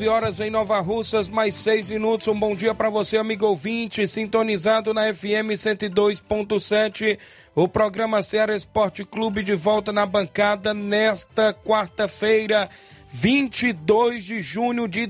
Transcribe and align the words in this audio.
11 0.00 0.08
horas 0.08 0.40
em 0.40 0.48
Nova 0.48 0.80
Russas, 0.80 1.28
mais 1.28 1.54
6 1.56 1.90
minutos. 1.90 2.26
Um 2.26 2.38
bom 2.38 2.54
dia 2.54 2.74
para 2.74 2.88
você, 2.88 3.18
amigo 3.18 3.44
ouvinte, 3.44 4.08
sintonizado 4.08 4.94
na 4.94 5.12
FM 5.12 5.52
102.7. 5.52 7.18
O 7.54 7.68
programa 7.68 8.22
Ceará 8.22 8.56
Esporte 8.56 9.04
Clube 9.04 9.42
de 9.42 9.54
volta 9.54 9.92
na 9.92 10.06
bancada 10.06 10.72
nesta 10.72 11.52
quarta-feira. 11.52 12.70
22 13.10 14.24
de 14.24 14.40
junho 14.40 14.88
de 14.88 15.06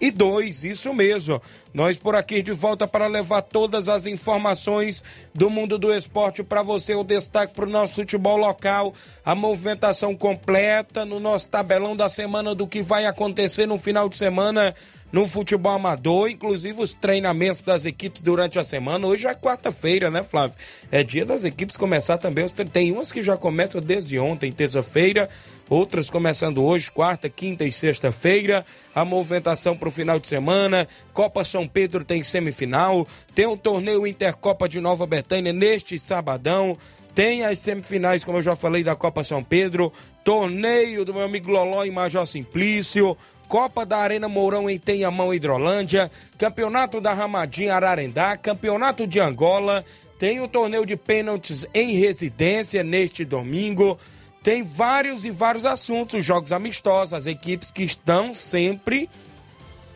2022, 0.00 0.64
isso 0.64 0.92
mesmo. 0.92 1.40
Nós 1.72 1.98
por 1.98 2.14
aqui 2.14 2.42
de 2.42 2.52
volta 2.52 2.86
para 2.86 3.06
levar 3.06 3.42
todas 3.42 3.88
as 3.88 4.06
informações 4.06 5.02
do 5.34 5.50
mundo 5.50 5.78
do 5.78 5.92
esporte 5.92 6.42
para 6.42 6.62
você. 6.62 6.94
O 6.94 7.04
destaque 7.04 7.54
para 7.54 7.66
o 7.66 7.70
nosso 7.70 7.96
futebol 7.96 8.36
local, 8.36 8.94
a 9.24 9.34
movimentação 9.34 10.14
completa 10.14 11.04
no 11.04 11.18
nosso 11.20 11.48
tabelão 11.48 11.96
da 11.96 12.08
semana 12.08 12.54
do 12.54 12.66
que 12.66 12.82
vai 12.82 13.06
acontecer 13.06 13.66
no 13.66 13.78
final 13.78 14.08
de 14.08 14.16
semana 14.16 14.74
no 15.12 15.26
futebol 15.26 15.72
amador, 15.72 16.28
inclusive 16.28 16.82
os 16.82 16.92
treinamentos 16.92 17.60
das 17.60 17.84
equipes 17.84 18.22
durante 18.22 18.58
a 18.58 18.64
semana. 18.64 19.06
Hoje 19.06 19.26
é 19.26 19.34
quarta-feira, 19.34 20.10
né, 20.10 20.22
Flávio? 20.22 20.56
É 20.90 21.02
dia 21.02 21.24
das 21.24 21.44
equipes 21.44 21.76
começar 21.76 22.18
também. 22.18 22.46
Tem 22.48 22.92
umas 22.92 23.12
que 23.12 23.22
já 23.22 23.36
começam 23.36 23.80
desde 23.80 24.18
ontem, 24.18 24.50
terça-feira, 24.50 25.28
outras 25.70 26.10
começando 26.10 26.62
hoje, 26.62 26.90
quarta, 26.90 27.28
quinta 27.28 27.64
e 27.64 27.72
sexta-feira. 27.72 28.64
A 28.94 29.04
movimentação 29.04 29.76
para 29.86 29.88
o 29.88 29.92
final 29.92 30.18
de 30.18 30.26
semana. 30.26 30.88
Copa 31.12 31.44
São 31.44 31.66
Pedro 31.68 32.04
tem 32.04 32.22
semifinal. 32.22 33.06
Tem 33.34 33.46
o 33.46 33.56
torneio 33.56 34.06
Intercopa 34.06 34.68
de 34.68 34.80
Nova 34.80 35.06
Betânia 35.06 35.52
neste 35.52 35.98
sabadão. 35.98 36.76
Tem 37.14 37.44
as 37.44 37.60
semifinais, 37.60 38.24
como 38.24 38.38
eu 38.38 38.42
já 38.42 38.56
falei, 38.56 38.82
da 38.82 38.96
Copa 38.96 39.22
São 39.22 39.42
Pedro. 39.42 39.92
Torneio 40.24 41.04
do 41.04 41.14
meu 41.14 41.22
amigo 41.22 41.50
Loló 41.50 41.84
em 41.84 41.90
Major 41.90 42.26
Simplício. 42.26 43.16
Copa 43.48 43.86
da 43.86 43.98
Arena 43.98 44.28
Mourão 44.28 44.68
em 44.68 44.76
Tenhamão, 44.76 45.32
Hidrolândia, 45.32 46.10
Campeonato 46.36 47.00
da 47.00 47.14
Ramadinha 47.14 47.76
Ararendá, 47.76 48.36
Campeonato 48.36 49.06
de 49.06 49.20
Angola, 49.20 49.84
tem 50.18 50.40
o 50.40 50.48
torneio 50.48 50.84
de 50.84 50.96
pênaltis 50.96 51.64
em 51.72 51.94
residência 51.94 52.82
neste 52.82 53.24
domingo. 53.24 53.96
Tem 54.42 54.64
vários 54.64 55.24
e 55.24 55.30
vários 55.30 55.64
assuntos, 55.64 56.24
jogos 56.24 56.52
amistosos, 56.52 57.14
as 57.14 57.26
equipes 57.26 57.70
que 57.70 57.84
estão 57.84 58.34
sempre 58.34 59.08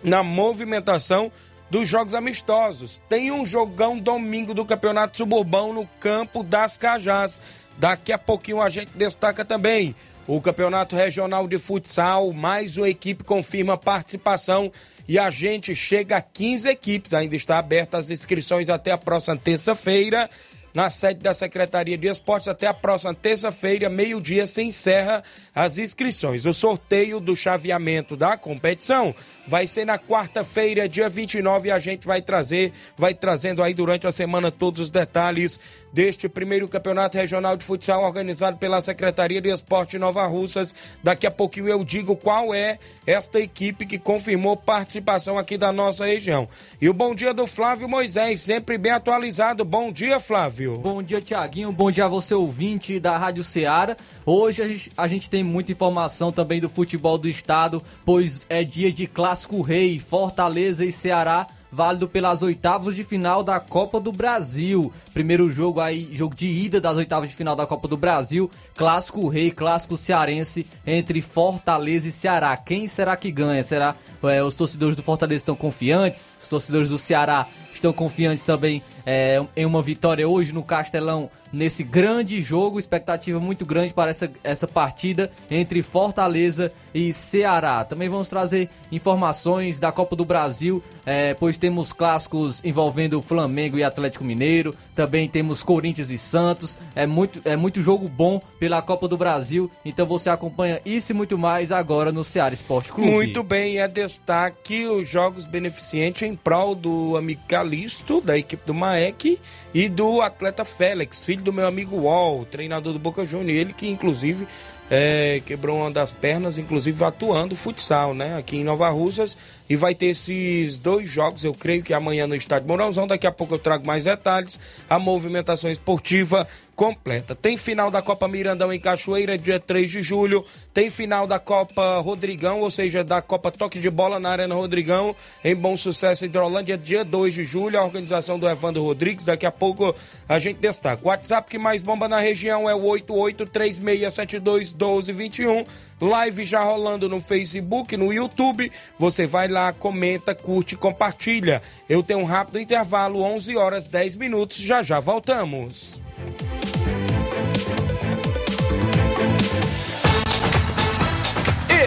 na 0.03 0.23
movimentação 0.23 1.31
dos 1.71 1.89
jogos 1.89 2.15
amistosos. 2.15 3.01
Tem 3.09 3.31
um 3.31 3.47
jogão 3.47 3.99
domingo 3.99 4.53
do 4.53 4.65
Campeonato 4.65 5.17
Suburbão 5.17 5.73
no 5.73 5.87
campo 6.01 6.43
das 6.43 6.77
Cajás. 6.77 7.41
Daqui 7.79 8.13
a 8.13 8.19
pouquinho 8.19 8.61
a 8.61 8.69
gente 8.69 8.91
destaca 8.95 9.45
também 9.45 9.95
o 10.27 10.41
Campeonato 10.41 10.95
Regional 10.95 11.49
de 11.49 11.59
Futsal, 11.59 12.33
mais 12.33 12.77
uma 12.77 12.89
equipe 12.89 13.25
confirma 13.25 13.77
participação 13.77 14.71
e 15.09 15.19
a 15.19 15.31
gente 15.31 15.75
chega 15.75 16.19
a 16.19 16.23
15 16.23 16.69
equipes. 16.69 17.15
Ainda 17.15 17.35
está 17.35 17.59
aberta 17.59 17.99
as 17.99 18.11
inscrições 18.11 18.69
até 18.69 18.93
a 18.93 18.99
próxima 18.99 19.37
terça-feira 19.37 20.29
na 20.73 20.89
sede 20.89 21.21
da 21.21 21.35
Secretaria 21.35 21.99
de 21.99 22.07
Esportes. 22.07 22.49
Até 22.49 22.67
a 22.67 22.75
próxima 22.75 23.15
terça-feira, 23.15 23.89
meio-dia, 23.89 24.47
se 24.47 24.63
encerra 24.63 25.23
as 25.55 25.79
inscrições. 25.79 26.47
O 26.47 26.53
sorteio 26.53 27.21
do 27.21 27.35
chaveamento 27.35 28.17
da 28.17 28.37
competição 28.37 29.15
vai 29.47 29.67
ser 29.67 29.85
na 29.85 29.99
quarta-feira, 29.99 30.89
dia 30.89 31.09
29, 31.09 31.69
e 31.69 31.73
a 31.73 31.79
gente 31.79 32.07
vai 32.07 32.23
trazer, 32.23 32.73
vai 32.97 33.15
trazendo 33.15 33.63
aí 33.63 33.75
durante 33.75 34.07
a 34.07 34.13
semana 34.13 34.51
todos 34.51 34.81
os 34.81 34.91
detalhes 34.91 35.61
deste 35.93 36.29
primeiro 36.29 36.69
campeonato 36.69 37.17
regional 37.17 37.57
de 37.57 37.65
futsal 37.65 38.05
organizado 38.05 38.57
pela 38.59 38.81
Secretaria 38.81 39.41
de 39.41 39.49
Esporte 39.49 39.99
Nova 39.99 40.27
Russas. 40.27 40.75
Daqui 41.03 41.27
a 41.27 41.31
pouquinho 41.31 41.69
eu 41.69 41.85
digo 41.85 42.17
qual 42.17 42.55
é 42.55 42.79
esta 43.07 43.41
equipe 43.41 43.87
que 43.87 43.99
confirmou 43.99 44.57
participação 44.57 45.39
aqui 45.39 45.59
da 45.59 45.73
nossa 45.73 46.07
região. 46.07 46.49
E 46.81 46.89
o 46.89 46.95
bom 46.95 47.15
dia 47.15 47.35
do 47.35 47.47
Flávio 47.47 47.89
Moisés, 47.89 48.41
sempre 48.41 48.79
bem 48.79 48.93
atualizado. 48.93 49.65
Bom 49.65 49.91
dia, 49.93 50.21
Flávio. 50.21 50.79
Bom 50.79 51.03
dia, 51.03 51.21
Tiaguinho. 51.21 51.73
Bom 51.73 51.91
dia 51.91 52.05
a 52.05 52.09
você, 52.09 52.35
ouvinte 52.35 53.01
da 53.01 53.19
Rádio 53.19 53.43
Ceará. 53.43 53.97
Hoje 54.25 54.63
a 54.63 54.69
gente, 54.69 54.93
a 54.97 55.09
gente 55.09 55.29
tem 55.29 55.43
muita 55.43 55.73
informação 55.73 56.31
também 56.31 56.61
do 56.61 56.69
futebol 56.69 57.19
do 57.19 57.29
estado, 57.29 57.83
pois 58.05 58.47
é 58.49 58.63
dia 58.63 58.93
de 58.93 59.07
clássico 59.31 59.63
rei, 59.63 60.01
Fortaleza 60.01 60.85
e 60.85 60.91
Ceará 60.91 61.47
válido 61.71 62.09
pelas 62.09 62.43
oitavas 62.43 62.97
de 62.97 63.05
final 63.05 63.45
da 63.45 63.61
Copa 63.61 64.01
do 64.01 64.11
Brasil. 64.11 64.93
Primeiro 65.15 65.49
jogo 65.49 65.81
aí, 65.81 66.11
jogo 66.13 66.35
de 66.35 66.49
ida 66.49 66.81
das 66.81 66.97
oitavas 66.97 67.29
de 67.29 67.37
final 67.37 67.55
da 67.55 67.65
Copa 67.65 67.87
do 67.87 67.97
Brasil. 67.97 68.51
Clássico 68.75 69.29
rei, 69.29 69.53
clássico 69.53 69.97
cearense 69.97 70.67
entre 70.85 71.23
Fortaleza 71.23 72.09
e 72.09 72.13
Ceará. 72.13 72.57
Quem 72.57 72.89
será 72.89 73.17
que 73.17 73.31
ganha? 73.31 73.63
Será 73.63 73.95
é, 74.25 74.43
os 74.43 74.57
torcedores 74.57 74.97
do 74.97 75.03
Fortaleza 75.05 75.43
estão 75.43 75.55
confiantes? 75.55 76.37
Os 76.43 76.49
torcedores 76.49 76.89
do 76.89 76.99
Ceará 76.99 77.47
estão 77.81 77.93
confiantes 77.93 78.45
também 78.45 78.83
é, 79.05 79.43
em 79.57 79.65
uma 79.65 79.83
vitória 79.83 80.29
hoje 80.29 80.53
no 80.53 80.63
Castelão 80.63 81.31
nesse 81.53 81.83
grande 81.83 82.41
jogo, 82.41 82.79
expectativa 82.79 83.41
muito 83.41 83.67
grande 83.67 83.93
para 83.93 84.11
essa, 84.11 84.31
essa 84.43 84.67
partida 84.67 85.31
entre 85.51 85.83
Fortaleza 85.83 86.73
e 86.95 87.13
Ceará. 87.13 87.85
Também 87.85 88.09
vamos 88.09 88.29
trazer 88.29 88.69
informações 88.91 89.79
da 89.79 89.91
Copa 89.91 90.15
do 90.15 90.25
Brasil, 90.25 90.83
é, 91.05 91.35
pois 91.35 91.59
temos 91.59 91.93
clássicos 91.93 92.65
envolvendo 92.65 93.21
Flamengo 93.21 93.79
e 93.79 93.85
Atlético 93.85 94.25
Mineiro, 94.25 94.75
também 94.95 95.29
temos 95.29 95.63
Corinthians 95.63 96.11
e 96.11 96.19
Santos, 96.19 96.79
é 96.95 97.07
muito, 97.07 97.41
é 97.45 97.57
muito 97.57 97.83
jogo 97.83 98.09
bom 98.09 98.41
pela 98.59 98.81
Copa 98.83 99.09
do 99.09 99.17
Brasil, 99.17 99.71
então 99.85 100.07
você 100.07 100.31
acompanha 100.31 100.81
isso 100.85 101.13
e 101.13 101.15
muito 101.15 101.37
mais 101.37 101.73
agora 101.73 102.13
no 102.13 102.23
Ceará 102.23 102.55
Esporte 102.55 102.93
Clube. 102.93 103.11
Muito 103.11 103.43
bem, 103.43 103.79
é 103.79 103.89
destaque 103.89 104.87
os 104.87 105.09
jogos 105.09 105.47
beneficentes 105.47 106.23
em 106.23 106.35
prol 106.35 106.75
do 106.75 107.17
amigo 107.17 107.43
Calisto, 107.71 108.21
da 108.21 108.37
equipe 108.37 108.67
do 108.67 108.75
Maek, 108.75 109.39
e 109.73 109.89
do 109.89 110.21
atleta 110.21 110.65
Félix, 110.65 111.23
filho 111.23 111.45
do 111.45 111.53
meu 111.53 111.69
amigo 111.69 111.97
Wall, 111.97 112.45
treinador 112.45 112.93
do 112.93 112.99
Boca 112.99 113.25
Juniors, 113.25 113.57
ele 113.61 113.73
que 113.73 113.89
inclusive 113.89 114.49
é, 114.91 115.41
quebrou 115.47 115.79
uma 115.79 115.91
das 115.91 116.11
pernas, 116.13 116.59
inclusive 116.59 117.05
atuando 117.05 117.55
futsal, 117.55 118.13
né? 118.13 118.37
Aqui 118.37 118.57
em 118.57 118.65
Nova 118.65 118.89
Russas. 118.89 119.37
E 119.71 119.77
vai 119.77 119.95
ter 119.95 120.07
esses 120.07 120.81
dois 120.81 121.09
jogos, 121.09 121.45
eu 121.45 121.55
creio 121.55 121.81
que 121.81 121.95
amanhã 121.95 122.27
no 122.27 122.35
estádio 122.35 122.67
Mourãozão. 122.67 123.07
Daqui 123.07 123.25
a 123.25 123.31
pouco 123.31 123.55
eu 123.55 123.59
trago 123.59 123.87
mais 123.87 124.03
detalhes. 124.03 124.59
A 124.89 124.99
movimentação 124.99 125.71
esportiva 125.71 126.45
completa. 126.75 127.37
Tem 127.37 127.57
final 127.57 127.89
da 127.91 128.03
Copa 128.03 128.27
Mirandão 128.27 128.73
em 128.73 128.81
Cachoeira, 128.81 129.39
dia 129.39 129.61
3 129.61 129.89
de 129.89 130.03
julho. 130.03 130.45
Tem 130.75 130.91
final 130.91 131.25
da 131.27 131.39
Copa 131.39 132.01
Rodrigão, 132.01 132.61
ou 132.61 132.71
seja, 132.71 133.05
da 133.05 133.23
Copa 133.23 133.53
Toque 133.53 133.79
de 133.79 133.89
Bola 133.91 134.19
na 134.19 134.31
Arena 134.31 134.57
Rodrigão, 134.57 135.15
em 135.45 135.55
Bom 135.55 135.77
Sucesso, 135.77 136.25
Hidrolândia, 136.25 136.77
dia 136.77 137.05
2 137.05 137.35
de 137.35 137.45
julho. 137.45 137.79
A 137.79 137.85
organização 137.85 138.41
do 138.41 138.49
Evandro 138.49 138.83
Rodrigues. 138.83 139.25
Daqui 139.25 139.47
a 139.47 139.53
pouco 139.53 139.95
a 140.29 140.41
gente 140.41 140.59
destaca. 140.59 141.01
O 141.05 141.09
WhatsApp 141.09 141.49
que 141.49 141.59
mais 141.59 141.81
bomba 141.81 142.09
na 142.09 142.19
região 142.19 142.69
é 142.69 142.75
o 142.75 142.81
8836721221. 142.81 145.65
Live 146.01 146.47
já 146.47 146.63
rolando 146.63 147.09
no 147.09 147.21
Facebook, 147.21 147.97
no 147.97 148.13
YouTube. 148.13 148.73
Você 148.99 149.27
vai 149.27 149.49
lá, 149.49 149.73
comenta, 149.73 150.35
curte, 150.35 150.77
compartilha. 150.77 151.61
Eu 151.89 152.03
tenho 152.03 152.21
um 152.21 152.25
rápido 152.25 152.59
intervalo, 152.59 153.21
11 153.21 153.57
horas 153.57 153.87
10 153.87 154.17
minutos. 154.17 154.57
Já 154.57 154.83
já 154.83 154.99
voltamos. 154.99 156.01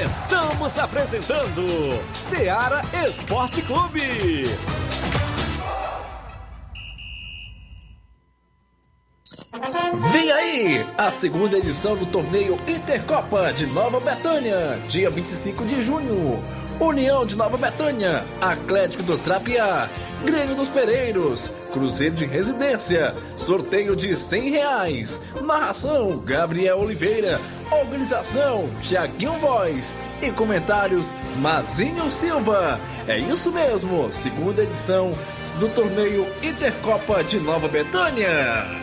Estamos 0.05 0.77
apresentando 0.77 1.65
Seara 2.13 2.81
Esporte 3.05 3.61
Clube. 3.63 4.01
Aí 10.53 10.85
a 10.97 11.11
segunda 11.11 11.57
edição 11.57 11.97
do 11.97 12.05
torneio 12.05 12.55
Intercopa 12.67 13.51
de 13.51 13.65
Nova 13.65 13.99
Betânia, 13.99 14.79
dia 14.87 15.09
25 15.09 15.65
de 15.65 15.81
junho. 15.81 16.39
União 16.79 17.25
de 17.25 17.35
Nova 17.35 17.57
Betânia, 17.57 18.23
Atlético 18.39 19.03
do 19.03 19.17
Trapiá, 19.17 19.89
Grêmio 20.23 20.55
dos 20.55 20.69
Pereiros, 20.69 21.51
Cruzeiro 21.71 22.15
de 22.15 22.25
Residência, 22.25 23.15
sorteio 23.35 23.95
de 23.95 24.15
cem 24.15 24.51
reais. 24.51 25.21
Narração 25.41 26.19
Gabriel 26.19 26.79
Oliveira, 26.79 27.39
organização 27.71 28.69
Tiaguinho 28.79 29.33
Voz 29.33 29.95
e 30.21 30.29
comentários 30.31 31.15
Mazinho 31.39 32.11
Silva. 32.11 32.79
É 33.07 33.17
isso 33.17 33.51
mesmo, 33.51 34.11
segunda 34.11 34.63
edição 34.63 35.15
do 35.59 35.67
torneio 35.69 36.27
Intercopa 36.43 37.23
de 37.23 37.39
Nova 37.39 37.67
Betânia. 37.67 38.82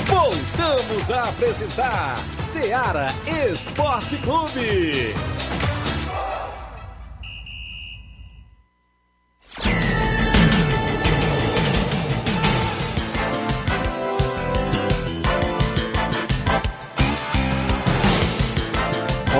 Voltamos 0.06 1.10
a 1.10 1.28
apresentar 1.28 2.16
Seara 2.38 3.08
Esporte 3.50 4.16
Clube. 4.18 5.14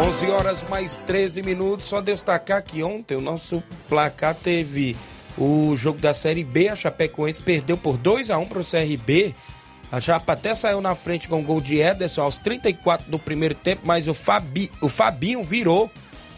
11 0.06 0.30
horas 0.30 0.66
mais 0.68 0.96
13 0.96 1.42
minutos. 1.42 1.86
Só 1.86 2.00
destacar 2.00 2.62
que 2.62 2.82
ontem 2.82 3.16
o 3.16 3.20
nosso 3.20 3.62
placar 3.88 4.34
teve 4.34 4.96
o 5.36 5.74
jogo 5.76 5.98
da 5.98 6.14
Série 6.14 6.44
B. 6.44 6.68
A 6.68 6.76
Chapecoense 6.76 7.42
perdeu 7.42 7.76
por 7.76 7.96
2 7.96 8.30
a 8.30 8.38
1 8.38 8.46
para 8.46 8.60
o 8.60 8.64
CRB. 8.64 9.34
A 9.90 10.00
Chapa 10.00 10.32
até 10.32 10.54
saiu 10.54 10.80
na 10.80 10.94
frente 10.94 11.28
com 11.28 11.40
o 11.40 11.42
gol 11.42 11.60
de 11.60 11.78
Ederson 11.78 12.22
aos 12.22 12.38
34 12.38 13.10
do 13.10 13.18
primeiro 13.18 13.54
tempo, 13.54 13.82
mas 13.84 14.08
o, 14.08 14.14
Fabi, 14.14 14.70
o 14.80 14.88
Fabinho 14.88 15.42
virou 15.42 15.90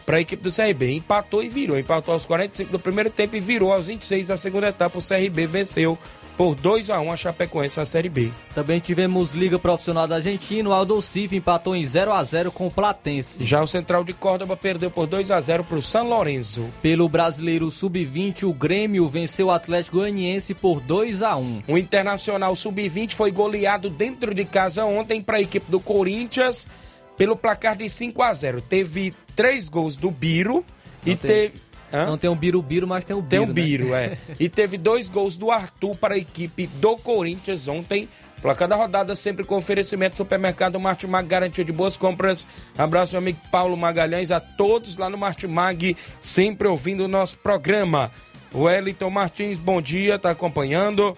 para 0.06 0.19
a 0.19 0.20
equipe 0.20 0.43
do 0.43 0.54
CRB. 0.54 0.93
Empatou 0.93 1.43
e 1.43 1.48
virou. 1.48 1.76
Empatou 1.76 2.14
aos 2.14 2.25
45 2.25 2.70
do 2.70 2.78
primeiro 2.78 3.10
tempo 3.10 3.37
e 3.37 3.40
virou 3.40 3.72
aos 3.72 3.88
26 3.88 4.28
da 4.28 4.37
segunda 4.37 4.69
etapa. 4.69 4.98
O 4.98 5.02
CRB 5.02 5.46
venceu 5.46 5.98
por 6.36 6.54
2 6.54 6.90
a 6.90 7.00
1 7.00 7.12
a 7.12 7.16
Chapecoense 7.16 7.78
na 7.78 7.86
Série 7.86 8.08
B. 8.08 8.30
Também 8.54 8.78
tivemos 8.78 9.32
Liga 9.32 9.58
Profissional 9.58 10.06
da 10.06 10.16
Argentina, 10.16 10.69
o 10.69 10.72
Aldo 10.72 11.00
Civi 11.00 11.36
empatou 11.36 11.74
em 11.74 11.84
0 11.84 12.12
a 12.12 12.22
0 12.22 12.52
com 12.52 12.66
o 12.66 12.70
Platense. 12.70 13.46
Já 13.46 13.62
o 13.62 13.66
Central 13.66 14.05
de 14.05 14.12
Córdoba 14.12 14.56
perdeu 14.56 14.90
por 14.90 15.06
2 15.06 15.31
a 15.31 15.40
0 15.40 15.64
para 15.64 15.78
o 15.78 15.82
São 15.82 16.08
Lourenço. 16.08 16.66
Pelo 16.82 17.08
Brasileiro 17.08 17.70
Sub-20, 17.70 18.44
o 18.44 18.52
Grêmio 18.52 19.08
venceu 19.08 19.46
o 19.46 19.50
Atlético 19.50 19.96
Goianiense 19.96 20.55
por 20.55 20.81
2 20.81 21.22
a 21.22 21.36
1. 21.36 21.62
O 21.69 21.78
Internacional 21.78 22.55
Sub-20 22.55 23.14
foi 23.14 23.31
goleado 23.31 23.88
dentro 23.88 24.34
de 24.34 24.44
casa 24.44 24.84
ontem 24.84 25.22
para 25.22 25.38
a 25.38 25.43
equipe 25.43 25.70
do 25.70 25.81
Corinthians 25.81 26.69
pelo 27.16 27.36
placar 27.36 27.76
de 27.76 27.88
5 27.88 28.22
a 28.22 28.34
0. 28.34 28.60
Teve 28.60 29.14
três 29.34 29.69
gols 29.69 29.96
do 29.96 30.10
Biro 30.10 30.64
Não 31.05 31.12
e 31.12 31.16
teve 31.16 31.66
Hã? 31.93 32.06
Não 32.06 32.19
tem 32.19 32.28
o 32.28 32.34
Birubiru, 32.34 32.86
mas 32.86 33.05
tem 33.05 33.16
o 33.16 33.22
Biro. 33.22 33.28
Tem 33.28 33.40
o 33.40 33.46
né? 33.46 33.52
Biro, 33.52 33.94
é. 33.94 34.19
E 34.38 34.48
teve 34.48 34.76
dois 34.76 35.08
gols 35.08 35.36
do 35.36 35.50
Arthur 35.50 35.96
para 35.96 36.14
a 36.14 36.19
equipe 36.19 36.66
do 36.66 36.96
Corinthians 36.96 37.69
ontem. 37.69 38.08
Placar 38.43 38.69
da 38.69 38.76
rodada 38.76 39.14
sempre 39.14 39.44
com 39.44 39.56
oferecimento 39.56 40.16
Supermercado 40.16 40.78
Martimag, 40.78 41.26
garantia 41.26 41.64
de 41.64 41.72
boas 41.72 41.96
compras. 41.96 42.46
Abraço, 42.76 43.12
meu 43.12 43.20
amigo 43.20 43.38
Paulo 43.50 43.76
Magalhães, 43.76 44.31
a 44.31 44.38
todos 44.38 44.96
lá 44.96 45.08
no 45.08 45.16
Martimag, 45.16 45.96
sempre 46.20 46.69
ouvindo 46.69 47.05
o 47.05 47.08
nosso 47.08 47.38
programa. 47.38 48.10
O 48.52 48.64
Wellington 48.64 49.10
Martins, 49.10 49.58
bom 49.58 49.81
dia, 49.81 50.19
tá 50.19 50.31
acompanhando. 50.31 51.16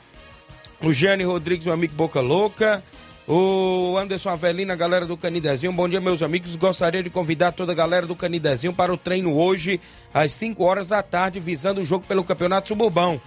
O 0.80 0.92
Jane 0.92 1.24
Rodrigues, 1.24 1.66
meu 1.66 1.74
amigo 1.74 1.94
Boca 1.94 2.20
Louca. 2.20 2.82
O 3.28 3.98
Anderson 3.98 4.30
Avelina, 4.30 4.74
galera 4.74 5.04
do 5.04 5.14
Canidezinho. 5.14 5.70
Bom 5.70 5.86
dia, 5.86 6.00
meus 6.00 6.22
amigos. 6.22 6.54
Gostaria 6.54 7.02
de 7.02 7.10
convidar 7.10 7.52
toda 7.52 7.72
a 7.72 7.74
galera 7.74 8.06
do 8.06 8.16
Canidezinho 8.16 8.72
para 8.72 8.90
o 8.90 8.96
treino 8.96 9.36
hoje, 9.36 9.78
às 10.14 10.32
5 10.32 10.64
horas 10.64 10.88
da 10.88 11.02
tarde, 11.02 11.38
visando 11.38 11.82
o 11.82 11.84
jogo 11.84 12.06
pelo 12.06 12.24
Campeonato 12.24 12.68
Suburbão. 12.68 13.20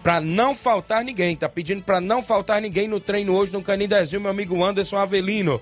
Pra 0.00 0.20
não 0.20 0.54
faltar 0.54 1.02
ninguém, 1.02 1.34
tá 1.34 1.48
pedindo 1.48 1.82
pra 1.82 2.00
não 2.00 2.22
faltar 2.22 2.62
ninguém 2.62 2.86
no 2.86 3.00
treino 3.00 3.34
hoje 3.34 3.52
no 3.52 3.60
Canidezinho, 3.60 4.22
meu 4.22 4.30
amigo 4.30 4.62
Anderson 4.62 4.96
Avelino. 4.96 5.60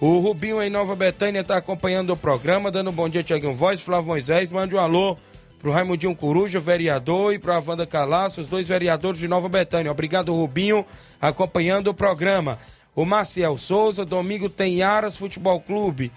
O 0.00 0.20
Rubinho 0.20 0.62
em 0.62 0.70
Nova 0.70 0.94
Betânia 0.94 1.42
tá 1.42 1.56
acompanhando 1.56 2.12
o 2.12 2.16
programa, 2.16 2.70
dando 2.70 2.90
um 2.90 2.92
bom 2.92 3.08
dia, 3.08 3.24
Tiaguinho 3.24 3.52
Voz, 3.52 3.80
Flávio 3.80 4.06
Moisés, 4.06 4.52
mande 4.52 4.76
um 4.76 4.78
alô 4.78 5.16
pro 5.58 5.72
Raimundinho 5.72 6.14
Coruja, 6.14 6.60
vereador, 6.60 7.34
e 7.34 7.40
pro 7.40 7.52
Avanda 7.52 7.84
Calaço, 7.86 8.40
os 8.40 8.46
dois 8.46 8.68
vereadores 8.68 9.18
de 9.18 9.26
Nova 9.26 9.48
Betânia. 9.48 9.90
Obrigado, 9.90 10.32
Rubinho, 10.32 10.86
acompanhando 11.20 11.88
o 11.88 11.94
programa. 11.94 12.56
O 12.96 13.04
Marcial 13.04 13.58
Souza, 13.58 14.06
domingo 14.06 14.48
tem 14.48 14.82
Aras 14.82 15.18
Futebol 15.18 15.60
Clube. 15.60 16.10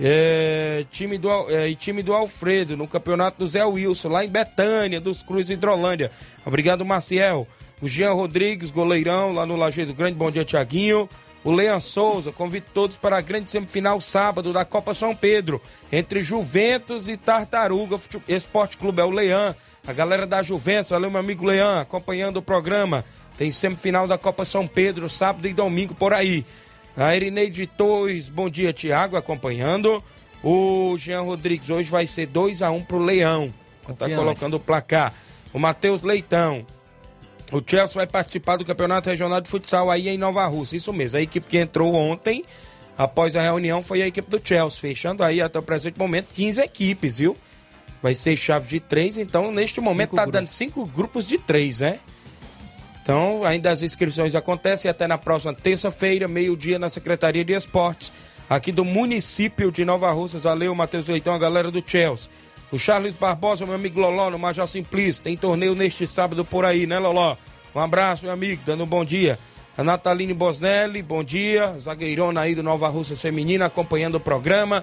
É, 0.00 0.84
time 0.90 1.16
do, 1.16 1.30
é, 1.48 1.68
e 1.68 1.76
time 1.76 2.02
do 2.02 2.12
Alfredo 2.12 2.76
no 2.76 2.88
campeonato 2.88 3.38
do 3.38 3.46
Zé 3.46 3.64
Wilson, 3.64 4.08
lá 4.08 4.24
em 4.24 4.28
Betânia, 4.28 5.00
dos 5.00 5.22
Cruz 5.22 5.48
Hidrolândia. 5.48 6.10
Obrigado, 6.44 6.84
Maciel. 6.84 7.46
O 7.80 7.88
Jean 7.88 8.12
Rodrigues, 8.12 8.72
goleirão, 8.72 9.32
lá 9.32 9.46
no 9.46 9.54
Lajeado 9.54 9.94
Grande. 9.94 10.16
Bom 10.16 10.28
dia, 10.32 10.44
Tiaguinho. 10.44 11.08
O 11.44 11.52
Leão 11.52 11.78
Souza, 11.78 12.32
convido 12.32 12.66
todos 12.72 12.96
para 12.96 13.18
a 13.18 13.20
grande 13.20 13.50
semifinal 13.50 14.00
sábado 14.00 14.50
da 14.50 14.64
Copa 14.64 14.94
São 14.94 15.14
Pedro, 15.14 15.60
entre 15.92 16.22
Juventus 16.22 17.06
e 17.06 17.18
Tartaruga 17.18 17.96
Esporte 18.26 18.78
Clube. 18.78 19.02
É 19.02 19.04
o 19.04 19.10
Leão, 19.10 19.54
a 19.86 19.92
galera 19.92 20.26
da 20.26 20.42
Juventus, 20.42 20.90
valeu, 20.90 21.10
meu 21.10 21.20
amigo 21.20 21.44
Leão, 21.44 21.78
acompanhando 21.78 22.38
o 22.38 22.42
programa. 22.42 23.04
Tem 23.36 23.50
semifinal 23.50 24.06
da 24.06 24.16
Copa 24.16 24.44
São 24.44 24.66
Pedro, 24.66 25.08
sábado 25.08 25.46
e 25.48 25.52
domingo 25.52 25.94
por 25.94 26.12
aí. 26.12 26.44
A 26.96 27.14
Irineide 27.16 27.66
Torres, 27.66 28.28
bom 28.28 28.48
dia, 28.48 28.72
Tiago, 28.72 29.16
acompanhando. 29.16 30.02
O 30.42 30.96
Jean 30.98 31.22
Rodrigues 31.22 31.70
hoje 31.70 31.90
vai 31.90 32.06
ser 32.06 32.26
2 32.26 32.62
a 32.62 32.70
1 32.70 32.84
pro 32.84 32.98
Leão. 32.98 33.52
Tá 33.82 33.92
Confiante. 33.92 34.14
colocando 34.14 34.54
o 34.54 34.60
placar. 34.60 35.12
O 35.52 35.58
Matheus 35.58 36.02
Leitão. 36.02 36.64
O 37.52 37.62
Chelsea 37.64 37.94
vai 37.94 38.06
participar 38.06 38.56
do 38.56 38.64
Campeonato 38.64 39.08
Regional 39.10 39.40
de 39.40 39.48
Futsal 39.48 39.90
aí 39.90 40.08
em 40.08 40.16
Nova 40.18 40.46
Rússia. 40.46 40.76
Isso 40.76 40.92
mesmo. 40.92 41.18
A 41.18 41.22
equipe 41.22 41.46
que 41.48 41.58
entrou 41.58 41.94
ontem, 41.94 42.44
após 42.96 43.36
a 43.36 43.42
reunião, 43.42 43.82
foi 43.82 44.02
a 44.02 44.06
equipe 44.06 44.30
do 44.30 44.40
Chelsea. 44.42 44.80
Fechando 44.80 45.22
aí 45.22 45.40
até 45.40 45.58
o 45.58 45.62
presente 45.62 45.98
momento 45.98 46.28
15 46.32 46.60
equipes, 46.60 47.18
viu? 47.18 47.36
Vai 48.02 48.14
ser 48.14 48.36
chave 48.36 48.68
de 48.68 48.80
três. 48.80 49.18
Então, 49.18 49.50
neste 49.50 49.80
momento, 49.80 50.10
Cinco 50.10 50.16
tá 50.16 50.22
grupos. 50.22 50.40
dando 50.40 50.48
cinco 50.48 50.86
grupos 50.86 51.26
de 51.26 51.38
três, 51.38 51.80
né? 51.80 51.98
Então, 53.04 53.44
ainda 53.44 53.70
as 53.70 53.82
inscrições 53.82 54.34
acontecem 54.34 54.90
até 54.90 55.06
na 55.06 55.18
próxima 55.18 55.52
terça-feira, 55.52 56.26
meio-dia, 56.26 56.78
na 56.78 56.88
Secretaria 56.88 57.44
de 57.44 57.52
Esportes, 57.52 58.10
aqui 58.48 58.72
do 58.72 58.82
município 58.82 59.70
de 59.70 59.84
Nova 59.84 60.10
Russas. 60.10 60.44
Valeu, 60.44 60.74
Matheus 60.74 61.06
Leitão, 61.06 61.34
a 61.34 61.38
galera 61.38 61.70
do 61.70 61.84
Chelsea. 61.86 62.30
O 62.72 62.78
Charles 62.78 63.12
Barbosa, 63.12 63.66
meu 63.66 63.74
amigo 63.74 64.00
Loló, 64.00 64.30
no 64.30 64.38
Major 64.38 64.66
Simplício. 64.66 65.22
Tem 65.22 65.36
torneio 65.36 65.74
neste 65.74 66.06
sábado 66.06 66.46
por 66.46 66.64
aí, 66.64 66.86
né, 66.86 66.98
Loló? 66.98 67.36
Um 67.74 67.78
abraço, 67.78 68.24
meu 68.24 68.32
amigo, 68.32 68.62
dando 68.64 68.84
um 68.84 68.86
bom 68.86 69.04
dia. 69.04 69.38
A 69.76 69.84
Nataline 69.84 70.32
Bosnelli, 70.32 71.02
bom 71.02 71.22
dia. 71.22 71.78
Zagueirona 71.78 72.40
aí 72.40 72.54
do 72.54 72.62
Nova 72.62 72.88
Russa 72.88 73.14
Feminina, 73.14 73.66
acompanhando 73.66 74.14
o 74.14 74.20
programa. 74.20 74.82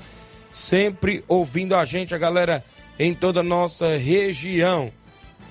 Sempre 0.52 1.24
ouvindo 1.28 1.76
a 1.76 1.86
gente, 1.86 2.14
a 2.14 2.20
galera 2.20 2.64
em 3.00 3.16
toda 3.16 3.40
a 3.40 3.44
nossa 3.44 3.98
região. 3.98 4.92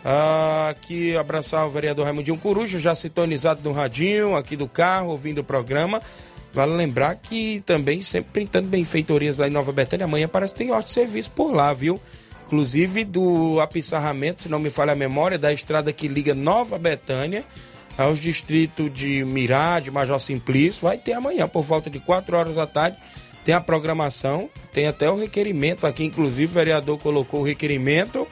Aqui 0.02 1.14
abraçar 1.16 1.66
o 1.66 1.70
vereador 1.70 2.06
Raimundinho 2.06 2.38
Coruja, 2.38 2.78
já 2.78 2.94
sintonizado 2.94 3.60
no 3.62 3.72
radinho, 3.72 4.34
aqui 4.34 4.56
do 4.56 4.66
carro, 4.66 5.10
ouvindo 5.10 5.38
o 5.38 5.44
programa. 5.44 6.00
Vale 6.52 6.72
lembrar 6.72 7.14
que 7.16 7.62
também 7.66 8.02
sempre 8.02 8.32
printando 8.32 8.68
benfeitorias 8.68 9.38
lá 9.38 9.46
em 9.46 9.50
Nova 9.50 9.72
Betânia. 9.72 10.04
Amanhã 10.04 10.26
parece 10.26 10.54
que 10.54 10.58
tem 10.58 10.72
hora 10.72 10.82
de 10.82 10.90
serviço 10.90 11.30
por 11.30 11.52
lá, 11.52 11.72
viu? 11.72 12.00
Inclusive 12.46 13.04
do 13.04 13.60
apissarramento, 13.60 14.42
se 14.42 14.48
não 14.48 14.58
me 14.58 14.70
falha 14.70 14.92
a 14.92 14.96
memória, 14.96 15.38
da 15.38 15.52
estrada 15.52 15.92
que 15.92 16.08
liga 16.08 16.34
Nova 16.34 16.78
Betânia 16.78 17.44
aos 17.96 18.18
distritos 18.18 18.92
de 18.92 19.24
Mirá, 19.24 19.78
de 19.78 19.90
Major 19.90 20.18
Simplício. 20.18 20.82
Vai 20.82 20.98
ter 20.98 21.12
amanhã, 21.12 21.46
por 21.46 21.62
volta 21.62 21.88
de 21.88 22.00
4 22.00 22.36
horas 22.36 22.56
da 22.56 22.66
tarde. 22.66 22.96
Tem 23.44 23.54
a 23.54 23.60
programação, 23.60 24.50
tem 24.72 24.86
até 24.86 25.08
o 25.08 25.16
requerimento 25.16 25.86
aqui, 25.86 26.04
inclusive 26.04 26.50
o 26.50 26.54
vereador 26.54 26.98
colocou 26.98 27.40
o 27.40 27.44
requerimento 27.44 28.26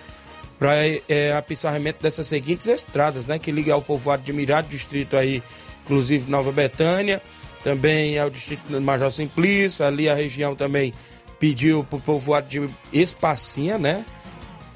para 0.59 0.73
é, 1.09 1.33
apissarramento 1.33 2.03
dessas 2.03 2.27
seguintes 2.27 2.67
estradas, 2.67 3.29
né? 3.29 3.38
Que 3.38 3.53
liga 3.53 3.73
ao 3.73 3.81
povoado 3.81 4.23
de 4.23 4.33
Mirade, 4.33 4.69
distrito 4.69 5.17
aí, 5.17 5.43
inclusive 5.85 6.31
Nova 6.31 6.50
Betânia, 6.50 7.23
também 7.62 8.19
ao 8.19 8.29
distrito 8.29 8.62
do 8.69 8.81
Major 8.81 9.11
Simplício, 9.11 9.85
ali 9.85 10.09
a 10.09 10.15
região 10.15 10.57
também 10.57 10.93
pediu 11.38 11.85
para 11.85 11.99
o 11.99 12.03
povoado 12.03 12.49
de 12.49 12.69
Espacinha, 12.93 13.79
né? 13.79 14.05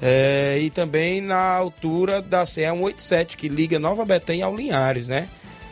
É, 0.01 0.57
e 0.61 0.69
também 0.69 1.21
na 1.21 1.37
altura 1.37 2.21
da 2.21 2.45
CE 2.45 2.61
187, 2.61 3.37
que 3.37 3.47
liga 3.47 3.79
Nova 3.79 4.03
Betânia 4.03 4.45
ao 4.45 4.55
Linhares, 4.55 5.07
né? 5.07 5.29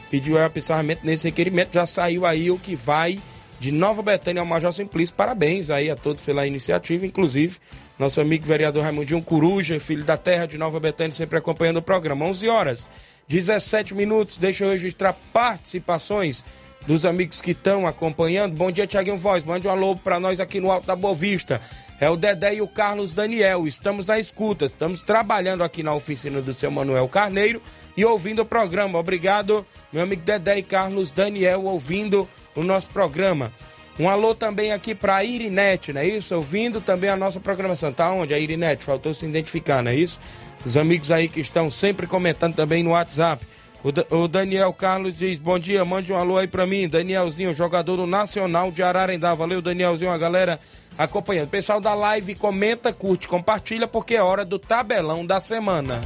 Pediu 0.09 0.37
aí 0.37 0.43
apissarramento 0.43 1.05
nesse 1.05 1.25
requerimento, 1.25 1.73
já 1.73 1.85
saiu 1.85 2.25
aí 2.25 2.51
o 2.51 2.57
que 2.57 2.75
vai 2.75 3.19
de 3.59 3.71
Nova 3.71 4.01
Betânia 4.01 4.41
ao 4.41 4.45
Major 4.45 4.71
Simplício. 4.73 5.15
Parabéns 5.15 5.69
aí 5.69 5.89
a 5.89 5.95
todos 5.95 6.23
pela 6.23 6.47
iniciativa, 6.47 7.05
inclusive 7.05 7.57
nosso 8.01 8.19
amigo 8.19 8.43
vereador 8.43 8.81
Raimundinho 8.81 9.21
Coruja, 9.21 9.79
filho 9.79 10.03
da 10.03 10.17
terra 10.17 10.47
de 10.47 10.57
Nova 10.57 10.79
Betânia, 10.79 11.13
sempre 11.13 11.37
acompanhando 11.37 11.77
o 11.77 11.81
programa. 11.83 12.25
11 12.25 12.49
horas, 12.49 12.89
17 13.27 13.93
minutos. 13.93 14.37
Deixa 14.37 14.65
eu 14.65 14.71
registrar 14.71 15.13
participações 15.31 16.43
dos 16.87 17.05
amigos 17.05 17.43
que 17.43 17.51
estão 17.51 17.85
acompanhando. 17.85 18.55
Bom 18.55 18.71
dia, 18.71 18.87
Tiaguinho 18.87 19.15
Voz. 19.15 19.45
Mande 19.45 19.67
um 19.67 19.71
alô 19.71 19.95
para 19.95 20.19
nós 20.19 20.39
aqui 20.39 20.59
no 20.59 20.71
Alto 20.71 20.87
da 20.87 20.95
Boa 20.95 21.13
Vista. 21.13 21.61
É 21.99 22.09
o 22.09 22.17
Dedé 22.17 22.55
e 22.55 22.61
o 22.63 22.67
Carlos 22.67 23.11
Daniel. 23.13 23.67
Estamos 23.67 24.07
na 24.07 24.17
escuta, 24.17 24.65
estamos 24.65 25.03
trabalhando 25.03 25.63
aqui 25.63 25.83
na 25.83 25.93
oficina 25.93 26.41
do 26.41 26.55
seu 26.55 26.71
Manuel 26.71 27.07
Carneiro 27.07 27.61
e 27.95 28.03
ouvindo 28.03 28.41
o 28.41 28.45
programa. 28.45 28.97
Obrigado, 28.97 29.63
meu 29.93 30.01
amigo 30.01 30.23
Dedé 30.23 30.57
e 30.57 30.63
Carlos 30.63 31.11
Daniel, 31.11 31.65
ouvindo 31.65 32.27
o 32.55 32.63
nosso 32.63 32.89
programa. 32.89 33.53
Um 34.01 34.09
alô 34.09 34.33
também 34.33 34.71
aqui 34.71 34.95
para 34.95 35.23
Irinete, 35.23 35.93
não 35.93 36.01
é 36.01 36.07
isso? 36.07 36.35
Ouvindo 36.35 36.81
também 36.81 37.07
a 37.07 37.15
nossa 37.15 37.39
programação. 37.39 37.93
Tá 37.93 38.11
onde 38.11 38.33
a 38.33 38.39
Irinete? 38.39 38.83
Faltou 38.83 39.13
se 39.13 39.27
identificar, 39.27 39.83
não 39.83 39.91
é 39.91 39.95
isso? 39.95 40.19
Os 40.65 40.75
amigos 40.75 41.11
aí 41.11 41.27
que 41.27 41.39
estão 41.39 41.69
sempre 41.69 42.07
comentando 42.07 42.55
também 42.55 42.81
no 42.81 42.89
WhatsApp. 42.89 43.45
O, 43.83 44.23
o 44.23 44.27
Daniel 44.27 44.73
Carlos 44.73 45.15
diz: 45.15 45.37
Bom 45.37 45.59
dia, 45.59 45.85
mande 45.85 46.11
um 46.11 46.15
alô 46.15 46.39
aí 46.39 46.47
pra 46.47 46.65
mim. 46.65 46.89
Danielzinho, 46.89 47.53
jogador 47.53 47.95
do 47.95 48.07
Nacional 48.07 48.71
de 48.71 48.81
Ararendá. 48.81 49.35
Valeu, 49.35 49.61
Danielzinho, 49.61 50.09
a 50.09 50.17
galera 50.17 50.59
acompanhando. 50.97 51.49
Pessoal 51.49 51.79
da 51.79 51.93
live, 51.93 52.33
comenta, 52.33 52.91
curte, 52.91 53.27
compartilha, 53.27 53.87
porque 53.87 54.15
é 54.15 54.23
hora 54.23 54.43
do 54.43 54.57
tabelão 54.57 55.23
da 55.23 55.39
semana. 55.39 56.01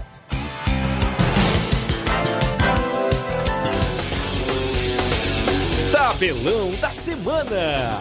Tabelão 6.06 6.70
da 6.80 6.94
semana. 6.94 7.98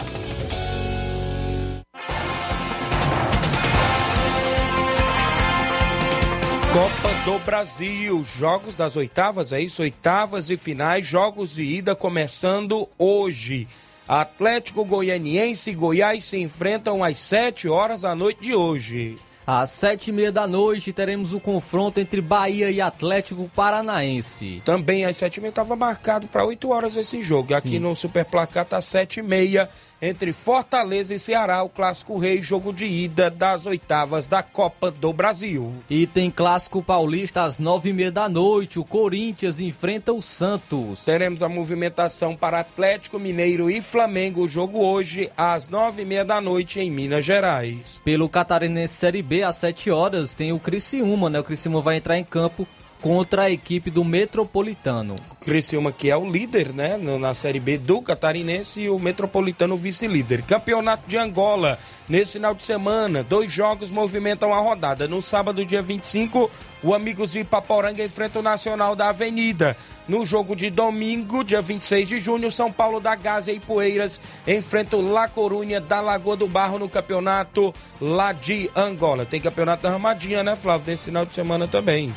Copa 6.71 7.13
do 7.25 7.39
Brasil, 7.39 8.23
jogos 8.23 8.75
das 8.75 8.95
oitavas, 8.95 9.51
é 9.51 9.59
isso? 9.59 9.81
Oitavas 9.81 10.51
e 10.51 10.55
finais, 10.55 11.03
jogos 11.03 11.55
de 11.55 11.63
ida 11.63 11.95
começando 11.95 12.87
hoje. 12.95 13.67
Atlético 14.07 14.85
Goianiense 14.85 15.71
e 15.71 15.73
Goiás 15.73 16.25
se 16.25 16.37
enfrentam 16.37 17.03
às 17.03 17.17
7 17.17 17.67
horas 17.67 18.01
da 18.01 18.13
noite 18.13 18.39
de 18.39 18.53
hoje. 18.53 19.17
Às 19.47 19.69
sete 19.69 20.09
e 20.09 20.11
meia 20.11 20.31
da 20.31 20.47
noite 20.47 20.91
teremos 20.91 21.33
o 21.33 21.39
confronto 21.39 21.99
entre 21.99 22.19
Bahia 22.19 22.71
e 22.71 22.81
Atlético 22.81 23.49
Paranaense. 23.55 24.61
Também 24.65 25.05
às 25.05 25.17
7 25.17 25.37
e 25.37 25.41
meia 25.41 25.49
estava 25.49 25.75
marcado 25.75 26.27
para 26.27 26.43
8 26.43 26.69
horas 26.69 26.97
esse 26.97 27.21
jogo. 27.21 27.53
Aqui 27.53 27.69
Sim. 27.69 27.79
no 27.79 27.95
Super 27.95 28.25
Placar 28.25 28.65
tá 28.65 28.81
7 28.81 29.19
e 29.19 29.23
meia 29.23 29.69
entre 30.01 30.33
Fortaleza 30.33 31.13
e 31.13 31.19
Ceará, 31.19 31.63
o 31.63 31.69
Clássico 31.69 32.17
Rei, 32.17 32.41
jogo 32.41 32.73
de 32.73 32.85
ida 32.85 33.29
das 33.29 33.65
oitavas 33.65 34.27
da 34.27 34.43
Copa 34.43 34.91
do 34.91 35.11
Brasil. 35.13 35.73
E 35.89 36.05
tem 36.05 36.29
clássico 36.29 36.81
paulista 36.81 37.43
às 37.43 37.59
nove 37.59 37.89
e 37.89 37.93
meia 37.93 38.11
da 38.11 38.27
noite. 38.27 38.79
O 38.79 38.85
Corinthians 38.85 39.59
enfrenta 39.59 40.13
o 40.13 40.21
Santos. 40.21 41.03
Teremos 41.05 41.41
a 41.41 41.49
movimentação 41.49 42.35
para 42.35 42.59
Atlético 42.59 43.19
Mineiro 43.19 43.69
e 43.69 43.81
Flamengo, 43.81 44.41
o 44.41 44.47
jogo 44.47 44.79
hoje 44.79 45.31
às 45.37 45.69
9 45.69 46.01
e 46.01 46.05
meia 46.05 46.25
da 46.25 46.41
noite 46.41 46.79
em 46.79 46.91
Minas 46.91 47.25
Gerais. 47.25 48.01
Pelo 48.03 48.29
Catarinense 48.29 48.95
Série 48.95 49.21
B, 49.21 49.43
às 49.43 49.57
7 49.57 49.91
horas, 49.91 50.33
tem 50.33 50.51
o 50.51 50.59
Criciúma, 50.59 51.29
né? 51.29 51.39
O 51.39 51.43
Criciúma 51.43 51.81
vai 51.81 51.97
entrar 51.97 52.17
em 52.17 52.23
campo 52.23 52.67
contra 53.05 53.43
a 53.43 53.51
equipe 53.51 53.91
do 53.91 54.03
Metropolitano. 54.03 55.15
Criciúma 55.41 55.91
que 55.91 56.09
é 56.09 56.17
o 56.17 56.27
líder, 56.27 56.73
né, 56.73 56.97
na 56.97 57.35
Série 57.35 57.59
B 57.59 57.77
do 57.77 58.01
Catarinense 58.01 58.81
e 58.81 58.89
o 58.89 58.97
Metropolitano 58.97 59.77
vice-líder. 59.77 60.41
Campeonato 60.41 61.07
de 61.07 61.15
Angola, 61.15 61.77
nesse 62.09 62.33
final 62.33 62.55
de 62.55 62.63
semana, 62.63 63.21
dois 63.21 63.51
jogos 63.51 63.91
movimentam 63.91 64.51
a 64.51 64.57
rodada. 64.57 65.07
No 65.07 65.21
sábado, 65.21 65.63
dia 65.63 65.83
25, 65.83 66.49
o 66.81 66.95
Amigos 66.95 67.33
de 67.33 67.41
Ipaporanga 67.41 68.03
enfrenta 68.03 68.39
o 68.39 68.41
Nacional 68.41 68.95
da 68.95 69.09
Avenida. 69.09 69.77
No 70.07 70.25
jogo 70.25 70.55
de 70.55 70.71
domingo, 70.71 71.43
dia 71.43 71.61
26 71.61 72.07
de 72.07 72.17
junho, 72.17 72.51
São 72.51 72.71
Paulo 72.71 72.99
da 72.99 73.13
Gásia 73.13 73.51
e 73.51 73.59
Poeiras 73.59 74.19
enfrenta 74.47 74.97
o 74.97 75.07
La 75.07 75.27
Corunha 75.27 75.79
da 75.79 76.01
Lagoa 76.01 76.35
do 76.35 76.47
Barro 76.47 76.79
no 76.79 76.89
campeonato 76.89 77.71
lá 78.01 78.33
de 78.33 78.67
Angola. 78.75 79.27
Tem 79.27 79.39
campeonato 79.39 79.83
da 79.83 79.91
Ramadinha, 79.91 80.41
né, 80.43 80.55
Flávio, 80.55 80.87
nesse 80.87 81.05
final 81.05 81.23
de 81.23 81.35
semana 81.35 81.67
também. 81.67 82.11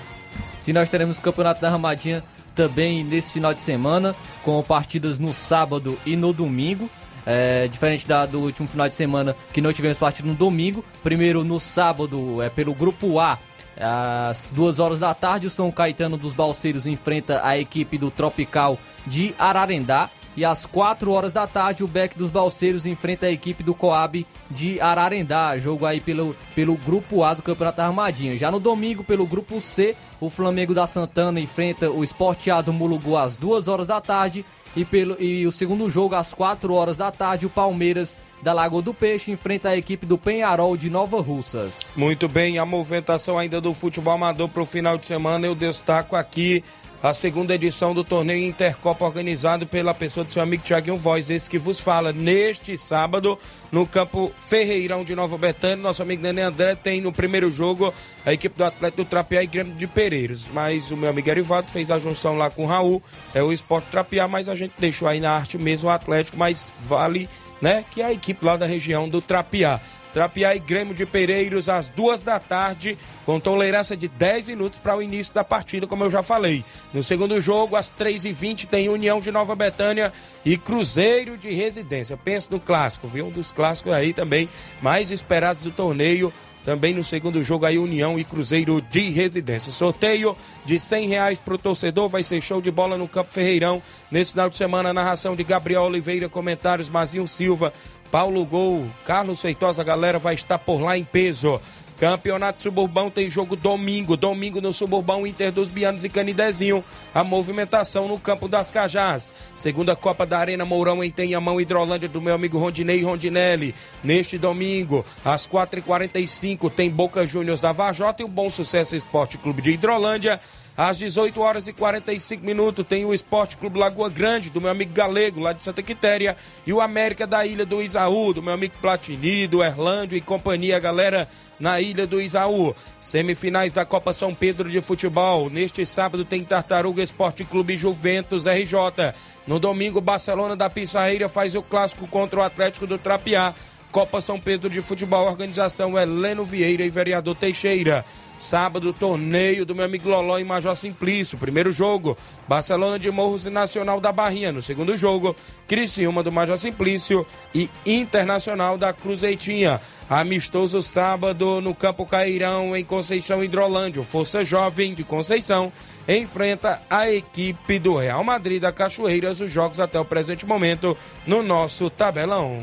Se 0.58 0.72
nós 0.72 0.90
teremos 0.90 1.20
Campeonato 1.20 1.60
da 1.60 1.70
Ramadinha 1.70 2.22
também 2.54 3.04
nesse 3.04 3.32
final 3.32 3.54
de 3.54 3.62
semana, 3.62 4.14
com 4.42 4.62
partidas 4.62 5.18
no 5.18 5.32
sábado 5.32 5.98
e 6.04 6.16
no 6.16 6.32
domingo. 6.32 6.90
É, 7.24 7.68
diferente 7.68 8.08
da, 8.08 8.24
do 8.24 8.40
último 8.40 8.66
final 8.66 8.88
de 8.88 8.94
semana 8.94 9.36
que 9.52 9.60
não 9.60 9.72
tivemos 9.72 9.98
partida 9.98 10.28
no 10.28 10.34
domingo. 10.34 10.84
Primeiro 11.02 11.44
no 11.44 11.60
sábado, 11.60 12.42
é 12.42 12.48
pelo 12.48 12.74
grupo 12.74 13.20
A, 13.20 13.38
às 13.80 14.50
duas 14.50 14.78
horas 14.78 14.98
da 14.98 15.14
tarde, 15.14 15.46
o 15.46 15.50
São 15.50 15.70
Caetano 15.70 16.16
dos 16.16 16.32
Balseiros 16.32 16.86
enfrenta 16.86 17.40
a 17.44 17.56
equipe 17.58 17.96
do 17.96 18.10
Tropical 18.10 18.78
de 19.06 19.34
Ararendá. 19.38 20.10
E 20.38 20.44
às 20.44 20.64
4 20.64 21.10
horas 21.10 21.32
da 21.32 21.48
tarde, 21.48 21.82
o 21.82 21.88
Beck 21.88 22.16
dos 22.16 22.30
Balseiros 22.30 22.86
enfrenta 22.86 23.26
a 23.26 23.30
equipe 23.32 23.64
do 23.64 23.74
Coab 23.74 24.24
de 24.48 24.80
Ararendá. 24.80 25.58
Jogo 25.58 25.84
aí 25.84 26.00
pelo, 26.00 26.32
pelo 26.54 26.76
grupo 26.76 27.24
A 27.24 27.34
do 27.34 27.42
Campeonato 27.42 27.80
Armadinha. 27.80 28.38
Já 28.38 28.48
no 28.48 28.60
domingo, 28.60 29.02
pelo 29.02 29.26
grupo 29.26 29.60
C, 29.60 29.96
o 30.20 30.30
Flamengo 30.30 30.72
da 30.72 30.86
Santana 30.86 31.40
enfrenta 31.40 31.90
o 31.90 32.04
Esporteado 32.04 32.72
Mulugu 32.72 33.16
às 33.16 33.36
2 33.36 33.66
horas 33.66 33.88
da 33.88 34.00
tarde. 34.00 34.44
E, 34.76 34.84
pelo, 34.84 35.20
e 35.20 35.44
o 35.44 35.50
segundo 35.50 35.90
jogo, 35.90 36.14
às 36.14 36.32
4 36.32 36.72
horas 36.72 36.96
da 36.96 37.10
tarde, 37.10 37.44
o 37.44 37.50
Palmeiras 37.50 38.16
da 38.40 38.52
Lagoa 38.52 38.80
do 38.80 38.94
Peixe 38.94 39.32
enfrenta 39.32 39.70
a 39.70 39.76
equipe 39.76 40.06
do 40.06 40.16
Penharol 40.16 40.76
de 40.76 40.88
Nova 40.88 41.20
Russas. 41.20 41.90
Muito 41.96 42.28
bem, 42.28 42.58
a 42.58 42.64
movimentação 42.64 43.36
ainda 43.36 43.60
do 43.60 43.72
futebol 43.72 44.14
amador 44.14 44.48
para 44.48 44.62
o 44.62 44.66
final 44.66 44.96
de 44.96 45.06
semana 45.06 45.48
eu 45.48 45.56
destaco 45.56 46.14
aqui 46.14 46.62
a 47.02 47.14
segunda 47.14 47.54
edição 47.54 47.94
do 47.94 48.02
torneio 48.02 48.44
Intercopa 48.44 49.04
organizado 49.04 49.66
pela 49.66 49.94
pessoa 49.94 50.24
do 50.24 50.32
seu 50.32 50.42
amigo 50.42 50.64
Tiaguinho 50.64 50.96
Voz, 50.96 51.30
esse 51.30 51.48
que 51.48 51.56
vos 51.56 51.78
fala. 51.78 52.12
Neste 52.12 52.76
sábado, 52.76 53.38
no 53.70 53.86
campo 53.86 54.32
Ferreirão 54.34 55.04
de 55.04 55.14
Nova 55.14 55.38
Betânia, 55.38 55.76
nosso 55.76 56.02
amigo 56.02 56.22
Nenê 56.22 56.42
André 56.42 56.74
tem 56.74 57.00
no 57.00 57.12
primeiro 57.12 57.50
jogo 57.50 57.94
a 58.26 58.32
equipe 58.32 58.56
do 58.56 58.64
Atlético 58.64 59.04
do 59.04 59.08
Trapiá 59.08 59.42
e 59.42 59.46
Grêmio 59.46 59.74
de 59.74 59.86
Pereiros. 59.86 60.48
Mas 60.52 60.90
o 60.90 60.96
meu 60.96 61.08
amigo 61.08 61.30
Erivaldo 61.30 61.70
fez 61.70 61.88
a 61.90 61.98
junção 61.98 62.36
lá 62.36 62.50
com 62.50 62.64
o 62.64 62.66
Raul, 62.66 63.00
é 63.32 63.42
o 63.42 63.52
Esporte 63.52 63.86
Trapiá, 63.90 64.26
mas 64.26 64.48
a 64.48 64.56
gente 64.56 64.74
deixou 64.76 65.06
aí 65.06 65.20
na 65.20 65.30
arte 65.30 65.56
mesmo 65.56 65.88
o 65.88 65.92
Atlético, 65.92 66.36
mas 66.36 66.72
vale, 66.80 67.28
né, 67.62 67.84
que 67.92 68.02
é 68.02 68.06
a 68.06 68.12
equipe 68.12 68.44
lá 68.44 68.56
da 68.56 68.66
região 68.66 69.08
do 69.08 69.22
Trapiá. 69.22 69.80
Trapiá 70.18 70.52
e 70.56 70.58
Grêmio 70.58 70.96
de 70.96 71.06
Pereiros 71.06 71.68
às 71.68 71.90
duas 71.90 72.24
da 72.24 72.40
tarde, 72.40 72.98
com 73.24 73.38
tolerância 73.38 73.96
de 73.96 74.08
10 74.08 74.48
minutos 74.48 74.80
para 74.80 74.96
o 74.96 75.00
início 75.00 75.32
da 75.32 75.44
partida, 75.44 75.86
como 75.86 76.02
eu 76.02 76.10
já 76.10 76.24
falei. 76.24 76.64
No 76.92 77.04
segundo 77.04 77.40
jogo, 77.40 77.76
às 77.76 77.88
3h20, 77.88 78.66
tem 78.66 78.88
União 78.88 79.20
de 79.20 79.30
Nova 79.30 79.54
Betânia 79.54 80.12
e 80.44 80.58
Cruzeiro 80.58 81.38
de 81.38 81.52
Residência. 81.52 82.16
Penso 82.16 82.48
no 82.50 82.58
clássico, 82.58 83.06
viu? 83.06 83.26
Um 83.26 83.30
dos 83.30 83.52
clássicos 83.52 83.92
aí 83.92 84.12
também 84.12 84.48
mais 84.82 85.12
esperados 85.12 85.62
do 85.62 85.70
torneio. 85.70 86.32
Também 86.64 86.92
no 86.92 87.02
segundo 87.02 87.42
jogo 87.42 87.64
aí, 87.64 87.78
União 87.78 88.18
e 88.18 88.24
Cruzeiro 88.24 88.82
de 88.82 89.08
Residência. 89.08 89.72
Sorteio 89.72 90.36
de 90.66 90.78
100 90.78 91.08
reais 91.08 91.38
para 91.38 91.54
o 91.54 91.58
torcedor, 91.58 92.10
vai 92.10 92.22
ser 92.22 92.42
show 92.42 92.60
de 92.60 92.70
bola 92.70 92.98
no 92.98 93.08
Campo 93.08 93.32
Ferreirão. 93.32 93.80
Nesse 94.10 94.32
final 94.32 94.50
de 94.50 94.56
semana, 94.56 94.92
narração 94.92 95.34
de 95.34 95.42
Gabriel 95.44 95.84
Oliveira, 95.84 96.28
comentários 96.28 96.90
Mazinho 96.90 97.26
Silva, 97.26 97.72
Paulo 98.10 98.44
Gol, 98.44 98.86
Carlos 99.04 99.40
Feitosa, 99.40 99.82
a 99.82 99.84
galera 99.84 100.18
vai 100.18 100.34
estar 100.34 100.58
por 100.58 100.80
lá 100.80 100.96
em 100.96 101.04
peso. 101.04 101.60
Campeonato 101.98 102.62
Suburbão 102.62 103.10
tem 103.10 103.28
jogo 103.28 103.56
domingo. 103.56 104.16
Domingo 104.16 104.60
no 104.60 104.72
Suburbão 104.72 105.26
Inter 105.26 105.50
dos 105.50 105.68
Bianos 105.68 106.04
e 106.04 106.08
Canidezinho. 106.08 106.84
A 107.12 107.24
movimentação 107.24 108.06
no 108.06 108.20
campo 108.20 108.46
das 108.46 108.70
Cajás. 108.70 109.34
Segunda 109.56 109.96
Copa 109.96 110.24
da 110.24 110.38
Arena 110.38 110.64
Mourão 110.64 111.02
em 111.02 111.10
Tenhamão, 111.10 111.60
Hidrolândia, 111.60 112.08
do 112.08 112.20
meu 112.20 112.34
amigo 112.34 112.56
Rondinei 112.56 113.02
Rondinelli. 113.02 113.74
Neste 114.02 114.38
domingo, 114.38 115.04
às 115.24 115.46
4h45, 115.46 116.70
tem 116.70 116.88
Boca 116.88 117.26
Juniors 117.26 117.60
da 117.60 117.72
Vajota 117.72 118.22
e 118.22 118.24
o 118.24 118.28
Bom 118.28 118.48
Sucesso 118.48 118.94
Esporte 118.94 119.36
Clube 119.36 119.60
de 119.60 119.72
Hidrolândia. 119.72 120.40
Às 120.78 120.96
18 120.96 121.40
horas 121.40 121.66
e 121.66 121.72
45 121.72 122.46
minutos 122.46 122.84
tem 122.84 123.04
o 123.04 123.12
Esporte 123.12 123.56
Clube 123.56 123.80
Lagoa 123.80 124.08
Grande, 124.08 124.48
do 124.48 124.60
meu 124.60 124.70
amigo 124.70 124.92
Galego, 124.92 125.40
lá 125.40 125.52
de 125.52 125.60
Santa 125.60 125.82
Quitéria, 125.82 126.36
e 126.64 126.72
o 126.72 126.80
América 126.80 127.26
da 127.26 127.44
Ilha 127.44 127.66
do 127.66 127.82
Isaú, 127.82 128.32
do 128.32 128.40
meu 128.40 128.54
amigo 128.54 128.74
Platini, 128.80 129.48
do 129.48 129.60
Erlândio 129.60 130.16
e 130.16 130.20
companhia, 130.20 130.78
galera, 130.78 131.26
na 131.58 131.80
Ilha 131.80 132.06
do 132.06 132.20
Isaú. 132.20 132.76
Semifinais 133.00 133.72
da 133.72 133.84
Copa 133.84 134.14
São 134.14 134.32
Pedro 134.32 134.70
de 134.70 134.80
Futebol. 134.80 135.50
Neste 135.50 135.84
sábado 135.84 136.24
tem 136.24 136.44
Tartaruga 136.44 137.02
Esporte 137.02 137.44
Clube 137.44 137.76
Juventus 137.76 138.46
RJ. 138.46 139.14
No 139.48 139.58
domingo, 139.58 140.00
Barcelona 140.00 140.54
da 140.54 140.70
Pissarreira 140.70 141.28
faz 141.28 141.56
o 141.56 141.62
clássico 141.62 142.06
contra 142.06 142.38
o 142.38 142.42
Atlético 142.44 142.86
do 142.86 142.96
Trapiá. 142.96 143.52
Copa 143.90 144.20
São 144.20 144.38
Pedro 144.38 144.68
de 144.68 144.80
Futebol, 144.80 145.26
organização 145.26 145.98
Heleno 145.98 146.44
Vieira 146.44 146.84
e 146.84 146.90
Vereador 146.90 147.34
Teixeira. 147.34 148.04
Sábado, 148.38 148.92
torneio 148.92 149.66
do 149.66 149.74
meu 149.74 149.84
amigo 149.84 150.08
Loló 150.08 150.38
em 150.38 150.44
Major 150.44 150.76
Simplício. 150.76 151.36
Primeiro 151.36 151.72
jogo, 151.72 152.16
Barcelona 152.46 152.96
de 152.96 153.10
Morros 153.10 153.44
e 153.44 153.50
Nacional 153.50 154.00
da 154.00 154.12
Barrinha. 154.12 154.52
No 154.52 154.62
segundo 154.62 154.96
jogo, 154.96 155.34
Criciúma 155.66 156.22
do 156.22 156.30
Major 156.30 156.56
Simplício 156.56 157.26
e 157.52 157.68
Internacional 157.84 158.78
da 158.78 158.92
Cruzeitinha. 158.92 159.80
Amistoso 160.08 160.80
sábado 160.82 161.60
no 161.60 161.74
Campo 161.74 162.06
Cairão, 162.06 162.76
em 162.76 162.84
Conceição 162.84 163.42
Hidrolândia. 163.42 164.02
Força 164.04 164.44
Jovem 164.44 164.94
de 164.94 165.02
Conceição 165.02 165.72
enfrenta 166.06 166.80
a 166.88 167.10
equipe 167.10 167.80
do 167.80 167.96
Real 167.96 168.22
Madrid 168.22 168.62
da 168.62 168.72
Cachoeiras. 168.72 169.40
Os 169.40 169.50
jogos 169.50 169.80
até 169.80 169.98
o 169.98 170.04
presente 170.04 170.46
momento 170.46 170.96
no 171.26 171.42
nosso 171.42 171.90
tabelão. 171.90 172.62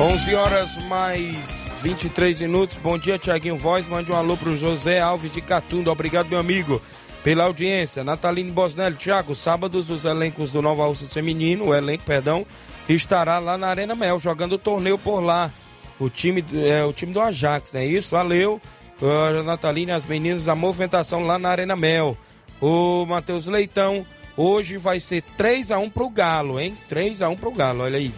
11 0.00 0.34
horas 0.34 0.78
mais 0.84 1.76
23 1.82 2.40
minutos. 2.40 2.78
Bom 2.78 2.96
dia, 2.96 3.18
Tiaguinho 3.18 3.54
Voz. 3.54 3.86
Mande 3.86 4.10
um 4.10 4.16
alô 4.16 4.34
pro 4.34 4.56
José 4.56 4.98
Alves 4.98 5.34
de 5.34 5.42
Catunda. 5.42 5.92
Obrigado, 5.92 6.30
meu 6.30 6.38
amigo, 6.38 6.80
pela 7.22 7.44
audiência. 7.44 8.02
Natalino 8.02 8.50
Bosnelli, 8.50 8.96
Tiago, 8.96 9.34
sábados 9.34 9.90
os 9.90 10.06
elencos 10.06 10.52
do 10.52 10.62
Nova 10.62 10.86
Russa 10.86 11.04
Feminino, 11.04 11.66
o 11.66 11.74
elenco, 11.74 12.02
perdão, 12.04 12.46
estará 12.88 13.38
lá 13.38 13.58
na 13.58 13.66
Arena 13.66 13.94
Mel, 13.94 14.18
jogando 14.18 14.52
o 14.52 14.58
torneio 14.58 14.96
por 14.96 15.20
lá. 15.20 15.52
O 15.98 16.08
time, 16.08 16.42
é, 16.54 16.82
o 16.82 16.94
time 16.94 17.12
do 17.12 17.20
Ajax, 17.20 17.70
não 17.74 17.82
é 17.82 17.84
isso? 17.84 18.12
Valeu. 18.12 18.58
Uh, 19.02 19.94
as 19.94 20.06
meninas, 20.06 20.48
a 20.48 20.54
movimentação 20.54 21.26
lá 21.26 21.38
na 21.38 21.50
Arena 21.50 21.76
Mel. 21.76 22.16
O 22.58 23.04
Matheus 23.04 23.44
Leitão, 23.44 24.06
hoje 24.34 24.78
vai 24.78 24.98
ser 24.98 25.22
3 25.36 25.70
a 25.70 25.78
1 25.78 25.90
pro 25.90 26.08
Galo, 26.08 26.58
hein? 26.58 26.74
3 26.88 27.20
a 27.20 27.28
1 27.28 27.36
pro 27.36 27.52
Galo, 27.52 27.82
olha 27.82 27.98
aí. 27.98 28.10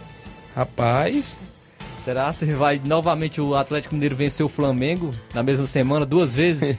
Rapaz, 0.55 1.41
Será 2.03 2.33
que 2.33 2.45
vai 2.47 2.81
novamente 2.83 3.39
o 3.39 3.55
Atlético 3.55 3.95
Mineiro 3.95 4.13
vencer 4.13 4.45
o 4.45 4.49
Flamengo 4.49 5.15
na 5.33 5.41
mesma 5.41 5.65
semana, 5.65 6.05
duas 6.05 6.35
vezes? 6.35 6.77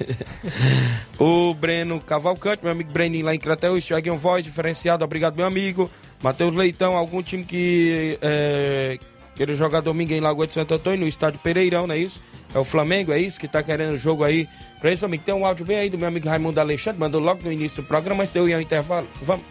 o 1.19 1.55
Breno 1.55 1.99
Cavalcante, 1.99 2.63
meu 2.63 2.71
amigo 2.71 2.93
Breninho 2.93 3.25
lá 3.25 3.35
em 3.35 3.39
Crateus, 3.39 3.87
Thiaguinho 3.87 4.17
Voz, 4.17 4.45
diferenciado, 4.45 5.03
obrigado 5.03 5.35
meu 5.35 5.47
amigo. 5.47 5.91
Matheus 6.23 6.55
Leitão, 6.55 6.95
algum 6.95 7.23
time 7.23 7.43
que 7.43 8.19
é, 8.21 8.99
queira 9.35 9.55
jogar 9.55 9.81
domingo 9.81 10.13
em 10.13 10.21
Lagoa 10.21 10.47
de 10.47 10.53
Santo 10.53 10.75
Antônio, 10.75 11.01
no 11.01 11.09
estádio 11.09 11.41
Pereirão, 11.41 11.87
não 11.87 11.95
é 11.95 11.99
isso? 11.99 12.21
É 12.55 12.59
o 12.59 12.65
Flamengo, 12.65 13.11
é 13.11 13.19
isso? 13.19 13.41
Que 13.41 13.49
tá 13.49 13.63
querendo 13.63 13.95
o 13.95 13.97
jogo 13.97 14.25
aí 14.25 14.47
pra 14.79 14.93
esse 14.93 15.01
domingo. 15.01 15.23
Tem 15.25 15.35
um 15.35 15.47
áudio 15.47 15.65
bem 15.65 15.79
aí 15.79 15.89
do 15.89 15.97
meu 15.97 16.07
amigo 16.07 16.29
Raimundo 16.29 16.61
Alexandre, 16.61 17.01
mandou 17.01 17.21
logo 17.21 17.43
no 17.43 17.51
início 17.51 17.83
do 17.83 17.89
programa, 17.89 18.19
mas 18.19 18.31
deu 18.31 18.45
aí 18.45 18.55
um 18.55 18.61
intervalo. 18.61 19.09
Vamos. 19.23 19.47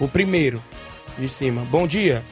O 0.00 0.08
primeiro, 0.08 0.60
de 1.16 1.28
cima. 1.28 1.64
Bom 1.70 1.86
dia. 1.86 2.24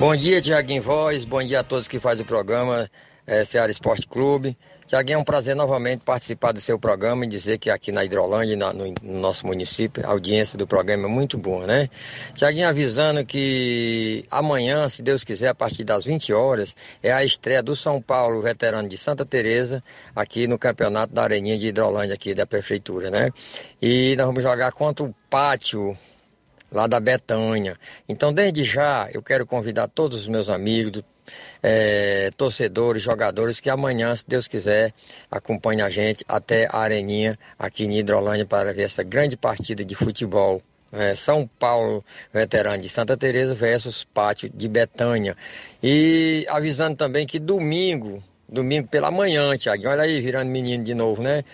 Bom 0.00 0.16
dia, 0.16 0.40
Tiaguinho 0.40 0.80
Voz. 0.80 1.26
Bom 1.26 1.44
dia 1.44 1.60
a 1.60 1.62
todos 1.62 1.86
que 1.86 2.00
fazem 2.00 2.24
o 2.24 2.26
programa 2.26 2.90
é, 3.26 3.44
Ceará 3.44 3.70
Esporte 3.70 4.06
Clube. 4.06 4.56
Tiaguinho, 4.86 5.16
é 5.16 5.18
um 5.18 5.24
prazer 5.24 5.54
novamente 5.54 6.00
participar 6.00 6.52
do 6.52 6.60
seu 6.60 6.78
programa 6.78 7.26
e 7.26 7.28
dizer 7.28 7.58
que 7.58 7.68
aqui 7.68 7.92
na 7.92 8.02
Hidrolândia, 8.02 8.56
na, 8.56 8.72
no, 8.72 8.94
no, 9.02 9.20
nosso 9.20 9.46
município, 9.46 10.02
a 10.06 10.08
audiência 10.08 10.56
do 10.56 10.66
programa 10.66 11.04
é 11.04 11.06
muito 11.06 11.36
boa, 11.36 11.66
né? 11.66 11.90
Tiaguinho 12.34 12.66
avisando 12.66 13.26
que 13.26 14.24
amanhã, 14.30 14.88
se 14.88 15.02
Deus 15.02 15.22
quiser, 15.22 15.48
a 15.48 15.54
partir 15.54 15.84
das 15.84 16.06
20 16.06 16.32
horas, 16.32 16.74
é 17.02 17.12
a 17.12 17.22
estreia 17.22 17.62
do 17.62 17.76
São 17.76 18.00
Paulo, 18.00 18.40
veterano 18.40 18.88
de 18.88 18.96
Santa 18.96 19.26
Teresa, 19.26 19.84
aqui 20.16 20.46
no 20.46 20.58
campeonato 20.58 21.12
da 21.12 21.24
Areninha 21.24 21.58
de 21.58 21.66
Hidrolândia, 21.66 22.14
aqui 22.14 22.32
da 22.32 22.46
Prefeitura, 22.46 23.10
né? 23.10 23.28
E 23.82 24.16
nós 24.16 24.24
vamos 24.24 24.42
jogar 24.42 24.72
contra 24.72 25.04
o 25.04 25.14
Pátio 25.28 25.94
lá 26.70 26.86
da 26.86 27.00
Betânia. 27.00 27.76
Então, 28.08 28.32
desde 28.32 28.64
já, 28.64 29.08
eu 29.12 29.22
quero 29.22 29.46
convidar 29.46 29.88
todos 29.88 30.22
os 30.22 30.28
meus 30.28 30.48
amigos, 30.48 31.02
é, 31.62 32.30
torcedores, 32.36 33.02
jogadores, 33.02 33.60
que 33.60 33.70
amanhã, 33.70 34.14
se 34.14 34.24
Deus 34.26 34.48
quiser, 34.48 34.92
acompanhem 35.30 35.82
a 35.82 35.90
gente 35.90 36.24
até 36.28 36.68
a 36.70 36.78
Areninha, 36.78 37.38
aqui 37.58 37.84
em 37.84 37.98
Hidrolândia, 37.98 38.46
para 38.46 38.72
ver 38.72 38.82
essa 38.82 39.02
grande 39.02 39.36
partida 39.36 39.84
de 39.84 39.94
futebol. 39.94 40.62
É, 40.92 41.14
São 41.14 41.48
Paulo, 41.58 42.04
veterano 42.32 42.82
de 42.82 42.88
Santa 42.88 43.16
Teresa 43.16 43.54
versus 43.54 44.02
Pátio 44.02 44.50
de 44.52 44.68
Betânia. 44.68 45.36
E 45.80 46.44
avisando 46.48 46.96
também 46.96 47.24
que 47.26 47.38
domingo, 47.38 48.22
domingo 48.48 48.88
pela 48.88 49.08
manhã, 49.08 49.56
Tiago, 49.56 49.86
olha 49.86 50.02
aí, 50.02 50.20
virando 50.20 50.50
menino 50.50 50.82
de 50.82 50.94
novo, 50.94 51.22
né? 51.22 51.44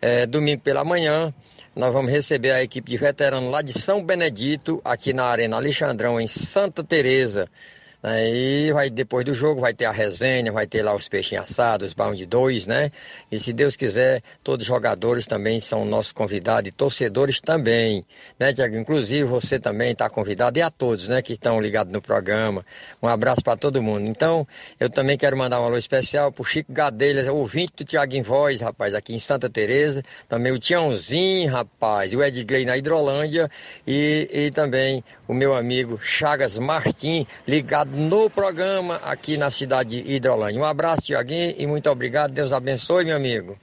É, 0.00 0.24
domingo 0.24 0.62
pela 0.62 0.82
manhã, 0.82 1.34
nós 1.76 1.92
vamos 1.92 2.10
receber 2.10 2.52
a 2.52 2.62
equipe 2.62 2.90
de 2.90 2.96
veteranos 2.96 3.50
lá 3.50 3.60
de 3.60 3.74
São 3.74 4.02
Benedito, 4.02 4.80
aqui 4.82 5.12
na 5.12 5.24
Arena 5.24 5.56
Alexandrão, 5.56 6.18
em 6.18 6.26
Santa 6.26 6.82
Teresa. 6.82 7.50
Aí 8.02 8.70
vai, 8.72 8.90
depois 8.90 9.24
do 9.24 9.34
jogo 9.34 9.60
vai 9.60 9.74
ter 9.74 9.86
a 9.86 9.90
resenha, 9.90 10.52
vai 10.52 10.66
ter 10.66 10.82
lá 10.82 10.94
os 10.94 11.08
peixinhos 11.08 11.44
assados, 11.44 11.94
pão 11.94 12.14
de 12.14 12.26
dois, 12.26 12.66
né? 12.66 12.92
E 13.32 13.38
se 13.38 13.52
Deus 13.52 13.74
quiser, 13.74 14.22
todos 14.44 14.64
os 14.64 14.68
jogadores 14.68 15.26
também 15.26 15.58
são 15.58 15.84
nossos 15.84 16.12
convidados 16.12 16.68
e 16.68 16.72
torcedores 16.72 17.40
também, 17.40 18.04
né, 18.38 18.52
Tiago? 18.52 18.76
Inclusive 18.76 19.24
você 19.24 19.58
também 19.58 19.92
está 19.92 20.08
convidado 20.10 20.58
e 20.58 20.62
a 20.62 20.70
todos, 20.70 21.08
né, 21.08 21.22
que 21.22 21.32
estão 21.32 21.60
ligados 21.60 21.92
no 21.92 22.00
programa. 22.00 22.64
Um 23.02 23.08
abraço 23.08 23.42
para 23.42 23.56
todo 23.56 23.82
mundo. 23.82 24.06
Então, 24.06 24.46
eu 24.78 24.90
também 24.90 25.16
quero 25.16 25.36
mandar 25.36 25.60
um 25.60 25.64
alô 25.64 25.78
especial 25.78 26.30
pro 26.30 26.44
Chico 26.44 26.72
Gadelhas, 26.72 27.26
ouvinte 27.26 27.72
do 27.76 27.84
Tiago 27.84 28.14
em 28.14 28.22
Voz, 28.22 28.60
rapaz, 28.60 28.94
aqui 28.94 29.14
em 29.14 29.18
Santa 29.18 29.48
Teresa. 29.48 30.02
Também 30.28 30.52
o 30.52 30.58
Tiãozinho, 30.58 31.50
rapaz, 31.50 32.12
o 32.14 32.22
Edgley 32.22 32.64
na 32.64 32.76
Hidrolândia 32.76 33.50
e, 33.86 34.28
e 34.32 34.50
também 34.50 35.02
o 35.26 35.34
meu 35.34 35.56
amigo 35.56 35.98
Chagas 36.00 36.58
Martim, 36.58 37.26
ligado 37.46 37.85
no 37.92 38.28
programa 38.28 38.96
aqui 39.04 39.36
na 39.36 39.50
cidade 39.50 40.02
de 40.02 40.12
Hidrolândia. 40.12 40.60
Um 40.60 40.64
abraço, 40.64 41.02
Tiaguinho, 41.02 41.54
e 41.56 41.66
muito 41.66 41.88
obrigado. 41.90 42.32
Deus 42.32 42.52
abençoe, 42.52 43.04
meu 43.04 43.16
amigo. 43.16 43.56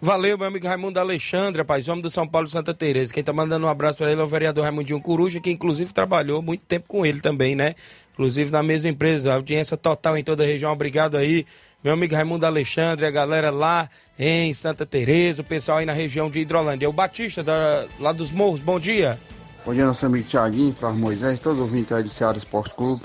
Valeu, 0.00 0.36
meu 0.36 0.48
amigo 0.48 0.66
Raimundo 0.66 0.98
Alexandre, 0.98 1.62
rapaz, 1.62 1.88
homem 1.88 2.02
do 2.02 2.10
São 2.10 2.26
Paulo 2.26 2.48
Santa 2.48 2.74
Teresa. 2.74 3.14
Quem 3.14 3.22
tá 3.22 3.32
mandando 3.32 3.64
um 3.64 3.68
abraço 3.68 3.98
para 3.98 4.10
ele 4.10 4.20
é 4.20 4.24
o 4.24 4.26
vereador 4.26 4.64
Raimundinho 4.64 5.00
Coruja, 5.00 5.40
que 5.40 5.50
inclusive 5.50 5.92
trabalhou 5.92 6.42
muito 6.42 6.62
tempo 6.62 6.86
com 6.88 7.06
ele 7.06 7.20
também, 7.20 7.54
né? 7.54 7.74
Inclusive 8.12 8.50
na 8.50 8.62
mesma 8.62 8.90
empresa, 8.90 9.32
audiência 9.32 9.76
total 9.76 10.18
em 10.18 10.24
toda 10.24 10.42
a 10.42 10.46
região. 10.46 10.72
Obrigado 10.72 11.16
aí, 11.16 11.46
meu 11.82 11.94
amigo 11.94 12.14
Raimundo 12.14 12.44
Alexandre, 12.44 13.06
a 13.06 13.10
galera 13.10 13.50
lá 13.50 13.88
em 14.18 14.52
Santa 14.52 14.84
Teresa, 14.84 15.42
o 15.42 15.44
pessoal 15.44 15.78
aí 15.78 15.86
na 15.86 15.92
região 15.92 16.28
de 16.28 16.40
Hidrolândia. 16.40 16.88
O 16.88 16.92
Batista, 16.92 17.42
da, 17.42 17.86
lá 17.98 18.12
dos 18.12 18.30
Morros, 18.30 18.60
bom 18.60 18.78
dia. 18.78 19.18
Bom 19.64 19.72
dia, 19.72 19.86
nosso 19.86 20.04
amigo 20.04 20.28
Tiaguinho, 20.28 20.74
Flávio 20.74 21.00
Moisés, 21.00 21.40
todos 21.40 21.60
os 21.60 21.64
ouvintes 21.64 21.92
aí 21.92 22.02
do 22.02 22.10
Ceará 22.10 22.36
Esporte 22.36 22.74
Clube. 22.74 23.02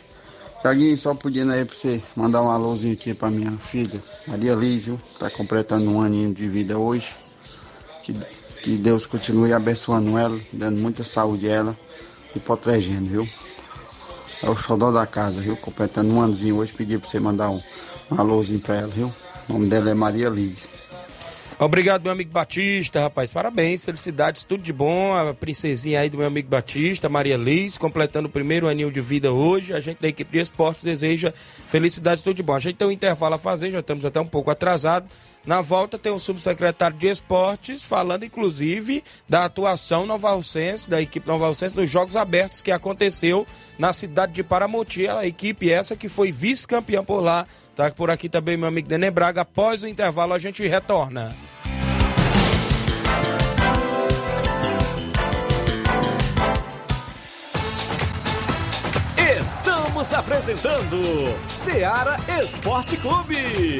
Tiaguinho, 0.62 0.98
só 0.98 1.14
pedindo 1.16 1.54
aí 1.54 1.64
pra 1.64 1.76
você 1.76 2.02
mandar 2.16 2.42
um 2.42 2.50
alôzinho 2.50 2.94
aqui 2.94 3.14
pra 3.14 3.30
minha 3.30 3.52
filha, 3.60 4.04
Maria 4.28 4.54
Lísio, 4.54 5.00
tá 5.18 5.30
completando 5.30 5.90
um 5.90 6.02
aninho 6.02 6.34
de 6.34 6.50
vida 6.50 6.78
hoje. 6.78 7.16
Que, 8.04 8.14
que 8.62 8.78
Deus 8.78 9.06
continue 9.06 9.54
abençoando 9.54 10.18
ela, 10.18 10.40
dando 10.52 10.78
muita 10.82 11.04
saúde 11.04 11.50
a 11.50 11.54
ela 11.54 11.78
e 12.36 12.40
protegendo, 12.40 13.10
viu? 13.10 13.30
É 14.42 14.50
o 14.50 14.56
xodó 14.56 14.92
da 14.92 15.06
casa, 15.08 15.42
viu? 15.42 15.56
Completando 15.56 16.14
um 16.14 16.22
anozinho 16.22 16.58
hoje, 16.58 16.74
pedi 16.74 16.98
pra 16.98 17.08
você 17.08 17.20
mandar 17.20 17.50
um, 17.50 17.62
um 18.12 18.20
alôzinho 18.20 18.60
pra 18.60 18.76
ela, 18.76 18.88
viu? 18.90 19.14
O 19.48 19.54
nome 19.54 19.68
dela 19.68 19.90
é 19.90 19.94
Maria 19.94 20.30
Liz. 20.30 20.89
Obrigado, 21.62 22.04
meu 22.04 22.14
amigo 22.14 22.32
Batista, 22.32 23.02
rapaz. 23.02 23.32
Parabéns, 23.32 23.84
felicidades, 23.84 24.44
tudo 24.44 24.64
de 24.64 24.72
bom. 24.72 25.14
A 25.14 25.34
princesinha 25.34 26.00
aí 26.00 26.10
do 26.10 26.18
meu 26.18 26.26
amigo 26.26 26.48
Batista, 26.48 27.10
Maria 27.10 27.36
Liz, 27.36 27.78
completando 27.78 28.30
o 28.30 28.32
primeiro 28.32 28.66
anil 28.66 28.90
de 28.90 29.02
vida 29.02 29.34
hoje. 29.34 29.74
A 29.74 29.82
gente 29.82 30.02
da 30.02 30.08
equipe 30.08 30.32
de 30.32 30.40
esportes 30.40 30.86
deseja 30.86 31.34
felicidades, 31.68 32.24
tudo 32.24 32.38
de 32.38 32.44
bom. 32.44 32.56
A 32.56 32.60
gente 32.60 32.78
tem 32.78 32.88
um 32.88 32.92
intervalo 32.92 33.36
a 33.36 33.38
fazer, 33.38 33.72
já 33.72 33.80
estamos 33.80 34.06
até 34.06 34.22
um 34.22 34.26
pouco 34.26 34.50
atrasados. 34.50 35.12
Na 35.46 35.62
volta 35.62 35.98
tem 35.98 36.12
o 36.12 36.20
subsecretário 36.20 36.98
de 36.98 37.08
esportes 37.08 37.84
falando, 37.84 38.26
inclusive, 38.26 39.04
da 39.28 39.46
atuação 39.46 40.06
Nova 40.06 40.30
Alcense, 40.30 40.90
da 40.90 41.02
equipe 41.02 41.28
Nova 41.28 41.46
Alcense 41.46 41.76
nos 41.76 41.90
Jogos 41.90 42.16
Abertos 42.16 42.62
que 42.62 42.72
aconteceu 42.72 43.48
na 43.78 43.94
cidade 43.94 44.34
de 44.34 44.44
Paramoti. 44.44 45.08
A 45.08 45.26
equipe 45.26 45.72
essa 45.72 45.96
que 45.96 46.10
foi 46.10 46.32
vice-campeã 46.32 47.04
por 47.04 47.22
lá. 47.22 47.48
Tá 47.76 47.90
por 47.92 48.10
aqui 48.10 48.28
também 48.28 48.58
meu 48.58 48.68
amigo 48.68 48.90
Dene 48.90 49.10
Braga. 49.10 49.42
Após 49.42 49.84
o 49.84 49.88
intervalo 49.88 50.34
a 50.34 50.38
gente 50.38 50.68
retorna. 50.68 51.36
Estamos 59.40 60.14
apresentando 60.14 61.02
Seara 61.48 62.18
Esporte 62.42 62.98
Clube. 62.98 63.80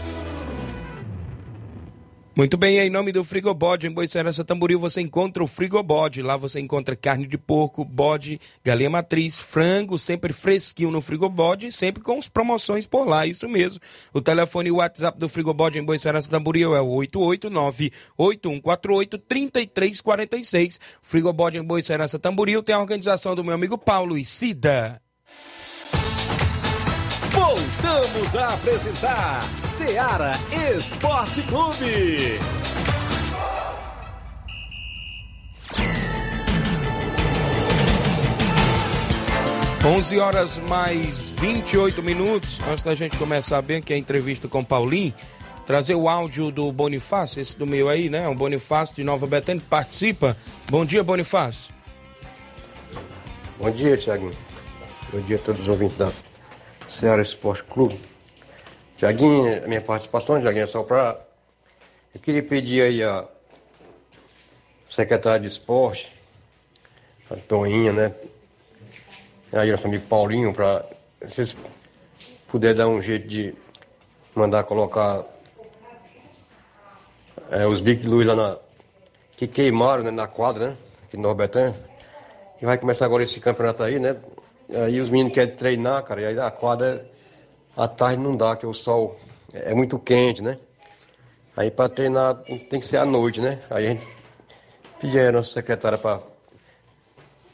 Muito 2.33 2.55
bem, 2.55 2.79
em 2.79 2.89
nome 2.89 3.11
do 3.11 3.25
Frigobode, 3.25 3.87
em 3.87 3.91
Boicerança 3.91 4.45
Tamboril, 4.45 4.79
você 4.79 5.01
encontra 5.01 5.43
o 5.43 5.47
Frigobode. 5.47 6.21
Lá 6.21 6.37
você 6.37 6.61
encontra 6.61 6.95
carne 6.95 7.27
de 7.27 7.37
porco, 7.37 7.83
bode, 7.83 8.39
galinha 8.63 8.89
matriz, 8.89 9.37
frango, 9.37 9.99
sempre 9.99 10.31
fresquinho 10.31 10.91
no 10.91 11.01
Frigobode, 11.01 11.73
sempre 11.73 12.01
com 12.01 12.17
as 12.17 12.29
promoções 12.29 12.85
por 12.85 13.05
lá, 13.05 13.27
isso 13.27 13.49
mesmo. 13.49 13.81
O 14.13 14.21
telefone 14.21 14.69
e 14.69 14.71
o 14.71 14.77
WhatsApp 14.77 15.19
do 15.19 15.27
Frigobode 15.27 15.77
em 15.77 15.83
Boicerança 15.83 16.29
Tamboril 16.29 16.73
é 16.73 16.79
o 16.79 16.87
889-8148-3346. 18.17 20.79
Frigobode 21.01 21.57
em 21.57 21.63
Boicerança 21.63 22.17
Tamboril 22.17 22.63
tem 22.63 22.73
a 22.73 22.79
organização 22.79 23.35
do 23.35 23.43
meu 23.43 23.55
amigo 23.55 23.77
Paulo 23.77 24.17
e 24.17 24.23
Cida. 24.23 25.01
Voltamos 27.51 28.33
a 28.37 28.53
apresentar 28.53 29.43
Seara 29.61 30.31
Esporte 30.73 31.41
Clube. 31.41 32.39
11 39.85 40.19
horas 40.19 40.57
mais 40.59 41.35
28 41.41 42.01
minutos. 42.01 42.57
Antes 42.69 42.85
da 42.85 42.95
gente 42.95 43.17
começar 43.17 43.61
bem 43.61 43.79
aqui 43.79 43.91
a 43.91 43.97
entrevista 43.97 44.47
com 44.47 44.61
o 44.61 44.65
Paulinho, 44.65 45.13
trazer 45.65 45.95
o 45.95 46.07
áudio 46.07 46.51
do 46.51 46.71
Bonifácio, 46.71 47.41
esse 47.41 47.59
do 47.59 47.67
meio 47.67 47.89
aí, 47.89 48.09
né? 48.09 48.29
O 48.29 48.35
Bonifácio 48.35 48.95
de 48.95 49.03
Nova 49.03 49.27
Betânia 49.27 49.61
participa. 49.69 50.37
Bom 50.69 50.85
dia, 50.85 51.03
Bonifácio. 51.03 51.73
Bom 53.59 53.69
dia, 53.71 53.97
Tiaguinho. 53.97 54.31
Bom 55.11 55.19
dia 55.19 55.35
a 55.35 55.39
todos 55.39 55.59
os 55.59 55.67
ouvintes 55.67 55.97
da 55.97 56.09
Ceará 57.01 57.23
Esporte 57.23 57.63
Clube. 57.63 57.99
Tiaguinho, 58.95 59.63
a 59.63 59.67
minha 59.67 59.81
participação, 59.81 60.39
Tiaguinho, 60.39 60.65
é 60.65 60.67
só 60.67 60.83
para. 60.83 61.19
Eu 62.13 62.21
queria 62.21 62.43
pedir 62.43 62.83
aí 62.83 63.03
a 63.03 63.27
secretária 64.87 65.39
de 65.39 65.47
esporte, 65.47 66.15
a 67.31 67.35
Toninha, 67.35 67.91
né? 67.91 68.13
Aí 69.51 69.71
nosso 69.71 69.87
amigo 69.87 70.05
Paulinho, 70.05 70.53
para 70.53 70.85
vocês 71.19 71.57
puderem 72.47 72.77
dar 72.77 72.87
um 72.87 73.01
jeito 73.01 73.27
de 73.27 73.55
mandar 74.35 74.63
colocar 74.65 75.25
é, 77.49 77.65
os 77.65 77.81
bicos 77.81 78.03
de 78.03 78.09
luz 78.11 78.27
lá 78.27 78.35
na. 78.35 78.57
que 79.35 79.47
queimaram 79.47 80.03
né, 80.03 80.11
na 80.11 80.27
quadra, 80.27 80.69
né? 80.69 80.77
Aqui 81.07 81.17
no 81.17 81.23
Norbertã. 81.23 81.73
E 82.61 82.65
vai 82.65 82.77
começar 82.77 83.05
agora 83.05 83.23
esse 83.23 83.39
campeonato 83.39 83.81
aí, 83.81 83.99
né? 83.99 84.15
Aí 84.73 84.99
os 84.99 85.09
meninos 85.09 85.33
querem 85.33 85.55
treinar, 85.55 86.03
cara, 86.03 86.21
e 86.21 86.25
aí 86.25 86.39
a 86.39 86.49
quadra 86.49 87.05
à 87.75 87.87
tarde 87.87 88.21
não 88.21 88.35
dá, 88.35 88.55
que 88.55 88.65
o 88.65 88.73
sol 88.73 89.19
é 89.53 89.73
muito 89.73 89.99
quente, 89.99 90.41
né? 90.41 90.57
Aí 91.55 91.69
para 91.69 91.89
treinar 91.89 92.35
tem 92.69 92.79
que 92.79 92.87
ser 92.87 92.97
à 92.97 93.05
noite, 93.05 93.41
né? 93.41 93.61
Aí 93.69 93.85
a 93.85 93.89
gente 93.89 94.07
pediu 94.99 95.27
a 95.27 95.31
nossa 95.31 95.51
secretária 95.51 95.97
para 95.97 96.21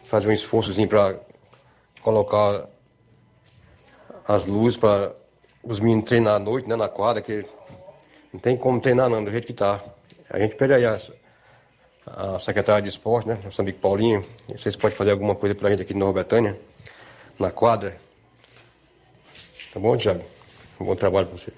fazer 0.04 0.28
um 0.28 0.32
esforçozinho 0.32 0.88
para 0.88 1.20
colocar 2.02 2.68
as 4.28 4.46
luzes 4.46 4.78
para 4.78 5.14
os 5.64 5.80
meninos 5.80 6.06
treinar 6.06 6.36
à 6.36 6.40
noite, 6.40 6.68
né, 6.68 6.76
na 6.76 6.88
quadra, 6.88 7.22
que 7.22 7.46
não 8.32 8.40
tem 8.40 8.56
como 8.56 8.80
treinar 8.80 9.10
não, 9.10 9.24
do 9.24 9.32
jeito 9.32 9.48
que 9.48 9.54
tá. 9.54 9.84
A 10.30 10.40
gente 10.40 10.56
pede 10.56 10.74
aí 10.74 10.86
a, 10.86 11.00
a 12.06 12.40
secretária 12.40 12.82
de 12.82 12.90
esporte, 12.90 13.28
né, 13.28 13.40
amigo 13.58 13.80
Paulinho, 13.80 14.26
vocês 14.48 14.76
podem 14.76 14.96
fazer 14.96 15.12
alguma 15.12 15.36
coisa 15.36 15.56
pra 15.56 15.70
gente 15.70 15.82
aqui 15.82 15.94
de 15.94 16.00
Nova 16.00 16.14
Betânia, 16.14 16.60
na 17.40 17.52
quadra. 17.52 17.98
Tá 19.74 19.80
bom, 19.80 19.96
Thiago? 19.98 20.24
Um 20.80 20.86
bom 20.86 20.96
trabalho 20.96 21.28
pra 21.28 21.38
você. 21.38 21.52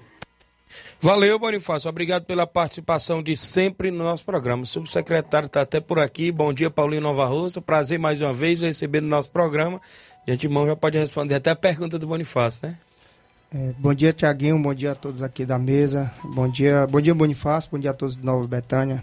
Valeu, 1.00 1.38
Bonifácio. 1.38 1.88
Obrigado 1.88 2.24
pela 2.26 2.46
participação 2.46 3.22
de 3.22 3.34
sempre 3.36 3.90
no 3.90 4.04
nosso 4.04 4.24
programa. 4.24 4.64
O 4.64 4.66
subsecretário 4.66 5.46
está 5.46 5.62
até 5.62 5.80
por 5.80 5.98
aqui. 5.98 6.30
Bom 6.30 6.52
dia, 6.52 6.70
Paulinho 6.70 7.00
Nova 7.02 7.24
Rosa. 7.26 7.60
Prazer 7.60 7.98
mais 7.98 8.20
uma 8.20 8.32
vez 8.32 8.60
receber 8.60 9.00
no 9.00 9.08
nosso 9.08 9.30
programa. 9.30 9.80
De 10.26 10.32
antemão 10.34 10.66
já 10.66 10.76
pode 10.76 10.98
responder 10.98 11.36
até 11.36 11.50
a 11.50 11.56
pergunta 11.56 11.98
do 11.98 12.06
Bonifácio, 12.06 12.68
né? 12.68 12.78
É, 13.52 13.72
bom 13.78 13.94
dia, 13.94 14.12
Tiaguinho. 14.12 14.60
Bom 14.60 14.74
dia 14.74 14.92
a 14.92 14.94
todos 14.94 15.22
aqui 15.22 15.46
da 15.46 15.58
mesa. 15.58 16.12
Bom 16.22 16.48
dia, 16.48 16.86
bom 16.86 17.00
dia, 17.00 17.14
Bonifácio. 17.14 17.70
Bom 17.72 17.78
dia 17.78 17.90
a 17.90 17.94
todos 17.94 18.14
de 18.14 18.24
Nova 18.24 18.46
Betânia. 18.46 19.02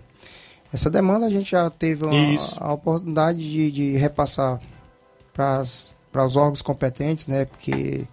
Essa 0.72 0.90
demanda 0.92 1.26
a 1.26 1.30
gente 1.32 1.50
já 1.52 1.68
teve 1.72 2.06
uma- 2.06 2.13
a 2.60 2.74
oportunidade 2.74 3.40
de, 3.40 3.72
de 3.72 3.98
repassar 3.98 4.62
para 5.34 5.63
os 6.25 6.36
órgãos 6.36 6.62
competentes, 6.62 7.27
né? 7.27 7.45
Porque 7.45 8.06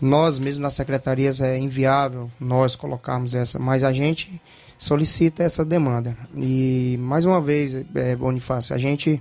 nós 0.00 0.38
mesmo 0.38 0.62
nas 0.62 0.74
secretarias 0.74 1.40
é 1.40 1.58
inviável 1.58 2.30
nós 2.38 2.76
colocarmos 2.76 3.34
essa, 3.34 3.58
mas 3.58 3.82
a 3.82 3.92
gente 3.92 4.40
solicita 4.78 5.42
essa 5.42 5.64
demanda. 5.64 6.16
E 6.36 6.96
mais 7.00 7.24
uma 7.24 7.40
vez, 7.40 7.74
é, 7.94 8.16
Bonifácio, 8.16 8.74
a 8.74 8.78
gente 8.78 9.20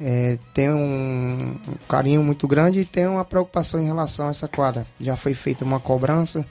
é, 0.00 0.38
tem 0.52 0.70
um, 0.70 1.56
um 1.68 1.74
carinho 1.88 2.22
muito 2.22 2.48
grande 2.48 2.80
e 2.80 2.84
tem 2.84 3.06
uma 3.06 3.24
preocupação 3.24 3.80
em 3.80 3.86
relação 3.86 4.26
a 4.26 4.30
essa 4.30 4.48
quadra. 4.48 4.86
Já 5.00 5.16
foi 5.16 5.34
feita 5.34 5.64
uma 5.64 5.80
cobrança 5.80 6.46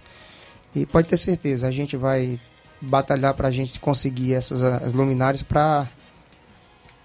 e 0.75 0.85
pode 0.85 1.07
ter 1.07 1.17
certeza, 1.17 1.67
a 1.67 1.71
gente 1.71 1.95
vai 1.95 2.39
batalhar 2.81 3.33
para 3.33 3.47
a 3.47 3.51
gente 3.51 3.79
conseguir 3.79 4.33
essas 4.33 4.61
as 4.61 4.93
luminárias 4.93 5.41
para 5.41 5.87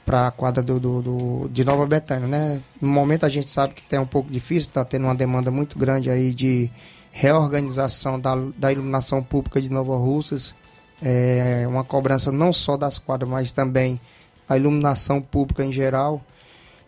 para 0.09 0.29
a 0.29 0.31
quadra 0.31 0.62
do, 0.62 0.81
do, 0.81 1.03
do- 1.03 1.49
de 1.53 1.62
Nova 1.66 1.85
Betânia, 1.87 2.27
né? 2.27 2.62
No 2.81 2.88
momento 2.88 3.27
a 3.27 3.29
gente 3.29 3.51
sabe 3.51 3.75
que 3.75 3.83
tem 3.83 3.99
um 3.99 4.07
pouco 4.07 4.31
difícil, 4.33 4.71
está 4.71 4.83
tendo 4.83 5.05
uma 5.05 5.14
demanda 5.14 5.51
muito 5.51 5.79
grande 5.79 6.11
aí 6.11 6.33
de 6.33 6.71
reorganização 7.12 8.18
da, 8.18 8.35
da 8.57 8.73
iluminação 8.73 9.23
pública 9.23 9.61
de 9.61 9.68
Nova 9.71 9.99
Russas, 9.99 10.55
é, 11.03 11.66
uma 11.68 11.85
cobrança 11.85 12.33
não 12.33 12.55
só 12.55 12.79
das 12.79 12.99
quadras, 12.99 13.29
mas 13.29 13.53
também 13.53 14.01
a 14.49 14.57
iluminação 14.57 15.21
pública 15.21 15.62
em 15.62 15.71
geral. 15.73 16.23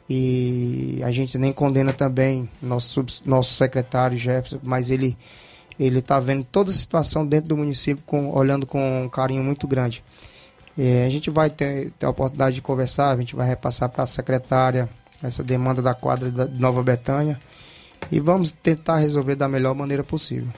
E 0.09 1.01
a 1.05 1.11
gente 1.13 1.37
nem 1.37 1.53
condena 1.53 1.93
também 1.93 2.49
nosso, 2.63 3.05
nosso 3.27 3.53
secretário 3.53 4.17
Jefferson, 4.17 4.59
mas 4.63 4.91
ele 4.91 5.15
ele 5.79 5.99
está 6.01 6.19
vendo 6.21 6.45
toda 6.45 6.71
a 6.71 6.75
situação 6.75 7.27
dentro 7.27 7.49
do 7.51 7.57
município 7.57 8.03
com, 8.07 8.31
olhando 8.31 8.67
com 8.67 9.05
um 9.05 9.09
carinho 9.09 9.43
muito 9.43 9.67
grande. 9.69 10.03
É, 10.83 11.05
a 11.05 11.11
gente 11.11 11.29
vai 11.29 11.51
ter, 11.51 11.91
ter 11.99 12.07
a 12.07 12.09
oportunidade 12.09 12.55
de 12.55 12.63
conversar, 12.63 13.11
a 13.11 13.17
gente 13.17 13.37
vai 13.37 13.47
repassar 13.47 13.91
para 13.91 14.05
a 14.05 14.07
secretária 14.07 14.89
essa 15.23 15.45
demanda 15.45 15.83
da 15.83 15.93
quadra 15.93 16.31
da, 16.31 16.47
Nova 16.47 16.83
Betânia 16.83 17.39
e 18.11 18.19
vamos 18.19 18.51
tentar 18.51 18.97
resolver 18.97 19.35
da 19.35 19.47
melhor 19.47 19.75
maneira 19.75 20.03
possível. 20.03 20.49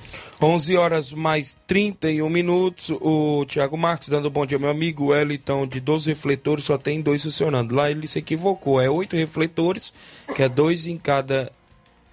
11 0.40 0.76
horas 0.76 1.12
mais 1.12 1.60
31 1.66 2.30
minutos. 2.30 2.90
O 3.00 3.44
Thiago 3.46 3.76
Marques 3.76 4.10
dando 4.10 4.30
bom 4.30 4.46
dia, 4.46 4.60
meu 4.60 4.70
amigo. 4.70 5.12
O 5.12 5.66
de 5.66 5.80
12 5.80 6.10
refletores 6.10 6.66
só 6.66 6.78
tem 6.78 7.00
dois 7.00 7.24
funcionando. 7.24 7.74
Lá 7.74 7.90
ele 7.90 8.06
se 8.06 8.20
equivocou. 8.20 8.80
É 8.80 8.88
oito 8.88 9.16
refletores, 9.16 9.92
que 10.36 10.44
é 10.44 10.48
dois 10.48 10.86
em 10.86 10.98
cada. 10.98 11.50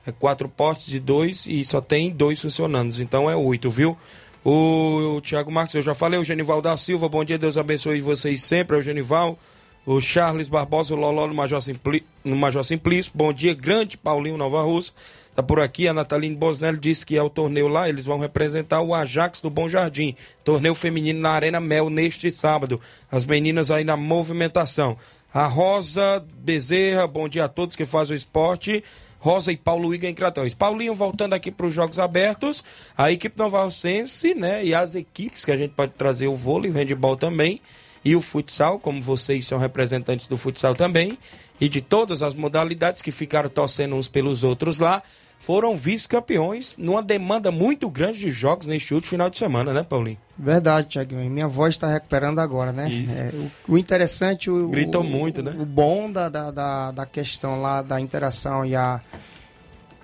É 0.04 0.12
quatro 0.12 0.50
postes 0.50 0.88
de 0.88 1.00
dois 1.00 1.46
e 1.46 1.64
só 1.64 1.80
tem 1.80 2.10
dois 2.10 2.42
funcionando. 2.42 3.00
Então 3.00 3.30
é 3.30 3.36
oito, 3.36 3.70
viu? 3.70 3.96
O, 4.44 5.18
o 5.18 5.22
Thiago 5.22 5.52
Marques, 5.52 5.76
eu 5.76 5.82
já 5.82 5.94
falei. 5.94 6.20
O 6.20 6.24
Genival 6.24 6.62
da 6.62 6.76
Silva, 6.78 7.10
bom 7.10 7.24
dia, 7.24 7.38
Deus 7.38 7.58
abençoe 7.58 8.02
vocês 8.02 8.44
sempre. 8.44 8.76
É 8.78 8.80
o 8.80 8.82
Genival. 8.82 9.38
O 9.86 10.00
Charles 10.00 10.50
Barbosa, 10.50 10.94
o 10.94 10.98
Loló 10.98 11.26
no 11.26 11.34
Major, 11.34 11.62
Simpli, 11.62 12.06
no 12.24 12.36
Major 12.36 12.64
Simplício. 12.64 13.12
Bom 13.16 13.34
dia, 13.34 13.54
grande 13.54 13.98
Paulinho 13.98 14.38
Nova 14.38 14.62
Russa. 14.62 14.92
Tá 15.36 15.44
por 15.44 15.60
aqui, 15.62 15.88
a 15.88 15.94
Nataline 15.94 16.36
Bosnelli 16.36 16.78
disse 16.78 17.06
que 17.06 17.16
é 17.16 17.24
o 17.24 17.30
torneio 17.30 17.70
lá, 17.70 17.88
eles 17.88 18.04
vão 18.04 18.20
representar 18.20 18.82
o 18.82 18.94
Ajax 18.94 19.40
do 19.40 19.50
Bom 19.50 19.70
Jardim. 19.70 20.14
Torneio 20.44 20.76
feminino 20.76 21.22
na 21.22 21.30
Arena 21.30 21.62
Mel 21.62 21.90
neste 21.90 22.30
sábado. 22.30 22.80
As 23.10 23.26
meninas 23.26 23.72
aí 23.72 23.84
na 23.84 23.96
movimentação. 23.96 24.98
A 25.34 25.46
Rosa 25.46 26.26
Bezerra, 26.40 27.08
bom 27.08 27.30
dia 27.30 27.46
a 27.46 27.48
todos 27.48 27.76
que 27.76 27.86
fazem 27.86 28.16
o 28.16 28.18
esporte. 28.18 28.84
Rosa 29.20 29.52
e 29.52 29.58
Paulo 29.58 29.94
Iga 29.94 30.08
em 30.08 30.14
Cratões. 30.14 30.54
Paulinho 30.54 30.96
voltando 30.96 31.34
aqui 31.34 31.52
para 31.52 31.68
os 31.68 31.74
Jogos 31.74 32.00
Abertos. 32.00 32.64
A 32.98 33.12
equipe 33.12 33.38
Nova 33.38 33.60
Alcense, 33.60 34.34
né? 34.34 34.64
E 34.64 34.74
as 34.74 34.96
equipes 34.96 35.46
que 35.46 35.52
a 35.52 35.58
gente 35.58 35.72
pode 35.72 35.92
trazer 35.92 36.28
o 36.28 36.34
vôlei, 36.34 36.72
o 36.72 36.74
handball 36.74 37.18
também. 37.18 37.62
E 38.04 38.16
o 38.16 38.22
futsal, 38.22 38.80
como 38.80 39.02
vocês 39.02 39.46
são 39.46 39.60
representantes 39.60 40.28
do 40.28 40.38
futsal 40.38 40.74
também. 40.74 41.18
E 41.60 41.68
de 41.68 41.82
todas 41.82 42.24
as 42.24 42.34
modalidades 42.34 43.02
que 43.02 43.12
ficaram 43.12 43.50
torcendo 43.50 43.96
uns 43.96 44.08
pelos 44.08 44.44
outros 44.44 44.80
lá. 44.80 45.04
Foram 45.42 45.74
vice-campeões 45.74 46.76
numa 46.78 47.02
demanda 47.02 47.50
muito 47.50 47.90
grande 47.90 48.20
de 48.20 48.30
jogos 48.30 48.68
neste 48.68 48.94
último 48.94 49.12
final 49.12 49.30
de 49.30 49.38
semana, 49.38 49.74
né, 49.74 49.84
Paulinho? 49.84 50.18
Verdade, 50.38 50.90
Tiaguinho. 50.90 51.30
Minha 51.32 51.48
voz 51.48 51.76
está 51.76 51.88
recuperando 51.92 52.40
agora, 52.40 52.74
né? 52.74 52.90
Isso. 52.92 53.22
É, 53.24 53.30
o, 53.68 53.74
o 53.74 53.78
interessante, 53.78 54.50
o, 54.50 54.68
Gritou 54.68 55.02
o- 55.02 55.04
muito, 55.06 55.42
né? 55.42 55.56
O 55.58 55.66
bom 55.66 56.12
da, 56.12 56.28
da, 56.28 56.52
da, 56.52 56.92
da 56.92 57.06
questão 57.06 57.62
lá 57.62 57.82
da 57.82 58.02
interação 58.02 58.66
e 58.66 58.76
a 58.76 59.00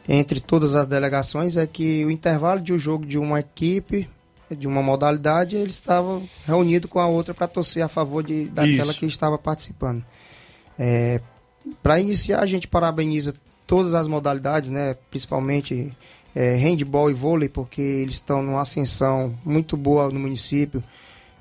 entre 0.08 0.40
todas 0.40 0.76
as 0.76 0.88
delegações 0.88 1.58
é 1.58 1.66
que 1.68 2.06
o 2.06 2.12
intervalo 2.12 2.62
de 2.62 2.72
um 2.72 2.78
jogo 2.80 3.06
de 3.06 3.18
uma 3.18 3.40
equipe, 3.40 4.08
de 4.50 4.68
uma 4.68 4.82
modalidade, 4.84 5.56
eles 5.56 5.74
estavam 5.74 6.24
reunidos 6.46 6.90
com 6.90 7.00
a 7.00 7.08
outra 7.08 7.34
para 7.34 7.48
torcer 7.48 7.84
a 7.84 7.88
favor 7.88 8.24
de, 8.24 8.46
daquela 8.46 8.92
Isso. 8.92 9.00
que 9.00 9.06
estava 9.08 9.38
participando. 9.38 10.06
É, 10.78 11.20
para 11.82 12.00
iniciar, 12.00 12.40
a 12.42 12.46
gente 12.46 12.68
parabeniza 12.68 13.34
todas 13.66 13.94
as 13.94 14.08
modalidades, 14.08 14.70
né? 14.70 14.96
principalmente 15.10 15.92
é, 16.36 16.56
handball 16.56 17.10
e 17.10 17.14
vôlei, 17.14 17.50
porque 17.50 17.82
eles 17.82 18.16
estão 18.16 18.42
numa 18.42 18.62
ascensão 18.62 19.34
muito 19.44 19.78
boa 19.78 20.10
no 20.10 20.20
município. 20.20 20.84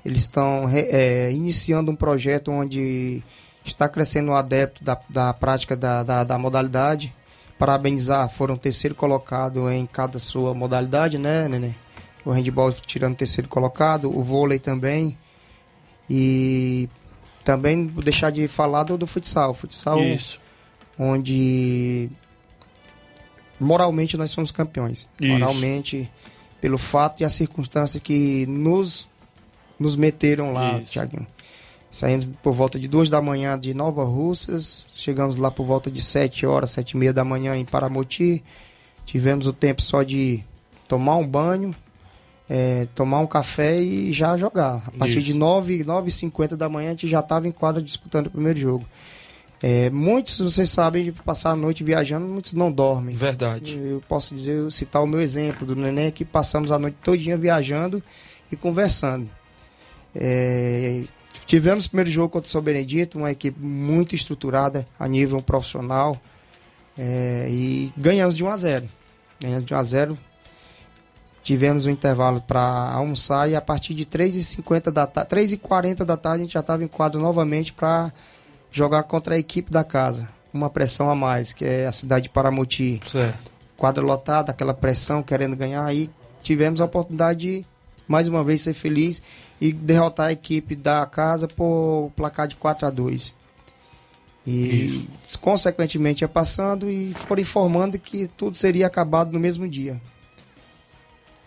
Eles 0.05 0.21
estão 0.21 0.69
é, 0.71 1.31
iniciando 1.31 1.91
um 1.91 1.95
projeto 1.95 2.51
onde 2.51 3.23
está 3.63 3.89
crescendo 3.89 4.31
o 4.31 4.35
adepto 4.35 4.83
da, 4.83 4.99
da 5.09 5.33
prática 5.33 5.75
da, 5.75 6.03
da, 6.03 6.23
da 6.23 6.37
modalidade. 6.37 7.13
Parabenizar, 7.57 8.29
foram 8.29 8.57
terceiro 8.57 8.93
colocado 8.93 9.69
em 9.71 9.85
cada 9.85 10.19
sua 10.19 10.53
modalidade, 10.53 11.17
né, 11.17 11.47
Nenê? 11.47 11.71
O 12.23 12.31
handball 12.31 12.71
tirando 12.71 13.15
terceiro 13.15 13.47
colocado, 13.47 14.15
o 14.15 14.23
vôlei 14.23 14.59
também. 14.59 15.17
E 16.09 16.89
também 17.43 17.85
deixar 17.85 18.31
de 18.31 18.47
falar 18.47 18.83
do, 18.83 18.97
do 18.97 19.07
futsal. 19.07 19.53
Futsal 19.53 19.99
Isso. 20.01 20.39
Onde 20.97 22.09
moralmente 23.59 24.17
nós 24.17 24.31
somos 24.31 24.51
campeões. 24.51 25.07
Isso. 25.19 25.31
Moralmente, 25.31 26.09
pelo 26.59 26.77
fato 26.77 27.21
e 27.21 27.25
a 27.25 27.29
circunstância 27.29 27.99
que 27.99 28.45
nos, 28.45 29.07
nos 29.79 29.95
meteram 29.95 30.51
lá, 30.51 30.79
Isso. 30.79 30.93
Tiaguinho. 30.93 31.27
Saímos 31.91 32.25
por 32.43 32.53
volta 32.53 32.77
de 32.77 32.89
duas 32.89 33.09
da 33.09 33.21
manhã 33.21 33.57
de 33.57 33.73
Nova 33.73 34.03
Russas, 34.03 34.85
chegamos 34.93 35.37
lá 35.37 35.49
por 35.49 35.65
volta 35.65 35.89
de 35.89 36.01
sete 36.01 36.45
horas, 36.45 36.71
sete 36.71 36.91
e 36.91 36.97
meia 36.97 37.13
da 37.13 37.23
manhã 37.23 37.55
em 37.55 37.63
Paramoti. 37.63 38.43
Tivemos 39.05 39.47
o 39.47 39.53
tempo 39.53 39.81
só 39.81 40.03
de 40.03 40.43
tomar 40.89 41.15
um 41.15 41.25
banho, 41.25 41.73
é, 42.49 42.85
tomar 42.93 43.19
um 43.19 43.27
café 43.27 43.79
e 43.79 44.11
já 44.11 44.35
jogar. 44.35 44.83
A 44.87 44.91
partir 44.91 45.19
Isso. 45.19 45.27
de 45.27 45.33
9, 45.35 45.85
9 45.85 46.11
50 46.11 46.57
da 46.57 46.67
manhã 46.67 46.89
a 46.89 46.91
gente 46.91 47.07
já 47.07 47.21
estava 47.21 47.47
em 47.47 47.51
quadra 47.51 47.81
disputando 47.81 48.27
o 48.27 48.31
primeiro 48.31 48.59
jogo. 48.59 48.85
É, 49.67 49.89
muitos, 49.89 50.37
vocês 50.37 50.69
sabem, 50.69 51.11
passar 51.11 51.49
a 51.49 51.55
noite 51.55 51.83
viajando, 51.83 52.27
muitos 52.27 52.53
não 52.53 52.71
dormem. 52.71 53.15
Verdade. 53.15 53.79
Eu 53.79 53.99
posso 54.07 54.35
dizer, 54.35 54.57
eu 54.57 54.69
citar 54.69 55.01
o 55.01 55.07
meu 55.07 55.19
exemplo 55.19 55.65
do 55.65 55.75
neném 55.75 56.11
que 56.11 56.23
passamos 56.23 56.71
a 56.71 56.77
noite 56.77 56.97
todinha 57.03 57.35
viajando 57.35 58.03
e 58.51 58.55
conversando. 58.55 59.27
É, 60.13 61.05
tivemos 61.47 61.87
o 61.87 61.89
primeiro 61.89 62.11
jogo 62.11 62.29
contra 62.29 62.47
o 62.47 62.51
São 62.51 62.61
Benedito, 62.61 63.17
uma 63.17 63.31
equipe 63.31 63.59
muito 63.59 64.13
estruturada 64.13 64.87
a 64.99 65.07
nível 65.07 65.41
profissional 65.41 66.15
é, 66.95 67.47
e 67.49 67.91
ganhamos 67.97 68.37
de 68.37 68.43
1 68.43 68.49
a 68.51 68.57
0. 68.57 68.89
Ganhamos 69.41 69.65
de 69.65 69.73
1 69.73 69.77
a 69.77 69.83
0. 69.83 70.17
Tivemos 71.41 71.87
um 71.87 71.89
intervalo 71.89 72.39
para 72.39 72.91
almoçar 72.93 73.49
e 73.49 73.55
a 73.55 73.61
partir 73.61 73.95
de 73.95 74.05
3h50 74.05 74.91
da 74.91 75.07
tarde, 75.07 75.57
3h40 75.57 76.05
da 76.05 76.15
tarde 76.15 76.41
a 76.41 76.43
gente 76.43 76.53
já 76.53 76.59
estava 76.59 76.83
em 76.83 76.87
quadro 76.87 77.19
novamente 77.19 77.73
para 77.73 78.13
jogar 78.75 79.03
contra 79.03 79.35
a 79.35 79.39
equipe 79.39 79.71
da 79.71 79.85
casa. 79.85 80.27
Uma 80.53 80.69
pressão 80.69 81.09
a 81.09 81.15
mais, 81.15 81.53
que 81.53 81.63
é 81.63 81.87
a 81.87 81.91
cidade 81.91 82.23
de 82.23 82.29
Paramoti. 82.29 82.99
Certo. 83.05 83.51
Quadra 83.77 84.03
lotada, 84.03 84.51
aquela 84.51 84.73
pressão 84.73 85.23
querendo 85.23 85.55
ganhar. 85.55 85.85
Aí 85.85 86.09
tivemos 86.43 86.81
a 86.81 86.85
oportunidade 86.85 87.39
de, 87.39 87.65
mais 88.05 88.27
uma 88.27 88.43
vez, 88.43 88.61
ser 88.61 88.73
feliz 88.73 89.21
e 89.59 89.71
derrotar 89.71 90.27
a 90.27 90.31
equipe 90.33 90.75
da 90.75 91.05
casa 91.05 91.47
por 91.47 92.11
placar 92.15 92.47
de 92.47 92.57
4 92.57 92.87
a 92.87 92.89
2 92.89 93.33
E, 94.45 95.07
consequentemente, 95.39 96.23
ia 96.23 96.27
passando 96.27 96.89
e 96.89 97.13
foram 97.13 97.41
informando 97.41 97.97
que 97.97 98.27
tudo 98.27 98.57
seria 98.57 98.87
acabado 98.87 99.31
no 99.31 99.39
mesmo 99.39 99.67
dia. 99.67 99.99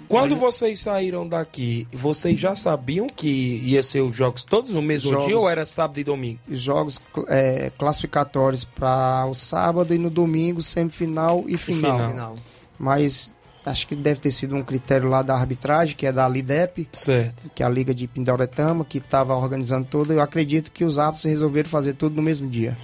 Quando 0.09 0.35
vocês 0.37 0.81
saíram 0.81 1.29
daqui, 1.29 1.87
vocês 1.92 2.38
já 2.40 2.55
sabiam 2.55 3.07
que 3.07 3.29
ia 3.64 3.83
ser 3.83 4.01
os 4.01 4.16
jogos 4.16 4.42
todos 4.42 4.73
no 4.73 4.81
mesmo 4.81 5.11
Jogos- 5.11 5.27
dia 5.27 5.38
ou 5.38 5.49
era 5.49 5.66
sábado 5.66 5.99
e 6.01 6.05
domingo? 6.05 6.38
Jogos 6.51 7.01
é, 7.29 7.71
classificatórios 7.79 8.64
para 8.64 9.27
o 9.27 9.35
sábado 9.35 9.94
e 9.94 9.99
no 9.99 10.09
domingo, 10.11 10.62
semifinal 10.62 11.44
e 11.47 11.57
final. 11.57 12.11
final. 12.11 12.35
Mas 12.79 13.33
acho 13.66 13.87
que 13.87 13.94
deve 13.94 14.21
ter 14.21 14.31
sido 14.31 14.55
um 14.55 14.62
critério 14.62 15.09
lá 15.11 15.21
da 15.21 15.35
arbitragem, 15.37 15.94
que 15.94 16.07
é 16.07 16.12
da 16.12 16.27
LIDEP, 16.27 16.88
Certo. 16.92 17.51
que 17.55 17.62
é 17.62 17.66
a 17.66 17.68
Liga 17.68 17.94
de 17.94 18.07
Pindauretama, 18.07 18.85
que 18.85 18.97
estava 18.99 19.37
organizando 19.37 19.87
tudo. 19.90 20.12
Eu 20.12 20.23
acredito 20.23 20.71
que 20.73 20.85
os 20.85 20.99
árbitros 20.99 21.25
resolveram 21.31 21.68
fazer 21.68 21.92
tudo 21.94 22.16
no 22.16 22.23
mesmo 22.23 22.49
dia. 22.49 22.77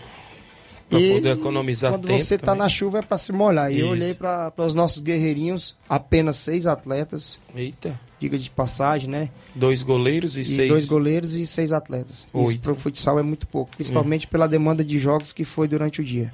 Pra 0.89 1.01
E 1.01 1.15
poder 1.15 1.31
economizar 1.39 1.93
quando 1.93 2.07
tempo 2.07 2.19
você 2.21 2.37
tá 2.37 2.47
também. 2.49 2.59
na 2.61 2.69
chuva 2.69 2.99
é 2.99 3.03
para 3.03 3.17
se 3.17 3.33
molhar. 3.33 3.73
E 3.73 3.81
eu 3.81 3.87
Isso. 3.87 3.93
olhei 3.93 4.15
para 4.15 4.53
os 4.59 4.75
nossos 4.75 5.03
guerreirinhos, 5.03 5.75
apenas 5.89 6.37
seis 6.37 6.67
atletas, 6.67 7.39
Eita. 7.57 7.99
diga 8.21 8.37
de 8.39 8.51
passagem, 8.51 9.09
né? 9.09 9.31
Dois 9.55 9.83
goleiros 9.83 10.37
e, 10.37 10.41
E 10.43 10.45
seis. 10.45 10.69
dois 10.69 10.85
goleiros 10.85 11.37
e 11.37 11.47
seis 11.47 11.73
atletas. 11.73 12.19
Isso 12.19 12.29
Oito. 12.35 12.61
para 12.61 12.73
o 12.73 12.77
futsal 12.77 13.19
é 13.19 13.23
muito 13.23 13.47
pouco, 13.47 13.71
principalmente 13.75 14.27
pela 14.27 14.47
demanda 14.47 14.85
de 14.85 14.99
jogos 14.99 15.33
que 15.33 15.45
foi 15.45 15.67
durante 15.67 16.01
o 16.03 16.05
dia. 16.05 16.33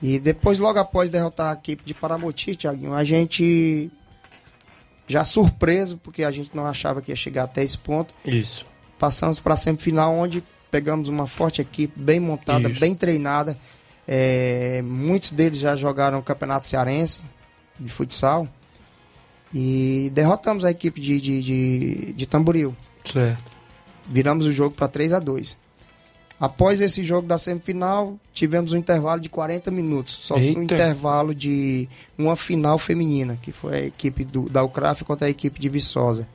E 0.00 0.20
depois, 0.20 0.60
logo 0.60 0.78
após 0.78 1.10
derrotar 1.10 1.50
a 1.50 1.58
equipe 1.58 1.82
de 1.84 1.92
Paramoti, 1.94 2.54
Thiaguinho, 2.54 2.94
a 2.94 3.02
gente 3.02 3.90
já 5.08 5.24
surpreso, 5.24 5.98
porque 5.98 6.22
a 6.22 6.30
gente 6.30 6.50
não 6.54 6.64
achava 6.66 7.02
que 7.02 7.10
ia 7.10 7.16
chegar 7.16 7.44
até 7.44 7.64
esse 7.64 7.76
ponto. 7.76 8.14
Isso. 8.24 8.64
Passamos 8.98 9.40
para 9.40 9.54
a 9.54 9.56
semifinal, 9.56 10.14
onde 10.14 10.44
pegamos 10.70 11.08
uma 11.08 11.26
forte 11.26 11.60
equipe, 11.60 11.98
bem 11.98 12.20
montada, 12.20 12.68
Isso. 12.68 12.80
bem 12.80 12.94
treinada. 12.94 13.58
É, 14.06 14.82
muitos 14.82 15.30
deles 15.30 15.58
já 15.58 15.76
jogaram 15.76 16.18
o 16.18 16.22
Campeonato 16.22 16.68
Cearense 16.68 17.20
de 17.78 17.90
futsal. 17.90 18.48
E 19.52 20.10
derrotamos 20.14 20.64
a 20.64 20.70
equipe 20.70 21.00
de, 21.00 21.20
de, 21.20 21.42
de, 21.42 22.12
de 22.12 22.26
Tamboril. 22.26 22.76
Certo. 23.04 23.50
Viramos 24.06 24.46
o 24.46 24.52
jogo 24.52 24.74
para 24.74 24.88
3 24.88 25.14
a 25.14 25.18
2 25.18 25.56
Após 26.40 26.80
esse 26.80 27.02
jogo 27.02 27.26
da 27.26 27.36
semifinal, 27.36 28.16
tivemos 28.32 28.72
um 28.72 28.76
intervalo 28.76 29.20
de 29.20 29.28
40 29.28 29.72
minutos. 29.72 30.20
Só 30.22 30.36
Eita. 30.36 30.60
um 30.60 30.62
intervalo 30.62 31.34
de 31.34 31.88
uma 32.16 32.36
final 32.36 32.78
feminina, 32.78 33.36
que 33.42 33.50
foi 33.50 33.74
a 33.74 33.86
equipe 33.86 34.24
do, 34.24 34.48
da 34.48 34.62
Ucraf 34.62 35.02
contra 35.02 35.26
a 35.26 35.30
equipe 35.30 35.58
de 35.58 35.68
Viçosa. 35.68 36.28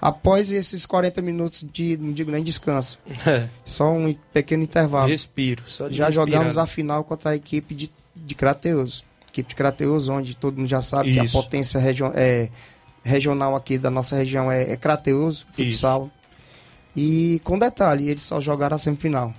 Após 0.00 0.52
esses 0.52 0.86
40 0.86 1.20
minutos 1.20 1.64
de, 1.72 1.96
não 1.96 2.12
digo 2.12 2.30
nem 2.30 2.42
descanso, 2.42 2.98
É. 3.26 3.48
só 3.64 3.92
um 3.92 4.14
pequeno 4.32 4.62
intervalo. 4.62 5.08
Respiro. 5.08 5.62
Só 5.66 5.88
de 5.88 5.96
Já 5.96 6.06
respirar. 6.06 6.28
jogamos 6.28 6.56
a 6.58 6.66
final 6.66 7.02
contra 7.02 7.30
a 7.30 7.36
equipe 7.36 7.74
de, 7.74 7.90
de 8.14 8.34
Crateus. 8.34 9.02
Equipe 9.28 9.48
de 9.48 9.54
Crateus, 9.56 10.08
onde 10.08 10.34
todo 10.36 10.56
mundo 10.58 10.68
já 10.68 10.80
sabe 10.80 11.12
que 11.12 11.18
a 11.20 11.24
Isso. 11.24 11.40
potência 11.42 11.80
é, 12.14 12.48
regional 13.02 13.56
aqui 13.56 13.76
da 13.76 13.90
nossa 13.90 14.16
região 14.16 14.50
é, 14.50 14.70
é 14.72 14.76
Crateus, 14.76 15.44
futsal. 15.52 16.10
E 16.96 17.40
com 17.44 17.58
detalhe, 17.58 18.08
eles 18.08 18.22
só 18.22 18.40
jogaram 18.40 18.76
a 18.76 18.78
semifinal. 18.78 19.34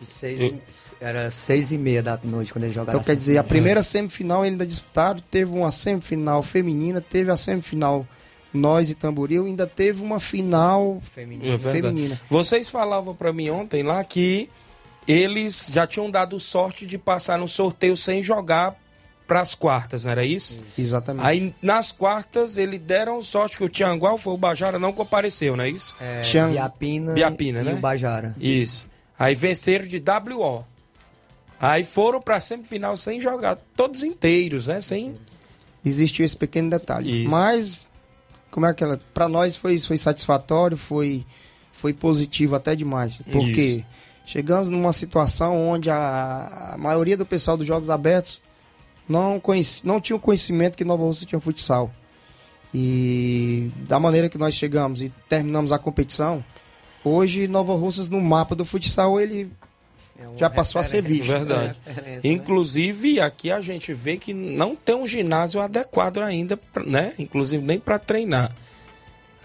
E 0.00 0.04
seis 0.04 0.40
e- 0.40 0.60
era 1.00 1.30
seis 1.30 1.72
e 1.72 1.78
meia 1.78 2.02
da 2.02 2.18
noite 2.22 2.52
quando 2.52 2.64
eles 2.64 2.74
jogaram. 2.74 2.98
Então 3.00 3.06
quer 3.06 3.16
dizer, 3.16 3.38
a 3.38 3.44
primeira 3.44 3.82
semifinal 3.82 4.42
eles 4.44 4.52
ainda 4.52 4.66
disputaram, 4.66 5.18
teve 5.30 5.50
uma 5.50 5.70
semifinal 5.70 6.42
feminina, 6.42 7.00
teve 7.00 7.30
a 7.30 7.36
semifinal 7.36 8.06
nós 8.56 8.90
e 8.90 8.94
Tamboril, 8.94 9.44
ainda 9.46 9.66
teve 9.66 10.02
uma 10.02 10.18
final 10.18 11.00
É 11.16 11.20
verdade. 11.24 11.58
feminina. 11.62 12.20
Vocês 12.28 12.68
falavam 12.70 13.14
pra 13.14 13.32
mim 13.32 13.50
ontem 13.50 13.82
lá 13.82 14.02
que 14.02 14.48
eles 15.06 15.68
já 15.70 15.86
tinham 15.86 16.10
dado 16.10 16.38
sorte 16.40 16.84
de 16.86 16.98
passar 16.98 17.38
no 17.38 17.46
sorteio 17.48 17.96
sem 17.96 18.22
jogar 18.22 18.74
pras 19.26 19.54
quartas, 19.54 20.04
não 20.04 20.12
era 20.12 20.24
isso? 20.24 20.60
Exatamente. 20.78 21.24
Aí 21.26 21.54
nas 21.60 21.92
quartas 21.92 22.56
eles 22.56 22.80
deram 22.80 23.20
sorte 23.22 23.56
que 23.56 23.64
o 23.64 23.68
Tiangual 23.68 24.16
foi 24.18 24.32
o 24.34 24.36
Bajara 24.36 24.78
não 24.78 24.92
compareceu, 24.92 25.56
não 25.56 25.64
é 25.64 25.68
isso? 25.70 25.94
É, 26.00 26.22
Tiang- 26.22 26.52
Biapina, 26.52 27.12
Biapina, 27.12 27.60
e, 27.60 27.64
né? 27.64 27.70
e 27.72 27.74
o 27.74 27.78
Bajara. 27.78 28.34
Isso. 28.40 28.88
Aí 29.18 29.34
venceram 29.34 29.86
de 29.86 29.98
WO. 30.00 30.64
Aí 31.58 31.84
foram 31.84 32.20
pra 32.20 32.38
semifinal 32.38 32.96
sem 32.96 33.20
jogar, 33.20 33.56
todos 33.74 34.02
inteiros, 34.02 34.66
né? 34.66 34.80
Sem 34.82 35.14
existiu 35.84 36.24
esse 36.26 36.36
pequeno 36.36 36.68
detalhe. 36.68 37.22
Isso. 37.22 37.30
Mas, 37.30 37.86
como 38.56 38.64
é 38.64 38.72
que 38.72 38.82
ela. 38.82 38.98
Pra 39.12 39.28
nós 39.28 39.54
foi, 39.54 39.78
foi 39.78 39.98
satisfatório, 39.98 40.78
foi, 40.78 41.26
foi 41.72 41.92
positivo 41.92 42.56
até 42.56 42.74
demais. 42.74 43.20
Porque 43.30 43.60
Isso. 43.60 43.84
chegamos 44.24 44.70
numa 44.70 44.92
situação 44.92 45.68
onde 45.68 45.90
a, 45.90 46.72
a 46.72 46.78
maioria 46.78 47.18
do 47.18 47.26
pessoal 47.26 47.58
dos 47.58 47.66
Jogos 47.66 47.90
Abertos 47.90 48.40
não, 49.06 49.38
conheci, 49.38 49.86
não 49.86 50.00
tinha 50.00 50.16
o 50.16 50.18
conhecimento 50.18 50.74
que 50.74 50.86
Nova 50.86 51.02
Rússia 51.02 51.26
tinha 51.26 51.38
futsal. 51.38 51.92
E 52.72 53.70
da 53.86 54.00
maneira 54.00 54.30
que 54.30 54.38
nós 54.38 54.54
chegamos 54.54 55.02
e 55.02 55.12
terminamos 55.28 55.70
a 55.70 55.78
competição, 55.78 56.42
hoje 57.04 57.46
Nova 57.46 57.74
Russas 57.74 58.08
no 58.08 58.22
mapa 58.22 58.54
do 58.54 58.64
futsal 58.64 59.20
ele 59.20 59.52
É 60.18 60.38
já 60.38 60.50
passou 60.50 60.80
a 60.80 60.84
ser 60.84 61.02
visto. 61.02 61.26
Verdade. 61.26 61.76
É 61.86 61.92
né? 62.00 62.20
Inclusive, 62.24 63.20
aqui 63.20 63.50
a 63.50 63.60
gente 63.60 63.92
vê 63.94 64.16
que 64.16 64.32
não 64.34 64.74
tem 64.76 64.94
um 64.94 65.06
ginásio 65.06 65.60
adequado 65.60 66.18
ainda, 66.18 66.58
né? 66.86 67.12
Inclusive 67.18 67.62
nem 67.64 67.78
para 67.78 67.98
treinar. 67.98 68.52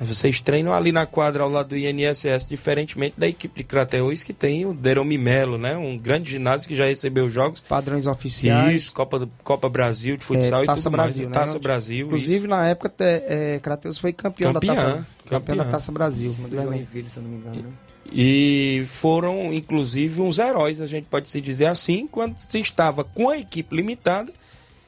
Vocês 0.03 0.41
treinam 0.41 0.73
ali 0.73 0.91
na 0.91 1.05
quadra 1.05 1.43
ao 1.43 1.49
lado 1.49 1.69
do 1.69 1.77
INSS, 1.77 2.47
diferentemente 2.49 3.13
da 3.19 3.27
equipe 3.27 3.59
de 3.59 3.63
Crateus, 3.63 4.23
que 4.23 4.33
tem 4.33 4.65
o 4.65 4.73
Deromi 4.73 5.15
Melo, 5.15 5.59
né? 5.59 5.77
Um 5.77 5.95
grande 5.95 6.31
ginásio 6.31 6.67
que 6.67 6.75
já 6.75 6.85
recebeu 6.85 7.29
jogos. 7.29 7.61
Padrões 7.61 8.07
oficiais. 8.07 8.75
Isso, 8.75 8.93
Copa, 8.93 9.19
do- 9.19 9.29
Copa 9.43 9.69
Brasil 9.69 10.17
de 10.17 10.25
futsal 10.25 10.61
É, 10.61 10.63
e 10.63 10.65
Taça 10.65 10.81
tudo 10.81 10.93
Brasil, 10.93 11.25
mais. 11.29 11.37
né? 11.37 11.45
Taça 11.45 11.59
Brasil. 11.59 12.07
Inclusive, 12.07 12.33
isso. 12.39 12.47
na 12.47 12.67
época, 12.67 12.91
é, 12.99 13.59
Crateus 13.61 13.99
foi 13.99 14.11
campeão 14.11 14.51
Campeã, 14.53 14.73
da 14.73 14.81
Taça, 14.81 14.91
campeão 15.27 15.39
campeã. 15.39 15.55
da 15.57 15.65
Taça 15.65 15.91
Brasil. 15.91 16.35
Joinville, 16.51 17.07
se 17.09 17.17
eu 17.17 17.23
não 17.23 17.29
me 17.29 17.37
engano. 17.37 17.55
né? 17.61 17.69
E 18.11 18.83
foram, 18.87 19.53
inclusive, 19.53 20.21
uns 20.21 20.37
heróis, 20.37 20.81
a 20.81 20.85
gente 20.85 21.05
pode 21.05 21.29
se 21.29 21.39
dizer 21.39 21.67
assim, 21.67 22.07
quando 22.07 22.37
se 22.37 22.59
estava 22.59 23.03
com 23.03 23.29
a 23.29 23.37
equipe 23.37 23.75
limitada 23.75 24.31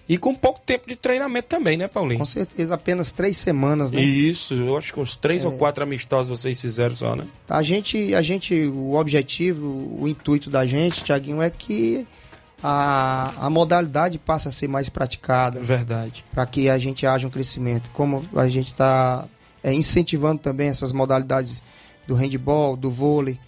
e 0.08 0.18
com 0.18 0.36
pouco 0.36 0.60
tempo 0.66 0.88
de 0.88 0.96
treinamento 0.98 1.48
também, 1.48 1.78
né, 1.78 1.88
Paulinho? 1.88 2.20
Com 2.20 2.26
certeza, 2.26 2.74
apenas 2.76 3.12
três 3.12 3.38
semanas, 3.38 3.92
né? 3.92 4.02
Isso, 4.02 4.54
eu 4.54 4.78
acho 4.78 4.94
que 4.94 5.00
uns 5.00 5.16
três 5.16 5.46
ou 5.46 5.54
quatro 5.54 5.84
amistosos 5.84 6.38
vocês 6.38 6.60
fizeram 6.60 6.94
só, 6.94 7.16
né? 7.16 7.26
A 7.48 7.64
gente, 7.64 8.14
a 8.14 8.22
gente, 8.22 8.54
o 8.66 8.96
objetivo, 8.96 9.98
o 10.00 10.08
intuito 10.08 10.50
da 10.50 10.66
gente, 10.66 11.04
Tiaguinho, 11.04 11.42
é 11.42 11.50
que 11.50 12.06
a, 12.62 13.46
a 13.46 13.50
modalidade 13.50 14.20
passe 14.20 14.50
a 14.50 14.52
ser 14.52 14.68
mais 14.68 14.90
praticada, 14.90 15.62
Verdade. 15.62 16.26
para 16.34 16.46
que 16.46 16.70
a 16.70 16.78
gente 16.78 17.06
haja 17.06 17.26
um 17.26 17.32
crescimento. 17.32 17.90
Como 17.94 18.22
a 18.36 18.48
gente 18.50 18.68
está 18.68 19.26
incentivando 19.64 20.42
também 20.42 20.68
essas 20.68 20.92
modalidades 20.92 21.62
do 22.08 22.16
handball, 22.16 22.76
do 22.76 22.92
vôlei, 22.92 23.40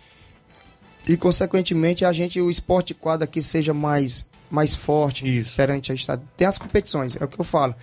e 1.07 1.15
consequentemente 1.15 2.03
a 2.03 2.11
gente, 2.11 2.41
o 2.41 2.49
esporte 2.49 2.93
quadra 2.93 3.25
aqui 3.25 3.41
seja 3.41 3.73
mais, 3.73 4.27
mais 4.49 4.73
forte 4.73 5.25
Isso. 5.25 5.55
perante 5.55 5.91
a 5.91 5.95
Estado. 5.95 6.27
Tem 6.35 6.47
as 6.47 6.57
competições, 6.57 7.15
é 7.15 7.23
o 7.23 7.27
que 7.27 7.39
eu 7.39 7.45
falo. 7.45 7.75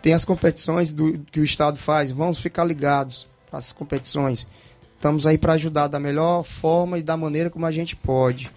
Tem 0.00 0.12
as 0.12 0.24
competições 0.24 0.92
do, 0.92 1.18
que 1.30 1.40
o 1.40 1.44
Estado 1.44 1.76
faz, 1.76 2.10
vamos 2.10 2.40
ficar 2.40 2.64
ligados 2.64 3.26
para 3.48 3.58
as 3.58 3.72
competições. 3.72 4.46
Estamos 4.94 5.26
aí 5.26 5.36
para 5.36 5.54
ajudar 5.54 5.88
da 5.88 5.98
melhor 5.98 6.44
forma 6.44 6.98
e 6.98 7.02
da 7.02 7.16
maneira 7.16 7.50
como 7.50 7.66
a 7.66 7.70
gente 7.72 7.96
pode. 7.96 8.50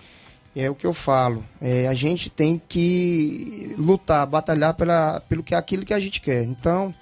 É 0.56 0.70
o 0.70 0.76
que 0.76 0.86
eu 0.86 0.94
falo. 0.94 1.44
É, 1.60 1.88
a 1.88 1.94
gente 1.94 2.30
tem 2.30 2.62
que 2.70 3.76
lutar, 3.78 4.26
batalhar 4.26 4.74
pela, 4.76 5.20
pelo 5.22 5.44
que 5.44 5.54
aquilo 5.54 5.84
que 5.86 5.94
a 5.94 6.00
gente 6.00 6.22
quer. 6.22 6.44
Então, 6.44 6.94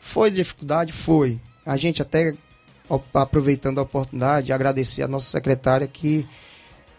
foi 0.00 0.30
dificuldade? 0.30 0.92
Foi. 0.92 1.38
A 1.64 1.76
gente 1.76 2.02
até, 2.02 2.34
aproveitando 3.14 3.78
a 3.78 3.82
oportunidade, 3.82 4.52
agradecer 4.52 5.02
a 5.02 5.08
nossa 5.08 5.30
secretária 5.30 5.86
que 5.86 6.26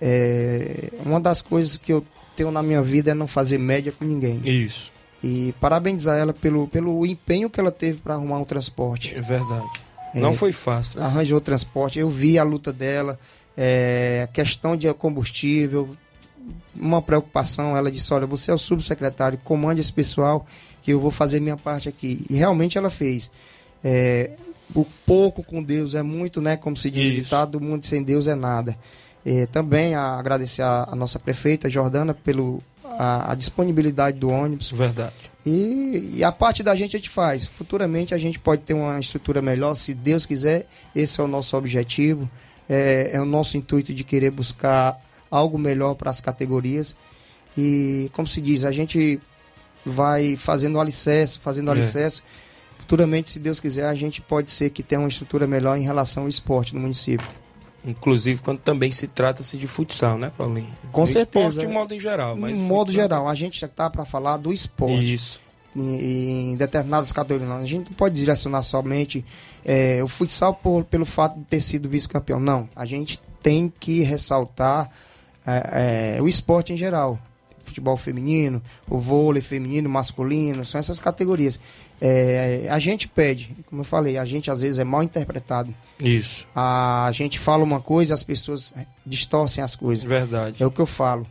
é, 0.02 0.91
uma 1.06 1.19
das 1.19 1.41
coisas 1.41 1.78
que 1.78 1.91
eu 1.91 2.06
tenho 2.36 2.52
na 2.52 2.63
minha 2.63 2.82
vida 2.82 3.12
é 3.12 3.13
não 3.13 3.28
fazer 3.28 3.58
média 3.58 3.91
com 3.91 4.06
ninguém. 4.06 4.41
Isso, 4.45 4.91
E 5.21 5.54
parabenizar 5.60 6.17
ela 6.17 6.34
pelo, 6.34 6.67
pelo 6.67 7.06
empenho 7.06 7.49
que 7.49 7.60
ela 7.60 7.71
teve 7.71 7.99
para 7.99 8.13
arrumar 8.13 8.38
um 8.38 8.45
transporte. 8.45 9.13
é 9.15 9.21
verdade. 9.21 9.69
É. 10.13 10.19
Não 10.19 10.34
foi 10.34 10.52
fácil, 10.52 10.99
né? 10.99 11.06
Arranjou 11.06 11.38
o 11.38 11.41
transporte, 11.41 11.99
eu 11.99 12.10
vi 12.10 12.39
a 12.39 12.43
luta 12.43 12.73
dela, 12.73 13.19
é, 13.56 14.21
a 14.23 14.28
questão 14.28 14.75
de 14.75 14.91
combustível, 14.93 15.95
uma 16.75 17.02
preocupação. 17.02 17.75
Ela 17.78 17.91
disse: 17.91 18.12
Olha, 18.13 18.25
você 18.25 18.49
é 18.49 18.54
o 18.54 18.58
subsecretário, 18.58 19.38
comande 19.43 19.82
esse 19.82 19.93
pessoal, 19.93 20.47
que 20.82 20.91
eu 20.91 20.99
vou 20.99 21.12
fazer 21.12 21.39
minha 21.39 21.58
parte 21.58 21.89
aqui. 21.89 22.25
E 22.30 22.36
realmente 22.36 22.78
ela 22.78 22.89
fez. 22.89 23.30
É, 23.84 24.32
o 24.75 24.86
pouco 25.05 25.43
com 25.43 25.63
Deus 25.63 25.95
é 25.95 26.01
muito, 26.01 26.41
né? 26.41 26.58
Como 26.58 26.77
se 26.77 26.91
diz 26.91 27.05
o 27.05 27.10
Isso. 27.10 27.23
ditado, 27.23 27.55
o 27.55 27.62
mundo 27.62 27.86
sem 27.86 28.03
Deus 28.03 28.27
é 28.27 28.36
nada. 28.36 28.77
É, 29.25 29.45
também 29.45 29.95
agradecer 29.95 30.62
a, 30.62 30.88
a 30.91 30.95
nossa 30.95 31.19
prefeita 31.19 31.69
Jordana 31.69 32.13
pelo 32.13 32.62
a, 32.84 33.32
a 33.32 33.36
disponibilidade 33.36 34.19
do 34.19 34.29
ônibus. 34.29 34.71
Verdade. 34.71 35.13
E, 35.45 36.13
e 36.15 36.23
a 36.23 36.32
parte 36.32 36.63
da 36.63 36.75
gente 36.75 36.95
a 36.95 36.99
gente 36.99 37.10
faz. 37.10 37.45
Futuramente 37.45 38.13
a 38.13 38.17
gente 38.17 38.39
pode 38.39 38.62
ter 38.62 38.73
uma 38.73 38.99
estrutura 38.99 39.41
melhor, 39.41 39.75
se 39.75 39.93
Deus 39.93 40.25
quiser. 40.25 40.67
Esse 40.95 41.20
é 41.20 41.24
o 41.24 41.28
nosso 41.28 41.55
objetivo. 41.57 42.30
É, 42.67 43.11
é 43.13 43.22
o 43.22 43.26
nosso 43.26 43.57
intuito 43.57 43.93
de 43.93 44.03
querer 44.03 44.32
buscar 44.32 44.99
algo 45.30 45.57
melhor 45.57 45.95
para 45.95 46.11
as 46.11 46.22
categorias. 46.22 46.95
E, 47.57 48.09
como 48.13 48.28
se 48.28 48.41
diz, 48.41 48.63
a 48.63 48.72
gente 48.72 49.20
vai 49.86 50.36
fazendo 50.36 50.80
alicerce, 50.80 51.39
fazendo 51.39 51.70
o 51.70 51.72
É. 51.72 52.22
Futuramente, 52.89 53.29
se 53.29 53.37
Deus 53.39 53.59
quiser, 53.59 53.85
a 53.85 53.93
gente 53.93 54.19
pode 54.19 54.51
ser 54.51 54.71
que 54.71 54.81
tenha 54.81 54.99
uma 54.99 55.07
estrutura 55.07 55.45
melhor 55.45 55.77
em 55.77 55.83
relação 55.83 56.23
ao 56.23 56.29
esporte 56.29 56.73
no 56.73 56.81
município. 56.81 57.27
Inclusive 57.85 58.41
quando 58.41 58.57
também 58.57 58.91
se 58.91 59.07
trata-se 59.07 59.57
de 59.59 59.67
futsal, 59.67 60.17
né, 60.17 60.31
Paulinho? 60.35 60.67
Com 60.91 61.03
Do 61.03 61.07
certeza. 61.07 61.47
Esporte 61.49 61.67
de 61.67 61.71
modo 61.71 61.93
em 61.93 61.99
geral, 61.99 62.35
mas 62.35 62.57
no 62.57 62.65
modo 62.65 62.87
futsal- 62.87 63.03
geral, 63.03 63.29
a 63.29 63.35
gente 63.35 63.59
já 63.59 63.67
está 63.67 63.91
para 63.91 64.05
falar 64.05 64.37
do 64.37 64.51
esporte. 64.51 65.13
Isso. 65.13 65.39
em, 65.75 66.53
em 66.53 66.55
determinadas 66.57 67.11
categorias. 67.11 67.51
A 67.51 67.63
gente 67.63 67.89
não 67.89 67.95
pode 67.95 68.15
direcionar 68.15 68.63
somente 68.63 69.23
é, 69.63 70.03
o 70.03 70.07
futsal 70.07 70.51
por- 70.55 70.83
pelo 70.83 71.05
fato 71.05 71.37
de 71.37 71.45
ter 71.45 71.61
sido 71.61 71.87
vice-campeão. 71.87 72.39
Não. 72.39 72.67
A 72.75 72.87
gente 72.87 73.21
tem 73.43 73.71
que 73.79 74.01
ressaltar 74.01 74.89
é, 75.45 76.15
é, 76.17 76.21
o 76.23 76.27
esporte 76.27 76.73
em 76.73 76.77
geral. 76.77 77.19
Futebol 77.63 77.95
feminino, 77.97 78.59
o 78.89 78.97
vôlei 78.97 79.43
feminino, 79.43 79.87
masculino, 79.87 80.65
são 80.65 80.79
essas 80.79 80.99
categorias. 80.99 81.59
É, 82.02 82.68
a 82.70 82.80
gente 82.80 83.08
pede, 83.08 83.56
como 83.66 83.82
eu 83.82 83.86
falei, 83.86 84.18
a 84.18 84.24
gente 84.24 84.50
às 84.50 84.62
vezes 84.62 84.80
é 84.80 84.84
mal 84.84 85.04
interpretado. 85.04 85.74
Isso. 86.02 86.47
A 86.56 87.10
gente 87.14 87.38
fala 87.38 87.64
uma 87.64 87.82
coisa, 87.82 88.14
as 88.14 88.24
pessoas 88.24 88.74
distorcem 89.06 89.64
as 89.64 89.76
coisas. 89.76 90.06
Verdade. 90.06 90.64
É 90.64 90.66
o 90.66 90.72
que 90.72 90.80
eu 90.80 90.86
falo. 90.86 91.28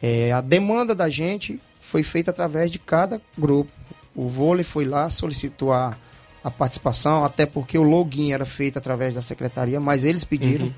É, 0.00 0.32
a 0.32 0.40
demanda 0.40 0.94
da 0.94 1.08
gente 1.08 1.60
foi 1.80 2.02
feita 2.02 2.30
através 2.30 2.70
de 2.70 2.78
cada 2.78 3.20
grupo. 3.36 3.70
O 4.14 4.28
vôlei 4.28 4.64
foi 4.64 4.84
lá, 4.84 5.10
solicitou 5.10 5.72
a, 5.72 5.96
a 6.42 6.50
participação, 6.50 7.24
até 7.24 7.46
porque 7.46 7.76
o 7.76 7.82
login 7.82 8.32
era 8.32 8.44
feito 8.44 8.78
através 8.78 9.14
da 9.14 9.22
secretaria, 9.22 9.80
mas 9.80 10.04
eles 10.04 10.24
pediram. 10.24 10.66
Uhum. 10.66 10.72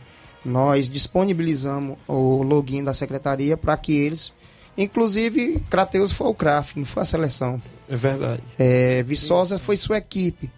Nós 0.44 0.90
disponibilizamos 0.90 1.96
o 2.06 2.42
login 2.42 2.84
da 2.84 2.92
secretaria 2.92 3.56
para 3.56 3.76
que 3.76 3.92
eles. 3.92 4.32
Inclusive, 4.76 5.62
Crateus 5.70 6.12
foi 6.12 6.26
o 6.28 6.34
CRAF, 6.34 6.76
não 6.78 6.84
foi 6.84 7.02
a 7.02 7.06
seleção. 7.06 7.60
É 7.88 7.94
verdade. 7.96 8.42
É, 8.58 9.02
Viçosa 9.04 9.58
foi 9.58 9.76
sua 9.76 9.98
equipe. 9.98 10.50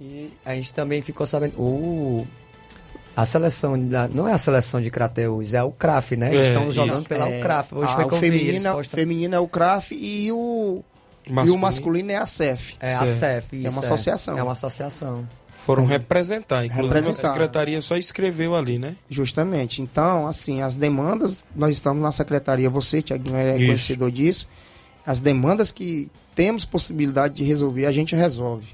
E 0.00 0.30
a 0.44 0.54
gente 0.54 0.72
também 0.74 1.00
ficou 1.02 1.24
sabendo. 1.26 1.58
O, 1.60 2.26
a 3.16 3.24
seleção, 3.26 3.78
da- 3.88 4.08
não 4.08 4.26
é 4.28 4.32
a 4.32 4.38
seleção 4.38 4.80
de 4.80 4.90
Crateus, 4.90 5.54
é 5.54 5.62
o 5.62 5.70
CRAF, 5.70 6.16
né? 6.16 6.34
Eles 6.34 6.46
É, 6.46 6.48
estão 6.48 6.70
jogando 6.70 6.98
isso. 7.00 7.08
pela 7.08 7.28
É, 7.28 7.38
UCRAF. 7.40 7.74
Hoje 7.74 7.92
a- 7.92 7.96
foi 7.96 8.04
o 8.04 8.10
feminino, 8.10 8.72
postam- 8.72 8.98
feminino 8.98 9.34
é 9.34 9.40
o 9.40 9.48
CRAF 9.48 9.94
e 9.94 10.32
o 10.32 10.82
e 11.26 11.32
Masculino. 11.32 11.54
o 11.54 11.58
masculino 11.60 12.10
é 12.12 12.16
a 12.16 12.26
CEF. 12.26 12.76
É 12.80 12.94
a 12.94 13.06
CEF, 13.06 13.54
É 13.56 13.58
isso, 13.60 13.70
uma 13.70 13.80
associação. 13.84 14.38
É 14.38 14.42
uma 14.42 14.52
associação. 14.52 15.28
Foram 15.60 15.84
representar. 15.84 16.64
Inclusive 16.64 16.94
Representar. 17.00 17.28
a 17.28 17.32
secretaria 17.34 17.80
só 17.82 17.96
escreveu 17.96 18.54
ali, 18.56 18.78
né? 18.78 18.96
Justamente. 19.10 19.82
Então, 19.82 20.26
assim, 20.26 20.62
as 20.62 20.74
demandas, 20.74 21.44
nós 21.54 21.76
estamos 21.76 22.02
na 22.02 22.10
secretaria, 22.10 22.70
você, 22.70 23.02
Tiaguinho, 23.02 23.36
é 23.36 23.56
Isso. 23.56 23.66
conhecedor 23.66 24.10
disso. 24.10 24.48
As 25.06 25.20
demandas 25.20 25.70
que 25.70 26.10
temos 26.34 26.64
possibilidade 26.64 27.34
de 27.34 27.44
resolver, 27.44 27.84
a 27.86 27.92
gente 27.92 28.14
resolve. 28.14 28.68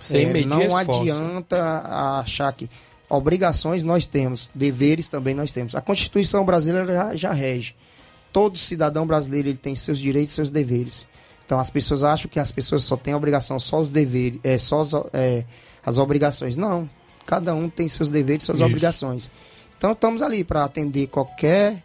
Sem 0.00 0.24
É, 0.24 0.32
medir 0.32 0.46
Não 0.48 0.62
esforço. 0.62 1.00
adianta 1.02 2.18
achar 2.20 2.52
que 2.52 2.70
obrigações 3.08 3.84
nós 3.84 4.06
temos, 4.06 4.48
deveres 4.54 5.08
também 5.08 5.34
nós 5.34 5.52
temos. 5.52 5.74
A 5.74 5.80
Constituição 5.80 6.44
brasileira 6.44 6.86
já, 6.92 7.16
já 7.16 7.32
rege. 7.32 7.74
Todo 8.32 8.58
cidadão 8.58 9.06
brasileiro 9.06 9.48
ele 9.48 9.56
tem 9.58 9.74
seus 9.74 9.98
direitos 9.98 10.32
e 10.32 10.36
seus 10.36 10.50
deveres. 10.50 11.06
Então 11.46 11.58
as 11.60 11.70
pessoas 11.70 12.02
acham 12.02 12.30
que 12.30 12.40
as 12.40 12.50
pessoas 12.50 12.82
só 12.84 12.96
têm 12.96 13.14
obrigação, 13.14 13.60
só 13.60 13.80
os 13.80 13.90
deveres, 13.90 14.40
é, 14.42 14.56
só 14.58 14.80
as, 14.80 14.92
é, 15.12 15.44
as 15.84 15.98
obrigações. 15.98 16.56
Não. 16.56 16.88
Cada 17.26 17.54
um 17.54 17.68
tem 17.70 17.88
seus 17.88 18.08
deveres 18.08 18.42
e 18.42 18.46
suas 18.46 18.58
Isso. 18.58 18.66
obrigações. 18.66 19.30
Então 19.76 19.92
estamos 19.92 20.22
ali 20.22 20.44
para 20.44 20.64
atender 20.64 21.06
qualquer 21.08 21.82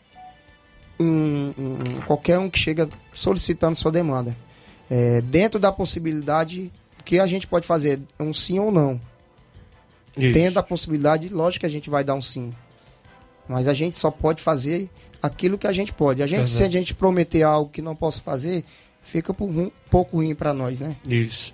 um, 1.00 1.54
um- 1.58 2.02
qualquer 2.06 2.38
um 2.40 2.50
que 2.50 2.60
chega 2.60 2.90
solicitando 3.14 3.76
sua 3.76 3.92
demanda. 3.92 4.36
É, 4.90 5.22
dentro 5.22 5.60
da 5.60 5.72
possibilidade, 5.72 6.72
o 7.00 7.04
que 7.04 7.20
a 7.20 7.28
gente 7.28 7.48
pode 7.48 7.66
fazer? 7.66 8.00
Um 8.20 8.34
sim 8.34 8.60
ou 8.60 8.72
não. 8.72 9.00
Isso. 10.18 10.34
Tendo 10.34 10.58
a 10.58 10.64
possibilidade, 10.64 11.30
lógico 11.30 11.62
que 11.62 11.66
a 11.66 11.70
gente 11.70 11.90
vai 11.90 12.04
dar 12.04 12.16
um 12.16 12.22
sim. 12.22 12.54
Mas 13.48 13.68
a 13.68 13.74
gente 13.74 13.98
só 13.98 14.12
pode 14.12 14.42
fazer 14.42 14.90
aquilo 15.22 15.58
que 15.58 15.68
a 15.68 15.72
gente 15.72 15.94
pode. 15.94 16.22
A 16.22 16.28
gente, 16.28 16.50
se 16.52 16.64
a 16.64 16.70
gente 16.70 16.94
prometer 16.94 17.44
algo 17.44 17.70
que 17.72 17.82
não 17.82 17.96
possa 17.96 18.20
fazer, 18.22 18.64
fica 19.04 19.34
por 19.34 19.48
um 19.50 19.72
pouco 19.90 20.18
ruim 20.18 20.36
para 20.36 20.54
nós, 20.54 20.80
né? 20.80 20.98
Isso. 21.08 21.54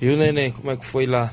E 0.00 0.08
o 0.08 0.16
Neném, 0.16 0.50
como 0.50 0.70
é 0.70 0.76
que 0.76 0.84
foi 0.84 1.06
lá? 1.06 1.32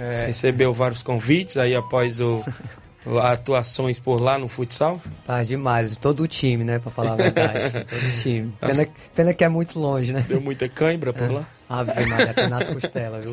É. 0.00 0.26
Recebeu 0.26 0.72
vários 0.72 1.02
convites 1.02 1.56
aí 1.58 1.76
após 1.76 2.20
o, 2.20 2.42
atuações 3.22 3.98
por 3.98 4.20
lá 4.20 4.38
no 4.38 4.48
futsal? 4.48 5.00
Tá 5.26 5.42
demais, 5.42 5.94
todo 5.96 6.22
o 6.22 6.28
time, 6.28 6.64
né? 6.64 6.78
Pra 6.78 6.90
falar 6.90 7.12
a 7.12 7.16
verdade. 7.16 7.84
todo 7.84 8.02
o 8.02 8.22
time. 8.22 8.54
Pena, 8.60 8.86
pena 9.14 9.34
que 9.34 9.44
é 9.44 9.48
muito 9.48 9.78
longe, 9.78 10.12
né? 10.12 10.24
Deu 10.26 10.40
muita 10.40 10.68
cãibra 10.68 11.12
por 11.12 11.30
lá? 11.30 11.46
Ave 11.68 12.06
Maria, 12.06 12.30
até 12.30 12.48
nas 12.48 12.68
costelas, 12.68 13.24
viu? 13.24 13.32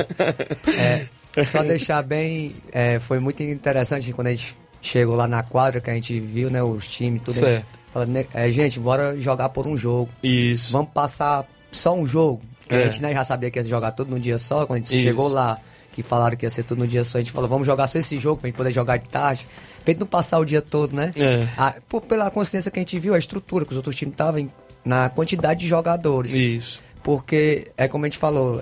É, 1.35 1.43
só 1.43 1.63
deixar 1.63 2.03
bem. 2.03 2.55
é, 2.71 2.99
foi 2.99 3.19
muito 3.19 3.41
interessante 3.41 4.11
quando 4.13 4.27
a 4.27 4.33
gente 4.33 4.57
chegou 4.81 5.15
lá 5.15 5.27
na 5.27 5.43
quadra, 5.43 5.81
que 5.81 5.89
a 5.89 5.93
gente 5.93 6.19
viu, 6.19 6.49
né? 6.49 6.61
Os 6.61 6.89
times, 6.89 7.21
tudo. 7.23 7.37
Certo. 7.37 7.77
Falando, 7.93 8.27
é, 8.33 8.51
gente, 8.51 8.79
bora 8.79 9.19
jogar 9.19 9.49
por 9.49 9.65
um 9.65 9.75
jogo. 9.75 10.09
Isso. 10.21 10.71
Vamos 10.71 10.91
passar 10.91 11.45
só 11.71 11.95
um 11.95 12.05
jogo. 12.05 12.41
É. 12.69 12.83
A 12.83 12.89
gente 12.89 13.01
né, 13.01 13.13
já 13.13 13.23
sabia 13.23 13.49
que 13.49 13.59
ia 13.59 13.63
jogar 13.63 13.91
tudo 13.91 14.11
num 14.11 14.19
dia 14.19 14.37
só. 14.37 14.65
Quando 14.65 14.77
a 14.77 14.77
gente 14.79 14.93
Isso. 14.93 15.03
chegou 15.03 15.27
lá, 15.27 15.59
que 15.97 16.03
falaram 16.03 16.37
que 16.37 16.45
ia 16.45 16.49
ser 16.51 16.61
tudo 16.61 16.77
num 16.77 16.85
dia 16.87 17.03
só, 17.03 17.17
a 17.17 17.21
gente 17.21 17.31
falou, 17.31 17.49
vamos 17.49 17.65
jogar 17.65 17.87
só 17.87 17.97
esse 17.97 18.19
jogo 18.19 18.39
pra 18.39 18.47
gente 18.47 18.55
poder 18.55 18.71
jogar 18.71 18.97
de 18.97 19.09
tarde. 19.09 19.47
Pra 19.83 19.91
gente 19.91 19.99
não 19.99 20.05
passar 20.05 20.37
o 20.37 20.45
dia 20.45 20.61
todo, 20.61 20.95
né? 20.95 21.09
É. 21.15 21.79
Por- 21.89 22.01
pela 22.01 22.29
consciência 22.29 22.69
que 22.69 22.77
a 22.77 22.81
gente 22.81 22.99
viu, 22.99 23.15
a 23.15 23.17
estrutura 23.17 23.65
que 23.65 23.71
os 23.71 23.77
outros 23.77 23.95
times 23.95 24.13
estavam 24.13 24.47
na 24.85 25.09
quantidade 25.09 25.61
de 25.61 25.67
jogadores. 25.67 26.33
Isso. 26.33 26.81
Porque 27.01 27.71
é 27.75 27.87
como 27.87 28.05
a 28.05 28.07
gente 28.07 28.19
falou, 28.19 28.61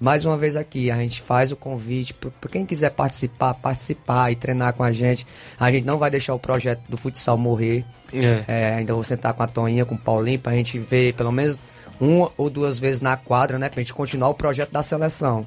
mais 0.00 0.24
uma 0.26 0.36
vez 0.36 0.54
aqui, 0.54 0.90
a 0.90 0.96
gente 0.98 1.22
faz 1.22 1.50
o 1.50 1.56
convite 1.56 2.12
para 2.12 2.50
quem 2.50 2.66
quiser 2.66 2.90
participar, 2.90 3.54
participar 3.54 4.30
e 4.30 4.36
treinar 4.36 4.74
com 4.74 4.82
a 4.82 4.92
gente. 4.92 5.26
A 5.58 5.70
gente 5.70 5.84
não 5.86 5.96
vai 5.96 6.10
deixar 6.10 6.34
o 6.34 6.38
projeto 6.38 6.82
do 6.90 6.96
futsal 6.98 7.38
morrer. 7.38 7.84
É. 8.12 8.44
É, 8.48 8.74
ainda 8.74 8.92
vou 8.92 9.02
sentar 9.02 9.32
com 9.32 9.42
a 9.42 9.46
Toninha, 9.46 9.86
com 9.86 9.94
o 9.94 9.98
Paulinho, 9.98 10.38
pra 10.38 10.52
gente 10.52 10.78
ver 10.78 11.14
pelo 11.14 11.32
menos 11.32 11.58
uma 11.98 12.30
ou 12.36 12.50
duas 12.50 12.78
vezes 12.78 13.00
na 13.00 13.16
quadra, 13.16 13.58
né? 13.58 13.68
Pra 13.70 13.80
gente 13.80 13.94
continuar 13.94 14.28
o 14.28 14.34
projeto 14.34 14.72
da 14.72 14.82
seleção. 14.82 15.44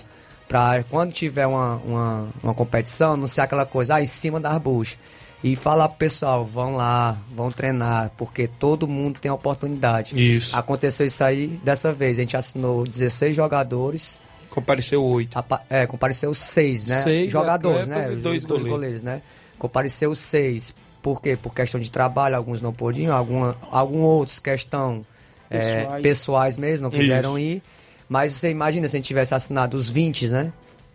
Pra 0.50 0.84
quando 0.90 1.14
tiver 1.14 1.46
uma, 1.46 1.76
uma, 1.76 2.28
uma 2.44 2.54
competição, 2.56 3.16
não 3.16 3.28
ser 3.28 3.42
aquela 3.42 3.68
coisa, 3.68 3.96
ah, 3.96 4.02
em 4.02 4.06
cima 4.08 4.40
das 4.40 4.58
buchas. 4.58 4.98
E 5.42 5.56
falar 5.56 5.88
pro 5.88 6.00
pessoal, 6.00 6.44
vão 6.44 6.76
lá, 6.76 7.16
vão 7.32 7.50
treinar, 7.50 8.12
porque 8.18 8.48
todo 8.48 8.88
mundo 8.88 9.22
tem 9.22 9.32
oportunidade. 9.32 10.16
Isso. 10.18 10.58
Aconteceu 10.58 11.06
isso 11.06 11.24
aí 11.24 11.48
dessa 11.64 11.94
vez. 11.94 12.18
A 12.18 12.22
gente 12.24 12.36
assinou 12.36 12.84
16 12.84 13.34
jogadores. 13.34 14.20
Compareceu 14.50 15.02
oito. 15.06 15.38
É, 15.70 15.86
compareceu 15.86 16.34
seis, 16.34 16.88
né? 16.88 16.96
Seis 16.96 17.32
jogadores, 17.32 17.84
atletas 17.84 18.10
né? 18.10 18.18
e 18.18 18.20
dois 18.20 18.44
goleiros. 18.44 18.70
goleiros, 18.70 19.04
né? 19.04 19.22
Compareceu 19.58 20.14
seis. 20.16 20.74
Por 21.02 21.22
quê? 21.22 21.38
Por 21.38 21.54
questão 21.54 21.80
de 21.80 21.90
trabalho, 21.90 22.36
alguns 22.36 22.60
não 22.60 22.74
podiam, 22.74 23.16
alguma, 23.16 23.56
alguns 23.72 24.02
outros 24.02 24.40
questão 24.40 25.06
é, 25.50 25.82
Pessoais. 25.82 26.04
pessoais 26.04 26.58
mesmo, 26.58 26.84
não 26.84 26.92
quiseram 26.92 27.38
Isso. 27.38 27.40
ir. 27.40 27.64
Mas 28.10 28.34
você 28.34 28.50
imagina 28.50 28.88
se 28.88 28.98
a 28.98 29.00
gente 29.00 29.08
tivesse 29.08 29.36
assinado 29.36 29.78
os 29.78 29.90
20, 29.90 30.30
né? 30.30 30.52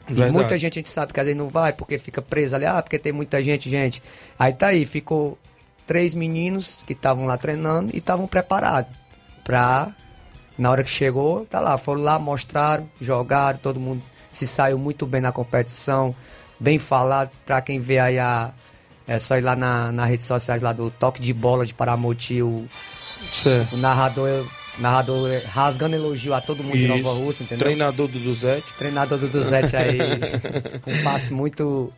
E 0.09 0.31
muita 0.31 0.59
gente 0.59 0.79
a 0.79 0.81
gente 0.81 0.91
sabe 0.91 1.13
que 1.13 1.21
às 1.21 1.27
vezes 1.27 1.39
não 1.39 1.49
vai 1.49 1.73
porque 1.73 1.97
fica 1.97 2.21
preso 2.21 2.55
ali, 2.55 2.67
ah, 2.67 2.83
porque 2.83 2.99
tem 2.99 3.13
muita 3.13 3.41
gente, 3.41 3.71
gente. 3.71 4.03
Aí 4.39 4.53
tá 4.53 4.67
aí, 4.67 4.85
ficou 4.85 5.39
três 5.87 6.13
meninos 6.13 6.83
que 6.87 6.93
estavam 6.93 7.25
lá 7.25 7.39
treinando 7.39 7.95
e 7.95 7.99
estavam 7.99 8.27
preparados 8.27 8.93
pra 9.43 9.95
na 10.59 10.71
hora 10.71 10.85
que 10.85 10.91
chegou, 10.91 11.45
tá 11.47 11.61
lá, 11.61 11.77
foram 11.79 12.03
lá, 12.03 12.19
mostraram, 12.19 12.89
jogaram, 13.01 13.59
todo 13.59 13.81
mundo 13.81 14.03
se 14.31 14.47
saiu 14.47 14.79
muito 14.79 15.07
bem 15.07 15.21
na 15.21 15.33
competição, 15.33 16.15
bem 16.59 16.79
falado, 16.79 17.37
pra 17.47 17.61
quem 17.61 17.79
vê 17.79 17.99
aí 17.99 18.19
a. 18.19 18.53
É 19.07 19.19
só 19.19 19.37
ir 19.37 19.43
lá 19.43 19.55
na, 19.55 19.93
nas 19.93 20.09
redes 20.09 20.25
sociais 20.25 20.63
lá 20.63 20.73
do 20.73 20.91
Toque 20.91 21.21
de 21.21 21.35
Bola 21.35 21.67
de 21.67 21.75
Paramoti, 21.75 22.41
o, 22.41 22.67
o 23.71 23.77
narrador, 23.77 24.47
narrador 24.79 25.31
é, 25.31 25.39
rasgando 25.39 25.97
elogio 25.97 26.35
a 26.35 26.41
todo 26.41 26.63
mundo 26.63 26.77
de 26.77 26.87
Nova 26.87 27.01
Isso. 27.01 27.23
Rússia, 27.23 27.45
entendeu? 27.45 27.65
Treinador 27.65 28.09
do 28.09 28.19
Duzete. 28.19 28.67
Treinador 28.79 29.19
do 29.19 29.29
Duzete 29.29 29.77
aí, 29.77 29.99
um 30.87 31.05
passe 31.05 31.33
muito. 31.33 31.93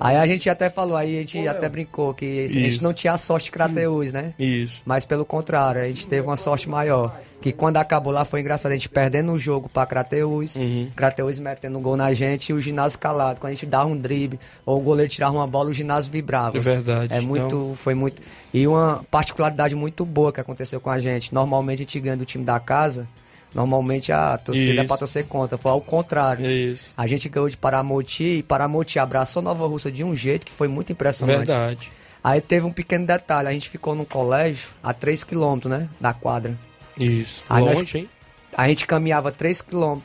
Aí 0.00 0.16
a 0.16 0.26
gente 0.26 0.48
até 0.48 0.70
falou, 0.70 0.96
aí 0.96 1.18
a 1.18 1.20
gente 1.20 1.46
até 1.46 1.68
brincou 1.68 2.14
que 2.14 2.44
a 2.44 2.48
gente 2.48 2.68
Isso. 2.68 2.82
não 2.82 2.94
tinha 2.94 3.12
a 3.12 3.18
sorte 3.18 3.44
de 3.44 3.50
Crateus, 3.50 4.10
né? 4.12 4.32
Isso. 4.38 4.80
Mas 4.86 5.04
pelo 5.04 5.26
contrário, 5.26 5.82
a 5.82 5.84
gente 5.84 6.08
teve 6.08 6.26
uma 6.26 6.36
sorte 6.36 6.68
maior. 6.70 7.20
Que 7.40 7.52
quando 7.52 7.76
acabou 7.76 8.12
lá 8.12 8.24
foi 8.24 8.40
engraçado, 8.40 8.72
a 8.72 8.74
gente 8.74 8.88
perdendo 8.88 9.32
o 9.32 9.38
jogo 9.38 9.68
pra 9.68 9.84
Crateus, 9.86 10.56
Uhum. 10.56 10.90
Crateus 10.96 11.38
metendo 11.38 11.78
um 11.78 11.82
gol 11.82 11.96
na 11.96 12.12
gente 12.14 12.48
e 12.48 12.52
o 12.54 12.60
ginásio 12.60 12.98
calado. 12.98 13.40
Quando 13.40 13.52
a 13.52 13.54
gente 13.54 13.66
dava 13.66 13.86
um 13.88 13.96
drible 13.96 14.38
ou 14.64 14.78
o 14.78 14.80
goleiro 14.82 15.10
tirava 15.10 15.34
uma 15.36 15.46
bola, 15.46 15.70
o 15.70 15.72
ginásio 15.74 16.10
vibrava. 16.10 16.56
É 16.56 16.60
verdade. 16.60 17.14
É 17.14 17.20
muito, 17.20 17.46
Então- 17.46 17.74
foi 17.76 17.94
muito. 17.94 18.22
E 18.52 18.66
uma 18.66 19.04
particularidade 19.10 19.74
muito 19.74 20.04
boa 20.04 20.32
que 20.32 20.40
aconteceu 20.40 20.80
com 20.80 20.90
a 20.90 20.98
gente. 20.98 21.32
Normalmente 21.34 21.76
a 21.80 21.82
gente 21.84 22.00
ganha 22.00 22.16
do 22.16 22.24
time 22.24 22.44
da 22.44 22.58
casa. 22.58 23.06
Normalmente 23.54 24.12
a 24.12 24.38
torcida 24.38 24.70
é 24.72 24.74
Isso. 24.76 24.86
pra 24.86 24.96
torcer 24.96 25.26
contra. 25.26 25.58
Foi 25.58 25.72
ao 25.72 25.80
contrário. 25.80 26.46
Isso. 26.48 26.94
A 26.96 27.06
gente 27.06 27.28
ganhou 27.28 27.48
de 27.48 27.56
Paramoti 27.56 28.24
e 28.38 28.42
Paramoti 28.42 28.98
abraçou 28.98 29.42
Nova 29.42 29.66
Russa 29.66 29.90
de 29.90 30.04
um 30.04 30.14
jeito 30.14 30.46
que 30.46 30.52
foi 30.52 30.68
muito 30.68 30.92
impressionante. 30.92 31.38
Verdade. 31.46 31.90
Aí 32.22 32.40
teve 32.40 32.66
um 32.66 32.72
pequeno 32.72 33.06
detalhe, 33.06 33.48
a 33.48 33.52
gente 33.52 33.68
ficou 33.68 33.94
num 33.94 34.04
colégio 34.04 34.68
a 34.82 34.92
3 34.92 35.24
km, 35.24 35.58
né, 35.68 35.88
da 36.00 36.12
quadra. 36.12 36.56
Isso. 36.96 37.42
Aí 37.48 37.64
nós- 37.64 37.78
Longe, 37.78 37.98
hein? 37.98 38.10
A 38.56 38.68
gente 38.68 38.86
caminhava 38.86 39.32
3 39.32 39.60
km 39.62 40.00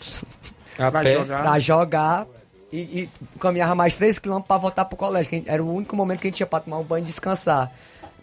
A 0.80 0.90
Pra 0.92 1.02
pé. 1.02 1.14
jogar. 1.14 1.42
pra 1.42 1.60
jogar 1.60 2.28
e, 2.72 2.78
e 2.78 3.10
caminhava 3.40 3.76
mais 3.76 3.96
3 3.96 4.18
km 4.18 4.40
pra 4.42 4.58
voltar 4.58 4.86
pro 4.86 4.96
colégio. 4.98 5.30
que 5.30 5.44
era 5.46 5.62
o 5.64 5.72
único 5.74 5.96
momento 5.96 6.20
que 6.22 6.28
a 6.28 6.32
gente 6.32 6.40
ia 6.40 6.46
pra 6.48 6.60
tomar 6.62 6.78
um 6.80 6.84
banho 6.84 7.04
e 7.04 7.06
descansar. 7.06 7.72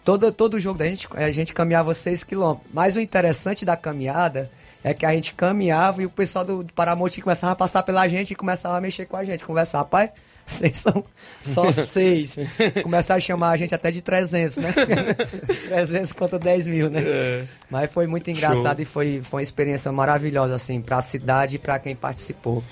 Todo, 0.03 0.31
todo 0.31 0.59
jogo 0.59 0.77
da 0.79 0.85
gente, 0.85 1.07
a 1.13 1.31
gente 1.31 1.53
caminhava 1.53 1.93
6 1.93 2.23
km. 2.23 2.55
Mas 2.73 2.95
o 2.95 2.99
interessante 2.99 3.63
da 3.63 3.77
caminhada 3.77 4.49
é 4.83 4.93
que 4.93 5.05
a 5.05 5.13
gente 5.13 5.33
caminhava 5.33 6.01
e 6.01 6.05
o 6.05 6.09
pessoal 6.09 6.43
do, 6.43 6.63
do 6.63 6.73
Paramount 6.73 7.11
começava 7.21 7.53
a 7.53 7.55
passar 7.55 7.83
pela 7.83 8.07
gente 8.07 8.31
e 8.31 8.35
começava 8.35 8.77
a 8.77 8.81
mexer 8.81 9.05
com 9.05 9.15
a 9.15 9.23
gente. 9.23 9.45
Conversar, 9.45 9.79
rapaz, 9.79 10.11
Vocês 10.45 10.77
são 10.77 11.03
só 11.41 11.71
seis. 11.71 12.37
Começaram 12.81 13.17
a 13.17 13.21
chamar 13.21 13.51
a 13.51 13.57
gente 13.57 13.73
até 13.73 13.89
de 13.89 14.01
300, 14.01 14.57
né? 14.57 14.73
300 15.69 16.11
contra 16.11 16.37
10 16.37 16.67
mil, 16.67 16.89
né? 16.89 17.01
É. 17.03 17.43
Mas 17.69 17.91
foi 17.91 18.07
muito 18.07 18.29
engraçado 18.29 18.77
Show. 18.77 18.81
e 18.81 18.85
foi, 18.85 19.21
foi 19.23 19.39
uma 19.39 19.43
experiência 19.43 19.91
maravilhosa, 19.91 20.55
assim, 20.55 20.81
para 20.81 20.97
a 20.97 21.01
cidade 21.01 21.55
e 21.55 21.59
para 21.59 21.79
quem 21.79 21.95
participou. 21.95 22.63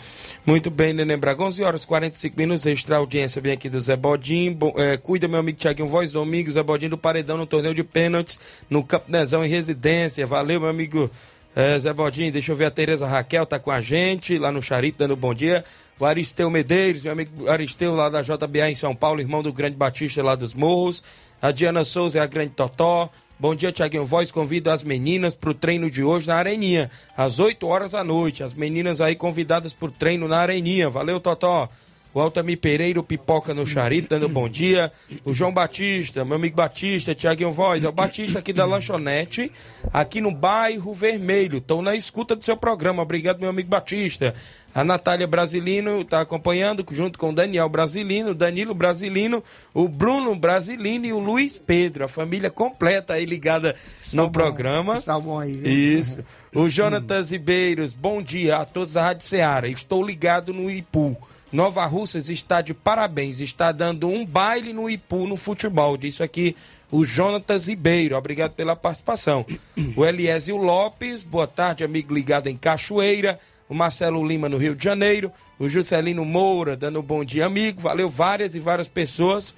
Muito 0.45 0.69
bem, 0.69 0.93
Neném 0.93 1.17
Braga. 1.17 1.43
11 1.43 1.63
horas 1.63 1.83
e 1.83 1.87
45 1.87 2.37
minutos, 2.37 2.65
extra 2.65 2.97
audiência 2.97 3.41
vem 3.41 3.53
aqui 3.53 3.69
do 3.69 3.79
Zé 3.79 3.95
Bodinho. 3.95 4.53
Bom, 4.53 4.73
é, 4.75 4.97
cuida, 4.97 5.27
meu 5.27 5.39
amigo 5.39 5.57
Tiaguinho 5.57 5.87
Voz 5.87 6.11
Domingos, 6.11 6.55
Zé 6.55 6.63
Bodinho 6.63 6.91
do 6.91 6.97
Paredão 6.97 7.37
no 7.37 7.45
torneio 7.45 7.73
de 7.73 7.83
pênaltis 7.83 8.39
no 8.69 8.83
Campo 8.83 9.09
Nezão 9.09 9.45
em 9.45 9.49
residência. 9.49 10.25
Valeu, 10.27 10.59
meu 10.59 10.69
amigo 10.69 11.09
é, 11.55 11.77
Zé 11.77 11.93
Bodinho. 11.93 12.31
Deixa 12.31 12.51
eu 12.51 12.55
ver 12.55 12.65
a 12.65 12.71
Tereza 12.71 13.07
Raquel, 13.07 13.45
tá 13.45 13.59
com 13.59 13.71
a 13.71 13.81
gente 13.81 14.37
lá 14.37 14.51
no 14.51 14.61
Charito, 14.61 14.99
dando 14.99 15.15
bom 15.15 15.33
dia. 15.33 15.63
O 15.99 16.05
Aristeu 16.05 16.49
Medeiros, 16.49 17.03
meu 17.03 17.13
amigo 17.13 17.47
Aristeu 17.47 17.93
lá 17.93 18.09
da 18.09 18.21
JBA 18.21 18.71
em 18.71 18.75
São 18.75 18.95
Paulo, 18.95 19.19
irmão 19.19 19.43
do 19.43 19.53
Grande 19.53 19.75
Batista 19.75 20.23
lá 20.23 20.35
dos 20.35 20.53
Morros. 20.53 21.03
A 21.41 21.51
Diana 21.51 21.83
Souza 21.83 22.19
é 22.19 22.21
a 22.21 22.25
Grande 22.25 22.53
Totó. 22.55 23.09
Bom 23.39 23.55
dia, 23.55 23.71
Tiaguinho 23.71 24.05
Voz. 24.05 24.31
Convido 24.31 24.69
as 24.69 24.83
meninas 24.83 25.33
para 25.33 25.49
o 25.49 25.53
treino 25.53 25.89
de 25.89 26.03
hoje 26.03 26.27
na 26.27 26.35
Areninha, 26.35 26.91
às 27.17 27.39
8 27.39 27.65
horas 27.65 27.91
da 27.91 28.03
noite. 28.03 28.43
As 28.43 28.53
meninas 28.53 29.01
aí 29.01 29.15
convidadas 29.15 29.73
para 29.73 29.87
o 29.87 29.91
treino 29.91 30.27
na 30.27 30.37
Areninha. 30.37 30.89
Valeu, 30.89 31.19
Totó. 31.19 31.67
O 32.13 32.19
Altamir 32.19 32.57
Pereira, 32.57 32.99
o 32.99 33.03
Pipoca 33.03 33.53
no 33.53 33.65
Charito, 33.65 34.09
dando 34.09 34.27
bom 34.27 34.49
dia. 34.49 34.91
O 35.23 35.33
João 35.33 35.53
Batista, 35.53 36.25
meu 36.25 36.35
amigo 36.35 36.57
Batista, 36.57 37.15
Tiaguinho 37.15 37.51
Voz. 37.51 37.85
É 37.85 37.87
o 37.87 37.91
Batista 37.91 38.39
aqui 38.39 38.51
da 38.51 38.65
Lanchonete, 38.65 39.49
aqui 39.93 40.19
no 40.19 40.31
bairro 40.31 40.93
Vermelho. 40.93 41.59
Estou 41.59 41.81
na 41.81 41.95
escuta 41.95 42.35
do 42.35 42.43
seu 42.43 42.57
programa. 42.57 43.01
Obrigado, 43.01 43.39
meu 43.39 43.49
amigo 43.49 43.69
Batista. 43.69 44.35
A 44.73 44.83
Natália 44.83 45.27
Brasilino 45.27 46.01
está 46.01 46.21
acompanhando, 46.21 46.85
junto 46.91 47.19
com 47.19 47.29
o 47.29 47.33
Daniel 47.33 47.67
Brasilino, 47.67 48.33
Danilo 48.33 48.73
Brasilino, 48.73 49.43
o 49.73 49.87
Bruno 49.87 50.33
Brasilino 50.35 51.05
e 51.05 51.13
o 51.13 51.19
Luiz 51.19 51.57
Pedro. 51.57 52.05
A 52.05 52.07
família 52.07 52.49
completa 52.49 53.13
aí 53.13 53.25
ligada 53.25 53.75
no 54.13 54.29
programa. 54.29 54.97
Está 54.97 55.19
bom 55.19 55.39
aí, 55.39 55.53
viu? 55.53 55.71
Isso. 55.71 56.23
O 56.53 56.69
Jonatas 56.69 57.31
Ribeiros, 57.31 57.93
bom 57.93 58.21
dia 58.21 58.57
a 58.57 58.65
todos 58.65 58.93
da 58.93 59.03
Rádio 59.03 59.25
Ceará. 59.25 59.67
Estou 59.67 60.05
ligado 60.05 60.53
no 60.53 60.69
Ipu. 60.69 61.17
Nova 61.51 61.85
Russas 61.85 62.29
está 62.29 62.61
de 62.61 62.73
parabéns, 62.73 63.41
está 63.41 63.71
dando 63.73 64.07
um 64.07 64.25
baile 64.25 64.71
no 64.71 64.89
Ipu 64.89 65.27
no 65.27 65.35
futebol. 65.35 65.97
Disse 65.97 66.23
aqui 66.23 66.55
o 66.89 67.03
Jonatas 67.03 67.67
Ribeiro. 67.67 68.15
Obrigado 68.15 68.53
pela 68.53 68.75
participação. 68.75 69.45
O 69.95 70.05
Eliésio 70.05 70.55
Lopes, 70.57 71.23
boa 71.23 71.47
tarde, 71.47 71.83
amigo 71.83 72.13
ligado 72.13 72.47
em 72.47 72.55
Cachoeira. 72.55 73.39
O 73.67 73.73
Marcelo 73.73 74.25
Lima 74.25 74.47
no 74.47 74.57
Rio 74.57 74.75
de 74.75 74.83
Janeiro. 74.83 75.31
O 75.59 75.67
Juscelino 75.67 76.23
Moura 76.23 76.77
dando 76.77 76.99
um 76.99 77.03
bom 77.03 77.23
dia, 77.23 77.45
amigo. 77.45 77.81
Valeu 77.81 78.07
várias 78.07 78.55
e 78.55 78.59
várias 78.59 78.87
pessoas 78.87 79.53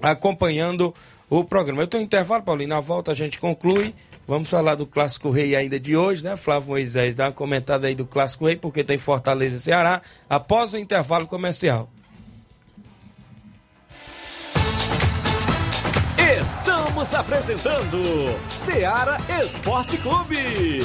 acompanhando 0.00 0.94
o 1.30 1.44
programa. 1.44 1.82
Eu 1.82 1.86
tenho 1.86 2.02
um 2.02 2.06
intervalo, 2.06 2.42
Paulinho. 2.42 2.68
Na 2.68 2.80
volta 2.80 3.12
a 3.12 3.14
gente 3.14 3.38
conclui. 3.38 3.94
Vamos 4.26 4.48
falar 4.48 4.76
do 4.76 4.86
Clássico 4.86 5.30
Rei 5.30 5.56
ainda 5.56 5.80
de 5.80 5.96
hoje, 5.96 6.24
né? 6.24 6.36
Flávio 6.36 6.68
Moisés, 6.68 7.14
dá 7.14 7.26
uma 7.26 7.32
comentada 7.32 7.86
aí 7.86 7.94
do 7.94 8.06
Clássico 8.06 8.46
Rei, 8.46 8.56
porque 8.56 8.84
tem 8.84 8.96
Fortaleza 8.96 9.56
e 9.56 9.60
Ceará, 9.60 10.00
após 10.30 10.72
o 10.72 10.78
intervalo 10.78 11.26
comercial. 11.26 11.90
Estamos 16.40 17.14
apresentando 17.14 17.98
Seara 18.48 19.18
Esporte 19.44 19.96
Clube. 19.98 20.80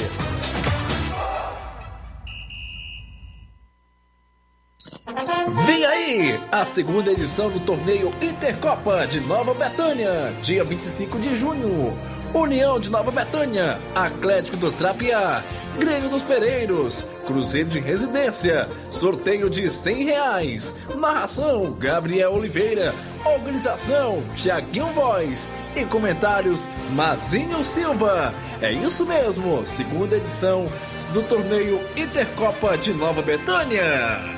Vem 5.66 5.84
aí 5.86 6.40
a 6.52 6.64
segunda 6.64 7.10
edição 7.10 7.50
do 7.50 7.60
torneio 7.60 8.10
Intercopa 8.20 9.06
de 9.06 9.20
Nova 9.20 9.54
Betânia, 9.54 10.32
dia 10.42 10.64
25 10.64 11.18
de 11.18 11.34
junho. 11.34 12.17
União 12.34 12.78
de 12.78 12.90
Nova 12.90 13.10
Betânia, 13.10 13.78
Atlético 13.94 14.56
do 14.58 14.70
Trapiá, 14.70 15.42
Grêmio 15.78 16.10
dos 16.10 16.22
Pereiros, 16.22 17.06
Cruzeiro 17.26 17.68
de 17.68 17.80
Residência, 17.80 18.68
sorteio 18.90 19.48
de 19.48 19.70
100 19.70 20.04
reais. 20.04 20.74
Narração 20.94 21.72
Gabriel 21.72 22.34
Oliveira, 22.34 22.94
organização 23.24 24.22
Tiaguinho 24.34 24.86
Voz 24.88 25.48
e 25.74 25.84
comentários 25.86 26.68
Mazinho 26.92 27.64
Silva. 27.64 28.34
É 28.60 28.72
isso 28.72 29.06
mesmo, 29.06 29.66
segunda 29.66 30.16
edição 30.16 30.68
do 31.14 31.22
torneio 31.22 31.80
Intercopa 31.96 32.76
de 32.76 32.92
Nova 32.92 33.22
Betânia. 33.22 34.37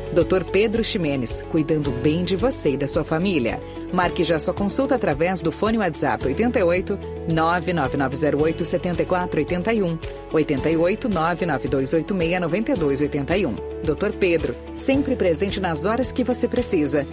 Dr. 0.13 0.43
Pedro 0.51 0.83
Ximenes, 0.83 1.43
cuidando 1.49 1.89
bem 1.89 2.25
de 2.25 2.35
você 2.35 2.71
e 2.71 2.77
da 2.77 2.85
sua 2.85 3.03
família. 3.03 3.61
Marque 3.93 4.25
já 4.25 4.37
sua 4.37 4.53
consulta 4.53 4.95
através 4.95 5.41
do 5.41 5.51
fone 5.51 5.77
WhatsApp 5.77 6.25
88 6.25 6.99
99908 7.29 8.65
7481 8.65 9.97
88 10.33 11.09
99286 11.09 12.39
9281. 12.41 13.55
Dr. 13.83 14.11
Pedro, 14.19 14.55
sempre 14.75 15.15
presente 15.15 15.61
nas 15.61 15.85
horas 15.85 16.11
que 16.11 16.23
você 16.23 16.47
precisa. 16.47 17.07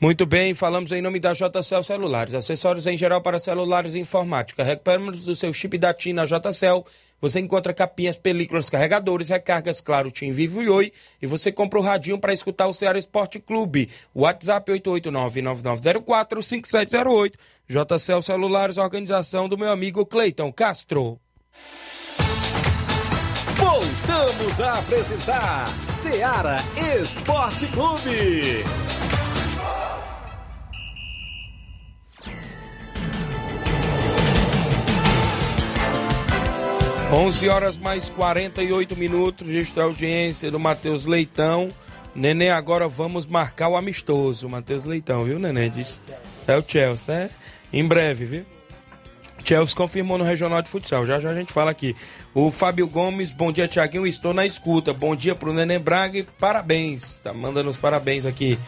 Muito 0.00 0.26
bem, 0.26 0.52
falamos 0.52 0.90
em 0.90 1.00
nome 1.00 1.20
da 1.20 1.32
JCL 1.32 1.84
Celulares, 1.84 2.34
acessórios 2.34 2.88
em 2.88 2.98
geral 2.98 3.20
para 3.20 3.38
celulares 3.38 3.94
e 3.94 4.00
informática. 4.00 4.64
Recuperamos 4.64 5.24
do 5.24 5.34
seu 5.34 5.52
chip 5.52 5.78
da 5.78 5.94
TIM 5.94 6.12
na 6.12 6.26
JCL. 6.26 6.84
Você 7.22 7.38
encontra 7.38 7.72
capinhas, 7.72 8.16
películas, 8.16 8.68
carregadores, 8.68 9.28
recargas, 9.28 9.80
claro, 9.80 10.10
Tim 10.10 10.32
Vivo 10.32 10.60
e 10.60 10.68
Oi. 10.68 10.92
E 11.22 11.26
você 11.26 11.52
compra 11.52 11.78
o 11.78 11.82
radinho 11.82 12.18
para 12.18 12.34
escutar 12.34 12.66
o 12.66 12.72
Ceará 12.72 12.98
Esporte 12.98 13.38
Clube. 13.38 13.88
WhatsApp 14.12 14.72
889-9904-5708. 14.72 17.34
JCL 17.68 18.22
Celulares, 18.22 18.76
organização 18.76 19.48
do 19.48 19.56
meu 19.56 19.70
amigo 19.70 20.04
Cleiton 20.04 20.52
Castro. 20.52 21.20
Voltamos 23.56 24.60
a 24.60 24.80
apresentar 24.80 25.68
Seara 25.88 26.56
Esporte 27.00 27.68
Clube. 27.68 28.64
11 37.12 37.46
horas 37.50 37.76
mais 37.76 38.08
48 38.08 38.96
minutos, 38.96 39.46
registro 39.46 39.82
audiência 39.82 40.50
do 40.50 40.58
Matheus 40.58 41.04
Leitão. 41.04 41.68
Neném, 42.14 42.48
agora 42.48 42.88
vamos 42.88 43.26
marcar 43.26 43.68
o 43.68 43.76
amistoso. 43.76 44.48
Matheus 44.48 44.86
Leitão, 44.86 45.22
viu, 45.22 45.38
Neném? 45.38 45.68
Diz. 45.68 46.00
É 46.48 46.56
o 46.56 46.64
Chelsea, 46.66 47.14
né? 47.14 47.30
Em 47.70 47.86
breve, 47.86 48.24
viu? 48.24 48.46
Chelsea 49.44 49.76
confirmou 49.76 50.16
no 50.16 50.24
Regional 50.24 50.62
de 50.62 50.70
Futsal. 50.70 51.04
Já 51.04 51.20
já 51.20 51.28
a 51.28 51.34
gente 51.34 51.52
fala 51.52 51.70
aqui. 51.70 51.94
O 52.32 52.48
Fábio 52.48 52.86
Gomes, 52.86 53.30
bom 53.30 53.52
dia, 53.52 53.68
Tiaguinho. 53.68 54.06
Estou 54.06 54.32
na 54.32 54.46
escuta. 54.46 54.94
Bom 54.94 55.14
dia 55.14 55.34
pro 55.34 55.52
Neném 55.52 55.78
Braga 55.78 56.18
e 56.18 56.22
parabéns. 56.22 57.18
Tá 57.18 57.34
mandando 57.34 57.68
os 57.68 57.76
parabéns 57.76 58.24
aqui. 58.24 58.58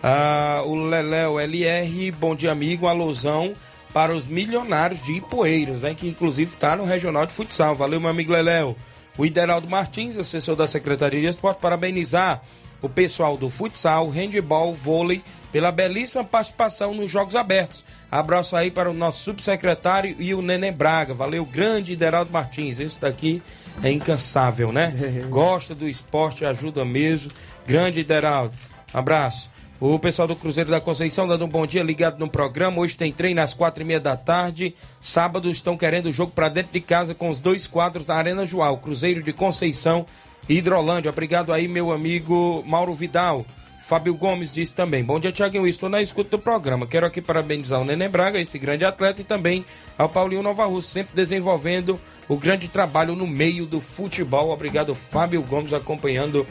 Ah, 0.00 0.62
o 0.64 0.76
Leléo 0.76 1.40
LR, 1.40 2.12
bom 2.12 2.36
dia, 2.36 2.52
amigo. 2.52 2.86
Alusão 2.86 3.56
para 3.98 4.14
os 4.14 4.28
milionários 4.28 5.02
de 5.02 5.14
Ipueiras, 5.14 5.82
né? 5.82 5.92
Que 5.92 6.06
inclusive 6.06 6.48
está 6.48 6.76
no 6.76 6.84
Regional 6.84 7.26
de 7.26 7.32
Futsal. 7.32 7.74
Valeu, 7.74 7.98
meu 7.98 8.08
amigo 8.08 8.30
Leléo. 8.30 8.76
O 9.18 9.26
Ideraldo 9.26 9.68
Martins, 9.68 10.16
assessor 10.16 10.54
da 10.54 10.68
Secretaria 10.68 11.20
de 11.20 11.26
Esporte, 11.26 11.60
parabenizar 11.60 12.40
o 12.80 12.88
pessoal 12.88 13.36
do 13.36 13.50
futsal, 13.50 14.08
handball, 14.08 14.72
vôlei, 14.72 15.20
pela 15.50 15.72
belíssima 15.72 16.22
participação 16.22 16.94
nos 16.94 17.10
Jogos 17.10 17.34
Abertos. 17.34 17.84
Abraço 18.08 18.54
aí 18.54 18.70
para 18.70 18.88
o 18.88 18.94
nosso 18.94 19.24
subsecretário 19.24 20.14
e 20.16 20.32
o 20.32 20.40
Nenê 20.40 20.70
Braga. 20.70 21.12
Valeu, 21.12 21.44
grande 21.44 21.94
Ideraldo 21.94 22.30
Martins. 22.30 22.78
Esse 22.78 23.00
daqui 23.00 23.42
é 23.82 23.90
incansável, 23.90 24.70
né? 24.70 24.94
Gosta 25.28 25.74
do 25.74 25.88
esporte, 25.88 26.44
ajuda 26.44 26.84
mesmo. 26.84 27.32
Grande 27.66 27.98
Ideraldo. 27.98 28.54
Abraço. 28.94 29.50
O 29.80 29.96
pessoal 29.96 30.26
do 30.26 30.34
Cruzeiro 30.34 30.70
da 30.70 30.80
Conceição 30.80 31.28
dando 31.28 31.44
um 31.44 31.48
bom 31.48 31.64
dia 31.64 31.84
ligado 31.84 32.18
no 32.18 32.28
programa. 32.28 32.80
Hoje 32.80 32.96
tem 32.96 33.12
treino 33.12 33.40
às 33.40 33.54
quatro 33.54 33.80
e 33.80 33.86
meia 33.86 34.00
da 34.00 34.16
tarde. 34.16 34.74
Sábado 35.00 35.48
estão 35.48 35.76
querendo 35.76 36.06
o 36.06 36.12
jogo 36.12 36.32
para 36.32 36.48
dentro 36.48 36.72
de 36.72 36.80
casa 36.80 37.14
com 37.14 37.30
os 37.30 37.38
dois 37.38 37.68
quadros 37.68 38.08
na 38.08 38.16
Arena 38.16 38.44
Joal. 38.44 38.78
Cruzeiro 38.78 39.22
de 39.22 39.32
Conceição 39.32 40.04
e 40.48 40.56
Hidrolândia. 40.56 41.12
Obrigado 41.12 41.52
aí, 41.52 41.68
meu 41.68 41.92
amigo 41.92 42.64
Mauro 42.66 42.92
Vidal. 42.92 43.46
Fábio 43.80 44.16
Gomes 44.16 44.52
disse 44.52 44.74
também: 44.74 45.04
Bom 45.04 45.20
dia, 45.20 45.30
Tiaguinho. 45.30 45.64
Estou 45.64 45.88
na 45.88 46.02
escuta 46.02 46.30
do 46.30 46.40
programa. 46.40 46.84
Quero 46.84 47.06
aqui 47.06 47.22
parabenizar 47.22 47.80
o 47.80 47.84
Nenê 47.84 48.08
Braga, 48.08 48.40
esse 48.40 48.58
grande 48.58 48.84
atleta, 48.84 49.20
e 49.20 49.24
também 49.24 49.64
ao 49.96 50.08
Paulinho 50.08 50.42
Nova 50.42 50.66
Rússia, 50.66 51.02
sempre 51.02 51.14
desenvolvendo 51.14 52.00
o 52.28 52.36
grande 52.36 52.66
trabalho 52.66 53.14
no 53.14 53.28
meio 53.28 53.64
do 53.64 53.80
futebol. 53.80 54.50
Obrigado, 54.50 54.92
Fábio 54.92 55.40
Gomes, 55.40 55.72
acompanhando 55.72 56.44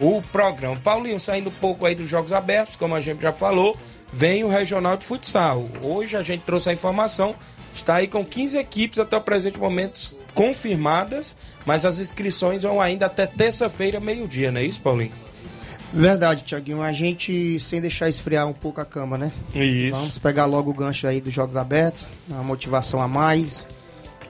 o 0.00 0.22
programa. 0.32 0.76
Paulinho, 0.76 1.20
saindo 1.20 1.50
um 1.50 1.52
pouco 1.52 1.84
aí 1.84 1.94
dos 1.94 2.08
Jogos 2.08 2.32
Abertos, 2.32 2.74
como 2.74 2.94
a 2.94 3.00
gente 3.00 3.20
já 3.20 3.32
falou, 3.32 3.76
vem 4.10 4.42
o 4.42 4.48
Regional 4.48 4.96
de 4.96 5.04
Futsal. 5.04 5.68
Hoje 5.82 6.16
a 6.16 6.22
gente 6.22 6.42
trouxe 6.42 6.70
a 6.70 6.72
informação, 6.72 7.34
está 7.72 7.96
aí 7.96 8.08
com 8.08 8.24
15 8.24 8.58
equipes 8.58 8.98
até 8.98 9.16
o 9.16 9.20
presente 9.20 9.58
momento 9.58 10.18
confirmadas, 10.34 11.36
mas 11.66 11.84
as 11.84 11.98
inscrições 11.98 12.62
vão 12.62 12.80
ainda 12.80 13.06
até 13.06 13.26
terça-feira, 13.26 14.00
meio-dia, 14.00 14.50
não 14.50 14.60
é 14.60 14.64
isso, 14.64 14.80
Paulinho? 14.80 15.12
Verdade, 15.92 16.44
Tiaguinho. 16.44 16.82
A 16.82 16.92
gente, 16.92 17.58
sem 17.58 17.80
deixar 17.80 18.08
esfriar 18.08 18.46
um 18.46 18.52
pouco 18.52 18.80
a 18.80 18.84
cama, 18.84 19.18
né? 19.18 19.32
Isso. 19.54 19.98
Vamos 19.98 20.18
pegar 20.18 20.46
logo 20.46 20.70
o 20.70 20.74
gancho 20.74 21.06
aí 21.06 21.20
dos 21.20 21.34
Jogos 21.34 21.56
Abertos, 21.56 22.06
uma 22.28 22.44
motivação 22.44 23.02
a 23.02 23.08
mais, 23.08 23.66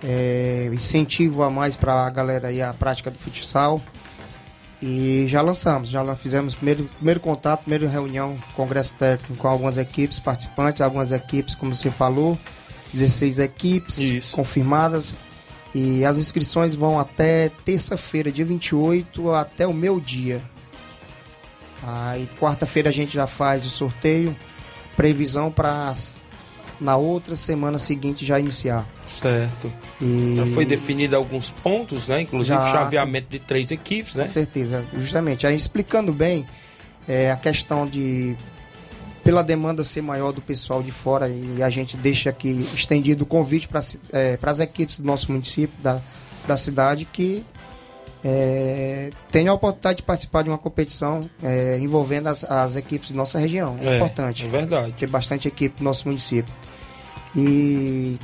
é, 0.03 0.71
incentivo 0.73 1.43
a 1.43 1.51
mais 1.51 1.77
para 1.77 2.07
a 2.07 2.11
galera 2.11 2.49
aí 2.49 2.63
a 2.63 2.73
prática 2.73 3.11
do 3.11 3.19
futsal. 3.19 3.81
E 4.83 5.27
já 5.27 5.43
lançamos, 5.43 5.91
já 5.91 6.17
fizemos 6.17 6.55
primeiro, 6.55 6.85
primeiro 6.85 7.21
contato, 7.21 7.61
primeira 7.61 7.87
reunião, 7.87 8.39
congresso 8.55 8.95
técnico 8.95 9.37
com 9.37 9.47
algumas 9.47 9.77
equipes 9.77 10.19
participantes, 10.19 10.81
algumas 10.81 11.13
equipes, 11.13 11.55
como 11.55 11.75
você 11.75 11.91
falou, 11.91 12.39
16 12.93 13.41
equipes 13.41 13.99
Isso. 13.99 14.35
confirmadas. 14.35 15.19
E 15.75 16.05
as 16.05 16.19
inscrições 16.19 16.75
vão 16.75 16.99
até 16.99 17.51
terça-feira, 17.65 18.33
dia 18.33 18.45
28, 18.45 19.31
até 19.33 19.67
o 19.67 19.73
meu 19.73 20.01
dia. 20.01 20.41
Aí 21.83 22.29
quarta-feira 22.39 22.89
a 22.89 22.93
gente 22.93 23.13
já 23.15 23.27
faz 23.27 23.65
o 23.67 23.71
sorteio, 23.71 24.35
previsão 24.97 25.51
para 25.51 25.95
na 26.81 26.97
outra 26.97 27.37
semana 27.37 27.79
seguinte 27.79 28.25
já 28.25 28.41
iniciar. 28.41 28.87
Certo. 29.07 29.73
E... 30.01 30.35
Já 30.37 30.47
foi 30.47 30.65
definido 30.65 31.15
alguns 31.15 31.51
pontos, 31.51 32.09
né? 32.09 32.23
Inclusive 32.23 32.59
Já. 32.59 32.73
chaveamento 32.73 33.29
de 33.29 33.39
três 33.39 33.71
equipes, 33.71 34.17
né? 34.17 34.25
Com 34.25 34.31
certeza, 34.31 34.85
justamente. 34.97 35.47
Aí 35.47 35.55
explicando 35.55 36.13
bem 36.13 36.47
é, 37.07 37.31
a 37.31 37.37
questão 37.37 37.87
de 37.87 38.37
pela 39.23 39.43
demanda 39.43 39.85
ser 39.85 40.01
maior 40.01 40.33
do 40.33 40.41
pessoal 40.41 40.83
de 40.83 40.91
fora 40.91 41.29
e 41.29 41.63
a 41.63 41.69
gente 41.69 41.97
deixa 41.97 42.31
aqui 42.31 42.67
estendido 42.75 43.25
o 43.25 43.27
convite 43.27 43.69
para 43.69 43.81
é, 44.13 44.39
as 44.43 44.61
equipes 44.61 44.99
do 44.99 45.05
nosso 45.05 45.31
município, 45.31 45.77
da, 45.83 46.01
da 46.49 46.57
cidade, 46.57 47.05
que 47.05 47.45
é, 48.25 49.11
tenham 49.31 49.53
a 49.53 49.57
oportunidade 49.57 49.99
de 49.99 50.03
participar 50.03 50.43
de 50.43 50.49
uma 50.49 50.59
competição 50.59 51.29
é, 51.43 51.79
envolvendo 51.79 52.29
as, 52.29 52.45
as 52.45 52.77
equipes 52.77 53.11
da 53.11 53.17
nossa 53.17 53.39
região. 53.39 53.77
É, 53.81 53.89
É, 53.89 53.97
importante. 53.97 54.45
é 54.45 54.49
verdade. 54.49 54.93
Ter 54.93 55.09
bastante 55.09 55.49
equipe 55.49 55.83
no 55.83 55.91
nosso 55.91 56.07
município. 56.09 56.53
E 57.35 58.19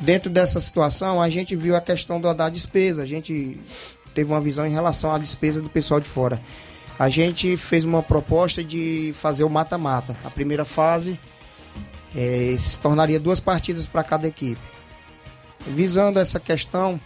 dentro 0.00 0.30
dessa 0.30 0.60
situação, 0.60 1.20
a 1.20 1.28
gente 1.30 1.54
viu 1.56 1.74
a 1.76 1.80
questão 1.80 2.20
da, 2.20 2.32
da 2.32 2.48
despesa. 2.48 3.02
A 3.02 3.06
gente 3.06 3.58
teve 4.14 4.30
uma 4.30 4.40
visão 4.40 4.66
em 4.66 4.72
relação 4.72 5.12
à 5.14 5.18
despesa 5.18 5.60
do 5.62 5.68
pessoal 5.68 6.00
de 6.00 6.08
fora. 6.08 6.40
A 6.98 7.08
gente 7.08 7.56
fez 7.56 7.84
uma 7.84 8.02
proposta 8.02 8.62
de 8.62 9.12
fazer 9.14 9.44
o 9.44 9.48
mata-mata. 9.48 10.16
A 10.24 10.30
primeira 10.30 10.64
fase 10.66 11.18
eh, 12.14 12.54
se 12.58 12.78
tornaria 12.78 13.18
duas 13.18 13.40
partidas 13.40 13.86
para 13.86 14.02
cada 14.04 14.26
equipe. 14.28 14.60
Visando 15.66 16.18
essa 16.18 16.38
questão, 16.38 17.00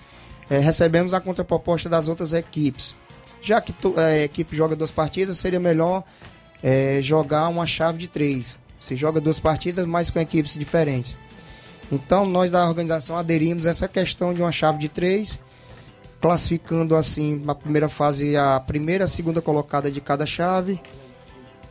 eh, 0.51 0.59
recebemos 0.59 1.15
a 1.15 1.21
contraproposta 1.21 1.89
das 1.89 2.09
outras 2.09 2.33
equipes. 2.33 2.95
Já 3.41 3.61
que 3.61 3.73
to- 3.73 3.95
eh, 3.97 4.23
a 4.23 4.25
equipe 4.25 4.57
joga 4.57 4.75
duas 4.75 4.91
partidas, 4.91 5.37
seria 5.37 5.61
melhor 5.61 6.03
eh, 6.63 6.99
jogar 7.03 7.47
uma 7.49 7.67
chave 7.67 7.99
de 7.99 8.09
três. 8.09 8.59
Você 8.81 8.97
joga 8.97 9.21
duas 9.21 9.39
partidas, 9.39 9.87
mas 9.87 10.11
com 10.11 10.19
equipes 10.19 10.55
diferentes. 10.59 11.17
Então, 11.93 12.27
nós 12.27 12.51
da 12.51 12.67
organização 12.67 13.17
aderimos 13.17 13.67
a 13.67 13.71
essa 13.71 13.87
questão 13.87 14.33
de 14.33 14.41
uma 14.41 14.53
chave 14.53 14.79
de 14.79 14.89
três, 14.89 15.39
classificando 16.21 16.97
assim 16.97 17.41
na 17.45 17.55
primeira 17.55 17.89
fase 17.89 18.37
a 18.37 18.59
primeira 18.59 19.05
a 19.05 19.09
segunda 19.09 19.43
colocada 19.43 19.91
de 19.91 20.01
cada 20.01 20.27
chave. 20.27 20.81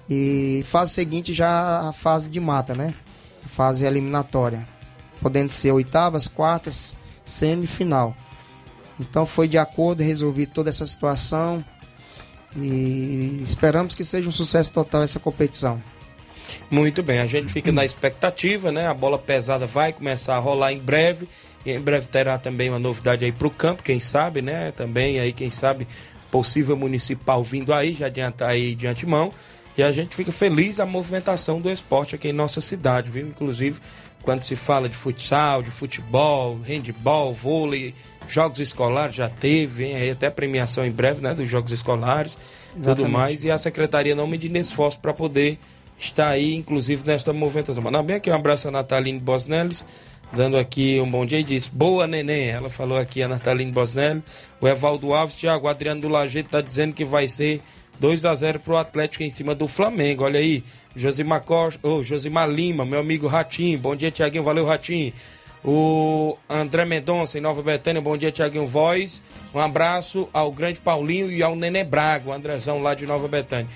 E 0.10 0.64
fase 0.66 0.94
seguinte 0.94 1.34
já 1.34 1.90
a 1.90 1.94
fase 1.94 2.30
de 2.30 2.40
mata, 2.40 2.76
né? 2.76 2.94
Fase 3.48 3.86
eliminatória. 3.86 4.68
Podendo 5.22 5.52
ser 5.52 5.72
oitavas, 5.72 6.28
quartas, 6.28 6.96
semifinal. 7.26 8.16
Então 9.00 9.26
foi 9.26 9.48
de 9.48 9.58
acordo, 9.58 10.04
resolvi 10.04 10.46
toda 10.46 10.70
essa 10.70 10.86
situação. 10.86 11.64
E 12.56 13.42
esperamos 13.44 13.96
que 13.96 14.04
seja 14.04 14.30
um 14.30 14.32
sucesso 14.32 14.72
total 14.72 15.02
essa 15.04 15.20
competição. 15.20 15.82
Muito 16.70 17.04
bem, 17.04 17.20
a 17.20 17.28
gente 17.28 17.52
fica 17.52 17.72
na 17.72 17.86
expectativa, 17.86 18.72
né? 18.72 18.88
A 18.88 18.94
bola 18.94 19.18
pesada 19.18 19.66
vai 19.66 19.94
começar 19.94 20.36
a 20.36 20.40
rolar 20.40 20.74
em 20.74 20.80
breve. 20.80 21.28
E 21.66 21.72
em 21.72 21.80
breve 21.80 22.08
terá 22.08 22.38
também 22.38 22.70
uma 22.70 22.80
novidade 22.80 23.24
aí 23.24 23.32
pro 23.32 23.50
campo, 23.50 23.84
quem 23.84 24.00
sabe, 24.00 24.42
né? 24.42 24.72
Também 24.72 25.20
aí, 25.20 25.32
quem 25.32 25.50
sabe, 25.50 25.88
possível 26.30 26.76
municipal 26.76 27.44
vindo 27.44 27.74
aí, 27.74 27.94
já 27.94 28.08
adianta 28.08 28.46
aí 28.46 28.76
de 28.76 28.88
antemão. 28.88 29.34
E 29.78 29.82
a 29.82 29.92
gente 29.92 30.16
fica 30.16 30.32
feliz 30.32 30.80
a 30.80 30.86
movimentação 30.86 31.60
do 31.60 31.70
esporte 31.70 32.16
aqui 32.16 32.30
em 32.30 32.34
nossa 32.34 32.62
cidade, 32.62 33.10
viu? 33.10 33.28
Inclusive, 33.28 33.80
quando 34.22 34.42
se 34.42 34.56
fala 34.56 34.88
de 34.88 34.96
futsal, 34.96 35.64
de 35.64 35.72
futebol, 35.72 36.60
handball, 36.66 37.34
vôlei, 37.34 37.94
jogos 38.28 38.60
escolares 38.60 39.16
já 39.16 39.30
teve, 39.30 39.86
hein? 39.86 39.96
Aí 39.96 40.12
até 40.12 40.30
premiação 40.30 40.86
em 40.86 40.92
breve, 40.92 41.22
né? 41.22 41.34
Dos 41.34 41.50
jogos 41.50 41.72
escolares, 41.72 42.36
tudo 42.74 42.84
Exatamente. 42.84 43.12
mais. 43.12 43.44
E 43.44 43.52
a 43.52 43.58
secretaria 43.58 44.16
não 44.16 44.28
medindo 44.28 44.58
esforço 44.58 45.00
para 45.00 45.14
poder 45.14 45.58
estar 46.06 46.30
aí, 46.30 46.56
inclusive, 46.56 47.06
nesta 47.06 47.34
movimentação. 47.34 47.84
Mandar 47.84 48.04
bem 48.04 48.18
aqui 48.18 48.30
um 48.30 48.36
abraço 48.36 48.68
a 48.68 48.72
Nataline 48.72 49.20
Bosnelli, 49.20 49.76
dando 50.34 50.58
aqui 50.58 51.00
um 51.00 51.10
bom 51.10 51.26
dia 51.26 51.40
e 51.40 51.44
diz, 51.44 51.68
boa 51.68 52.08
neném, 52.08 52.50
ela 52.50 52.70
falou 52.70 52.98
aqui 52.98 53.22
a 53.22 53.28
Nataline 53.28 53.72
Bosnelli, 53.72 54.24
o 54.60 54.68
Evaldo 54.68 55.14
Alves, 55.14 55.36
Thiago 55.36 55.68
Adriano 55.68 56.02
do 56.02 56.10
Lajeito 56.10 56.48
está 56.48 56.62
dizendo 56.62 56.94
que 56.94 57.06
vai 57.06 57.30
ser 57.30 57.62
2 58.00 58.26
a 58.26 58.34
0 58.34 58.60
pro 58.60 58.78
Atlético 58.78 59.24
em 59.24 59.30
cima 59.30 59.54
do 59.54 59.68
Flamengo, 59.68 60.24
olha 60.24 60.40
aí, 60.40 60.64
Josimar, 60.96 61.42
Costa, 61.42 61.80
oh, 61.84 62.04
Josimar 62.04 62.50
Lima, 62.50 62.86
meu 62.86 63.00
amigo 63.00 63.28
Ratinho, 63.28 63.78
bom 63.78 63.96
dia 63.96 64.12
Tiaguinho, 64.12 64.44
valeu 64.44 64.66
Ratinho, 64.66 65.14
o 65.64 66.36
André 66.50 66.84
Mendonça 66.84 67.38
em 67.38 67.42
Nova 67.42 67.62
Betânia, 67.62 68.02
bom 68.02 68.18
dia 68.18 68.32
Tiaguinho 68.32 68.66
Voz, 68.66 69.24
um 69.54 69.60
abraço 69.60 70.28
ao 70.34 70.52
grande 70.52 70.82
Paulinho 70.82 71.32
e 71.32 71.42
ao 71.42 71.56
Nenê 71.56 71.84
Braga, 71.84 72.30
o 72.30 72.34
Andrezão 72.34 72.82
lá 72.82 72.94
de 72.96 73.06
Nova 73.06 73.28
Betânia. 73.28 73.68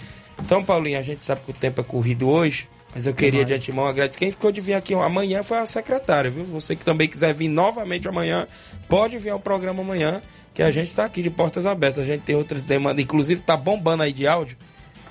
Então, 0.43 0.63
Paulinho, 0.63 0.99
a 0.99 1.01
gente 1.03 1.25
sabe 1.25 1.41
que 1.41 1.51
o 1.51 1.53
tempo 1.53 1.81
é 1.81 1.83
corrido 1.83 2.29
hoje, 2.29 2.67
mas 2.95 3.05
eu 3.05 3.13
queria 3.13 3.43
de 3.43 3.53
antemão 3.53 3.85
agradecer. 3.85 4.17
Quem 4.19 4.31
ficou 4.31 4.51
de 4.51 4.61
vir 4.61 4.73
aqui 4.75 4.93
amanhã 4.93 5.43
foi 5.43 5.57
a 5.57 5.65
secretária, 5.65 6.29
viu? 6.29 6.43
Você 6.45 6.75
que 6.75 6.85
também 6.85 7.07
quiser 7.07 7.33
vir 7.33 7.47
novamente 7.49 8.07
amanhã, 8.07 8.47
pode 8.87 9.17
vir 9.17 9.31
ao 9.31 9.39
programa 9.39 9.81
amanhã, 9.81 10.21
que 10.53 10.61
a 10.63 10.71
gente 10.71 10.87
está 10.87 11.05
aqui 11.05 11.21
de 11.21 11.29
portas 11.29 11.65
abertas. 11.65 12.03
A 12.03 12.05
gente 12.05 12.21
tem 12.21 12.35
outras 12.35 12.63
demandas, 12.63 13.03
inclusive 13.03 13.41
tá 13.41 13.57
bombando 13.57 14.03
aí 14.03 14.13
de 14.13 14.27
áudio. 14.27 14.57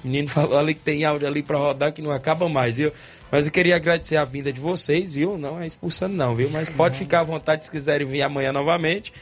O 0.02 0.06
menino 0.08 0.28
falou 0.30 0.58
ali 0.58 0.74
que 0.74 0.80
tem 0.80 1.04
áudio 1.04 1.26
ali 1.28 1.42
para 1.42 1.58
rodar 1.58 1.92
que 1.92 2.00
não 2.00 2.10
acaba 2.10 2.48
mais, 2.48 2.76
viu? 2.76 2.92
Mas 3.30 3.46
eu 3.46 3.52
queria 3.52 3.76
agradecer 3.76 4.16
a 4.16 4.24
vinda 4.24 4.52
de 4.52 4.60
vocês, 4.60 5.16
viu? 5.16 5.36
Não 5.36 5.60
é 5.60 5.66
expulsando 5.66 6.14
não, 6.14 6.34
viu? 6.34 6.48
Mas 6.50 6.68
pode 6.68 6.96
ficar 6.96 7.20
à 7.20 7.24
vontade 7.24 7.64
se 7.64 7.70
quiserem 7.70 8.06
vir 8.06 8.22
amanhã 8.22 8.52
novamente. 8.52 9.12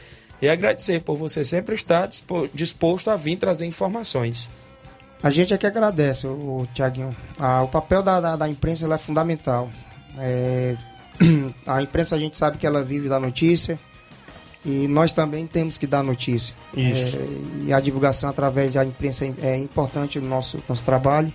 E 0.41 0.47
agradecer 0.47 1.01
por 1.01 1.15
você 1.15 1.43
sempre 1.43 1.73
estar 1.75 2.07
dispo- 2.07 2.47
disposto 2.53 3.09
a 3.09 3.15
vir 3.15 3.35
trazer 3.37 3.65
informações. 3.65 4.49
A 5.25 5.31
gente 5.31 5.55
é 5.55 5.57
que 5.57 5.65
agradece, 5.65 6.27
o, 6.27 6.67
Tiaguinho. 6.71 7.15
Ah, 7.39 7.63
o 7.63 7.67
papel 7.67 8.03
da, 8.03 8.21
da, 8.21 8.35
da 8.35 8.47
imprensa 8.47 8.85
é 8.93 8.97
fundamental. 8.99 9.71
É, 10.19 10.75
a 11.65 11.81
imprensa 11.81 12.15
a 12.15 12.19
gente 12.19 12.37
sabe 12.37 12.59
que 12.59 12.67
ela 12.67 12.83
vive 12.83 13.09
da 13.09 13.19
notícia 13.19 13.79
e 14.63 14.87
nós 14.87 15.13
também 15.13 15.47
temos 15.47 15.79
que 15.79 15.87
dar 15.87 16.03
notícia. 16.03 16.53
Isso. 16.77 17.17
É, 17.17 17.63
e 17.63 17.73
a 17.73 17.79
divulgação 17.79 18.29
através 18.29 18.71
da 18.71 18.85
imprensa 18.85 19.25
é- 19.25 19.33
é 19.41 19.57
importante 19.57 20.19
no 20.19 20.29
nosso, 20.29 20.63
nosso 20.69 20.83
trabalho. 20.83 21.33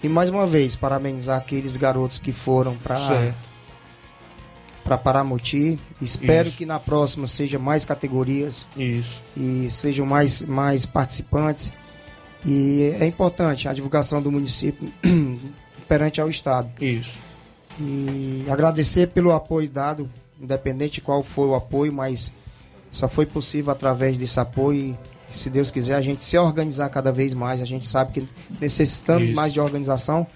E 0.00 0.08
mais 0.08 0.30
uma 0.30 0.46
vez, 0.46 0.76
parabenizar 0.76 1.36
aqueles 1.36 1.76
garotos 1.76 2.16
que 2.16 2.30
foram 2.32 2.76
para 2.76 2.94
para 4.84 4.96
Paramoti. 4.96 5.80
Espero 6.00 6.46
Isso. 6.46 6.56
que 6.56 6.64
na 6.64 6.78
próxima 6.78 7.26
seja 7.26 7.58
mais 7.58 7.84
categorias 7.84 8.64
Isso. 8.76 9.20
e 9.36 9.68
sejam 9.68 10.06
mais, 10.06 10.42
mais 10.42 10.86
participantes. 10.86 11.72
E 12.44 12.94
é 12.98 13.06
importante 13.06 13.68
a 13.68 13.72
divulgação 13.72 14.22
do 14.22 14.30
município 14.30 14.90
perante 15.88 16.20
ao 16.20 16.28
Estado. 16.28 16.70
Isso. 16.80 17.20
E 17.78 18.44
agradecer 18.48 19.08
pelo 19.08 19.32
apoio 19.32 19.68
dado, 19.68 20.10
independente 20.40 20.94
de 20.94 21.00
qual 21.00 21.22
foi 21.22 21.48
o 21.48 21.54
apoio, 21.54 21.92
mas 21.92 22.32
só 22.90 23.08
foi 23.08 23.26
possível 23.26 23.72
através 23.72 24.16
desse 24.16 24.38
apoio. 24.40 24.96
E, 25.30 25.34
se 25.34 25.48
Deus 25.48 25.70
quiser, 25.70 25.94
a 25.94 26.02
gente 26.02 26.24
se 26.24 26.36
organizar 26.36 26.88
cada 26.88 27.12
vez 27.12 27.34
mais. 27.34 27.62
A 27.62 27.64
gente 27.64 27.88
sabe 27.88 28.12
que 28.12 28.28
necessitamos 28.60 29.28
Isso. 29.28 29.36
mais 29.36 29.52
de 29.52 29.60
organização. 29.60 30.26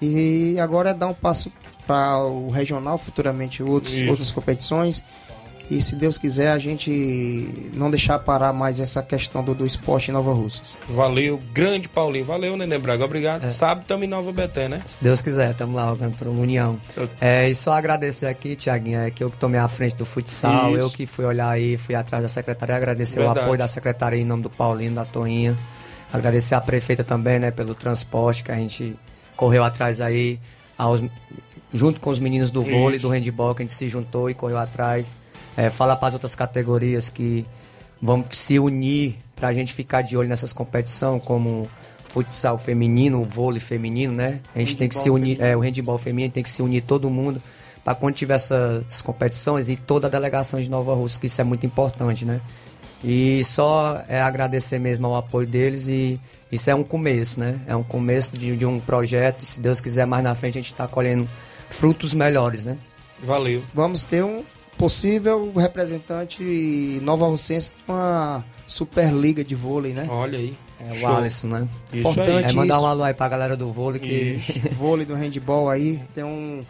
E 0.00 0.56
agora 0.58 0.90
é 0.90 0.94
dar 0.94 1.06
um 1.06 1.14
passo 1.14 1.52
para 1.86 2.18
o 2.24 2.48
regional, 2.50 2.98
futuramente 2.98 3.62
outros, 3.62 3.94
Isso. 3.94 4.10
outras 4.10 4.32
competições. 4.32 5.02
E 5.70 5.80
se 5.80 5.96
Deus 5.96 6.18
quiser 6.18 6.48
a 6.48 6.58
gente 6.58 7.70
não 7.74 7.90
deixar 7.90 8.18
parar 8.18 8.52
mais 8.52 8.80
essa 8.80 9.02
questão 9.02 9.42
do, 9.42 9.54
do 9.54 9.64
esporte 9.66 10.10
em 10.10 10.14
Nova 10.14 10.32
Russas. 10.32 10.76
Valeu, 10.88 11.40
grande 11.52 11.88
Paulinho. 11.88 12.24
Valeu, 12.24 12.56
Nenê 12.56 12.78
Braga. 12.78 13.04
Obrigado. 13.04 13.44
É. 13.44 13.46
Sábado 13.46 13.82
estamos 13.82 14.04
em 14.04 14.08
Nova 14.08 14.30
Betânia, 14.30 14.78
né? 14.78 14.82
Se 14.84 15.02
Deus 15.02 15.22
quiser, 15.22 15.52
estamos 15.52 15.74
lá 15.74 15.94
por 16.18 16.28
uma 16.28 16.42
união. 16.42 16.78
É, 17.20 17.48
e 17.48 17.54
só 17.54 17.72
agradecer 17.72 18.26
aqui, 18.26 18.56
Tiaguinho, 18.56 19.00
é 19.00 19.10
que 19.10 19.24
eu 19.24 19.30
que 19.30 19.36
tomei 19.36 19.58
a 19.58 19.68
frente 19.68 19.96
do 19.96 20.04
futsal, 20.04 20.70
Isso. 20.70 20.78
eu 20.78 20.90
que 20.90 21.06
fui 21.06 21.24
olhar 21.24 21.48
aí, 21.48 21.78
fui 21.78 21.94
atrás 21.94 22.22
da 22.22 22.28
secretaria, 22.28 22.76
agradecer 22.76 23.18
Verdade. 23.18 23.38
o 23.38 23.42
apoio 23.42 23.58
da 23.58 23.68
secretaria 23.68 24.20
em 24.20 24.24
nome 24.24 24.42
do 24.42 24.50
Paulinho, 24.50 24.94
da 24.94 25.04
Toinha. 25.04 25.56
Agradecer 26.12 26.54
a 26.54 26.60
prefeita 26.60 27.02
também, 27.02 27.38
né, 27.38 27.50
pelo 27.50 27.74
transporte 27.74 28.44
que 28.44 28.52
a 28.52 28.56
gente 28.56 28.94
correu 29.34 29.64
atrás 29.64 30.00
aí, 30.00 30.38
aos, 30.78 31.02
junto 31.72 32.00
com 32.00 32.10
os 32.10 32.20
meninos 32.20 32.50
do 32.50 32.62
vôlei, 32.62 32.98
Isso. 32.98 33.08
do 33.08 33.12
handball, 33.12 33.54
que 33.54 33.62
a 33.62 33.64
gente 33.64 33.74
se 33.74 33.88
juntou 33.88 34.30
e 34.30 34.34
correu 34.34 34.58
atrás. 34.58 35.16
É, 35.56 35.70
falar 35.70 35.96
para 35.96 36.08
as 36.08 36.14
outras 36.14 36.34
categorias 36.34 37.08
que 37.08 37.46
vamos 38.00 38.28
se 38.32 38.58
unir 38.58 39.16
para 39.36 39.48
a 39.48 39.54
gente 39.54 39.72
ficar 39.72 40.02
de 40.02 40.16
olho 40.16 40.28
nessas 40.28 40.52
competições, 40.52 41.22
como 41.24 41.68
futsal 42.02 42.58
feminino, 42.58 43.20
o 43.20 43.24
vôlei 43.24 43.60
feminino, 43.60 44.12
né? 44.12 44.40
A 44.54 44.58
gente 44.58 44.76
tem 44.76 44.88
que 44.88 44.96
se 44.96 45.10
unir, 45.10 45.40
é, 45.40 45.56
o 45.56 45.60
handball 45.60 45.98
feminino 45.98 46.32
tem 46.32 46.42
que 46.42 46.50
se 46.50 46.62
unir 46.62 46.82
todo 46.82 47.10
mundo 47.10 47.42
para 47.84 47.94
quando 47.94 48.14
tiver 48.14 48.34
essas 48.34 49.02
competições 49.02 49.68
e 49.68 49.76
toda 49.76 50.06
a 50.06 50.10
delegação 50.10 50.60
de 50.60 50.70
Nova 50.70 50.94
Rússia, 50.94 51.20
que 51.20 51.26
isso 51.26 51.40
é 51.40 51.44
muito 51.44 51.66
importante, 51.66 52.24
né? 52.24 52.40
E 53.02 53.44
só 53.44 54.02
é 54.08 54.22
agradecer 54.22 54.78
mesmo 54.78 55.06
ao 55.06 55.16
apoio 55.16 55.46
deles 55.46 55.88
e 55.88 56.18
isso 56.50 56.70
é 56.70 56.74
um 56.74 56.82
começo, 56.82 57.38
né? 57.38 57.60
É 57.66 57.76
um 57.76 57.82
começo 57.82 58.38
de, 58.38 58.56
de 58.56 58.64
um 58.64 58.80
projeto 58.80 59.42
e 59.42 59.44
se 59.44 59.60
Deus 59.60 59.80
quiser 59.80 60.06
mais 60.06 60.24
na 60.24 60.34
frente 60.34 60.58
a 60.58 60.62
gente 60.62 60.72
está 60.72 60.88
colhendo 60.88 61.28
frutos 61.68 62.14
melhores, 62.14 62.64
né? 62.64 62.78
Valeu. 63.22 63.62
Vamos 63.74 64.02
ter 64.02 64.24
um 64.24 64.42
possível 64.74 65.52
representante 65.54 66.42
nova 67.02 67.26
russense 67.26 67.72
numa 67.86 68.44
Superliga 68.66 69.44
de 69.44 69.54
vôlei, 69.54 69.92
né? 69.92 70.06
Olha 70.08 70.38
aí. 70.38 70.54
É 70.80 70.92
o 70.92 70.94
Show. 70.94 71.16
Alisson, 71.16 71.46
né? 71.48 71.68
Isso 71.92 72.08
Importante 72.08 72.48
É 72.48 72.52
mandar 72.52 72.80
um 72.80 72.86
alô 72.86 73.02
aí 73.04 73.14
pra 73.14 73.28
galera 73.28 73.56
do 73.56 73.70
vôlei 73.72 74.00
que. 74.00 74.40
Vôlei 74.76 75.06
do 75.06 75.14
handball 75.14 75.68
aí. 75.68 76.00
Tem 76.14 76.24
um. 76.24 76.62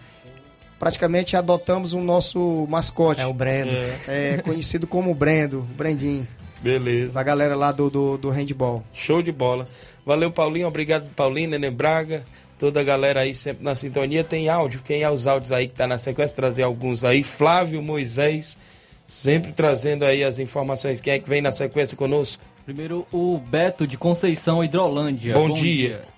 Praticamente 0.79 1.37
adotamos 1.37 1.93
o 1.93 2.01
nosso 2.01 2.67
mascote. 2.69 3.21
É 3.21 3.27
o 3.27 3.33
Brendo. 3.33 3.71
É, 4.07 4.41
conhecido 4.45 4.87
como 4.87 5.15
Brendo, 5.15 5.63
Brendinho. 5.77 6.27
Beleza. 6.61 7.21
A 7.21 7.23
galera 7.23 7.55
lá 7.55 7.73
do, 7.73 7.89
do, 7.89 8.19
do 8.19 8.31
handball. 8.31 8.83
Show 8.93 9.23
de 9.23 9.31
bola. 9.31 9.69
Valeu, 10.05 10.31
Paulinho. 10.31 10.67
Obrigado, 10.67 11.07
Paulinho, 11.15 11.51
Nenê 11.51 11.71
Braga. 11.71 12.25
Toda 12.59 12.81
a 12.81 12.85
galera 12.85 13.21
aí 13.21 13.35
sempre 13.35 13.65
na 13.65 13.75
sintonia. 13.75 14.23
Tem 14.23 14.49
áudio. 14.49 14.81
Quem 14.85 15.03
é 15.03 15.11
os 15.11 15.27
áudios 15.27 15.53
aí 15.53 15.69
que 15.69 15.75
tá 15.75 15.87
na 15.87 15.99
sequência? 15.99 16.35
Trazer 16.35 16.63
alguns 16.63 17.05
aí. 17.05 17.23
Flávio 17.23 17.83
Moisés, 17.83 18.59
sempre 19.07 19.53
trazendo 19.53 20.05
aí 20.05 20.23
as 20.23 20.39
informações. 20.39 21.01
Quem 21.01 21.15
é 21.15 21.19
que 21.19 21.29
vem 21.29 21.43
na 21.43 21.53
sequência 21.53 21.97
conosco? 21.97 22.43
Primeiro 22.65 23.07
o 23.13 23.39
Beto 23.39 23.87
de 23.87 23.99
Conceição, 23.99 24.65
Hidrolândia. 24.65 25.35
Bom, 25.35 25.53
dia. 25.53 26.14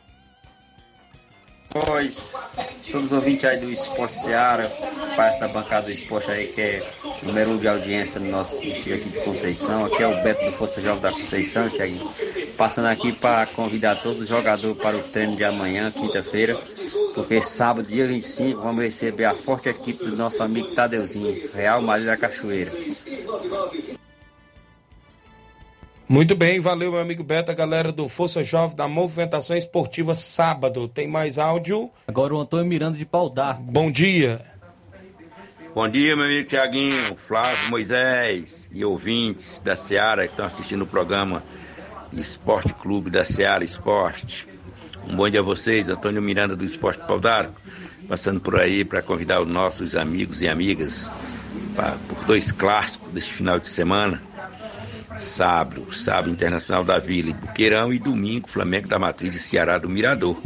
Pois, 1.85 2.53
todos 2.91 3.07
os 3.07 3.13
ouvintes 3.13 3.45
aí 3.45 3.59
do 3.59 3.71
Esporte 3.71 4.15
Seara, 4.15 4.67
para 5.15 5.29
essa 5.29 5.49
bancada 5.49 5.87
do 5.87 5.93
esporte 5.93 6.31
aí 6.31 6.47
que 6.47 6.61
é 6.61 6.91
número 7.23 7.51
um 7.51 7.59
de 7.59 7.69
audiência 7.69 8.21
no 8.21 8.31
nosso 8.31 8.63
distrito 8.63 9.01
aqui 9.01 9.11
de 9.11 9.25
Conceição. 9.25 9.85
Aqui 9.85 10.03
é 10.03 10.07
o 10.07 10.23
Beto 10.23 10.45
do 10.45 10.53
Força 10.53 10.81
Jovem 10.81 11.03
da 11.03 11.13
Conceição, 11.13 11.69
Thiaguinho. 11.69 12.11
Passando 12.57 12.87
aqui 12.87 13.13
para 13.13 13.45
convidar 13.47 13.97
todos 13.97 14.23
os 14.23 14.29
jogadores 14.29 14.79
para 14.79 14.97
o 14.97 15.03
treino 15.03 15.37
de 15.37 15.45
amanhã, 15.45 15.91
quinta-feira, 15.91 16.57
porque 17.15 17.43
sábado, 17.43 17.87
dia 17.87 18.07
25, 18.07 18.61
vamos 18.61 18.83
receber 18.83 19.27
a 19.27 19.35
forte 19.35 19.69
equipe 19.69 20.05
do 20.05 20.17
nosso 20.17 20.43
amigo 20.43 20.75
Tadeuzinho, 20.75 21.43
Real 21.55 21.83
Madrid 21.83 22.07
da 22.07 22.17
Cachoeira. 22.17 22.71
Muito 26.09 26.37
bem, 26.37 26.61
valeu, 26.61 26.93
meu 26.93 27.01
amigo 27.01 27.25
Beto, 27.25 27.51
a 27.51 27.55
galera 27.55 27.91
do 27.91 28.09
Força 28.09 28.45
Jovem 28.45 28.77
da 28.77 28.87
Movimentação 28.87 29.57
Esportiva 29.57 30.15
sábado. 30.15 30.87
Tem 30.87 31.09
mais 31.09 31.37
áudio? 31.37 31.91
Agora 32.07 32.33
o 32.33 32.41
Antônio 32.41 32.65
Miranda 32.65 32.97
de 32.97 33.05
Pau 33.05 33.29
d'Arco. 33.29 33.63
Bom 33.63 33.91
dia. 33.91 34.41
Bom 35.75 35.89
dia, 35.89 36.15
meu 36.15 36.27
amigo 36.27 36.49
Tiaguinho, 36.49 37.17
Flávio 37.27 37.69
Moisés 37.69 38.69
e 38.71 38.85
ouvintes 38.85 39.61
da 39.65 39.75
Seara 39.75 40.29
que 40.29 40.33
estão 40.33 40.47
assistindo 40.47 40.83
o 40.83 40.87
programa 40.87 41.43
Esporte 42.13 42.73
Clube 42.75 43.11
da 43.11 43.25
Seara 43.25 43.65
Esporte. 43.65 44.47
Um 45.09 45.17
bom 45.17 45.29
dia 45.29 45.41
a 45.41 45.43
vocês, 45.43 45.89
Antônio 45.89 46.23
Miranda 46.23 46.55
do 46.55 46.65
Esporte 46.65 47.05
Pau 47.05 47.19
d'Arco, 47.19 47.61
passando 48.09 48.41
por 48.41 48.61
aí 48.61 48.85
para 48.85 49.03
convidar 49.03 49.41
os 49.41 49.49
nossos 49.49 49.97
amigos 49.97 50.41
e 50.41 50.47
amigas 50.47 51.11
pra, 51.75 51.97
por 52.09 52.25
dois 52.27 52.53
clássicos 52.53 53.11
deste 53.13 53.33
final 53.33 53.59
de 53.59 53.69
semana. 53.69 54.23
Sábado, 55.21 55.95
sábado 55.95 56.31
Internacional 56.31 56.85
da 56.85 56.99
Vila 56.99 57.31
e 57.31 57.35
Buqueirão 57.35 57.93
e 57.93 57.99
domingo 57.99 58.49
Flamengo 58.49 58.89
da 58.89 58.99
Matriz 58.99 59.35
e 59.35 59.39
Ceará 59.39 59.79
do 59.79 59.89
Mirador. 59.89 60.37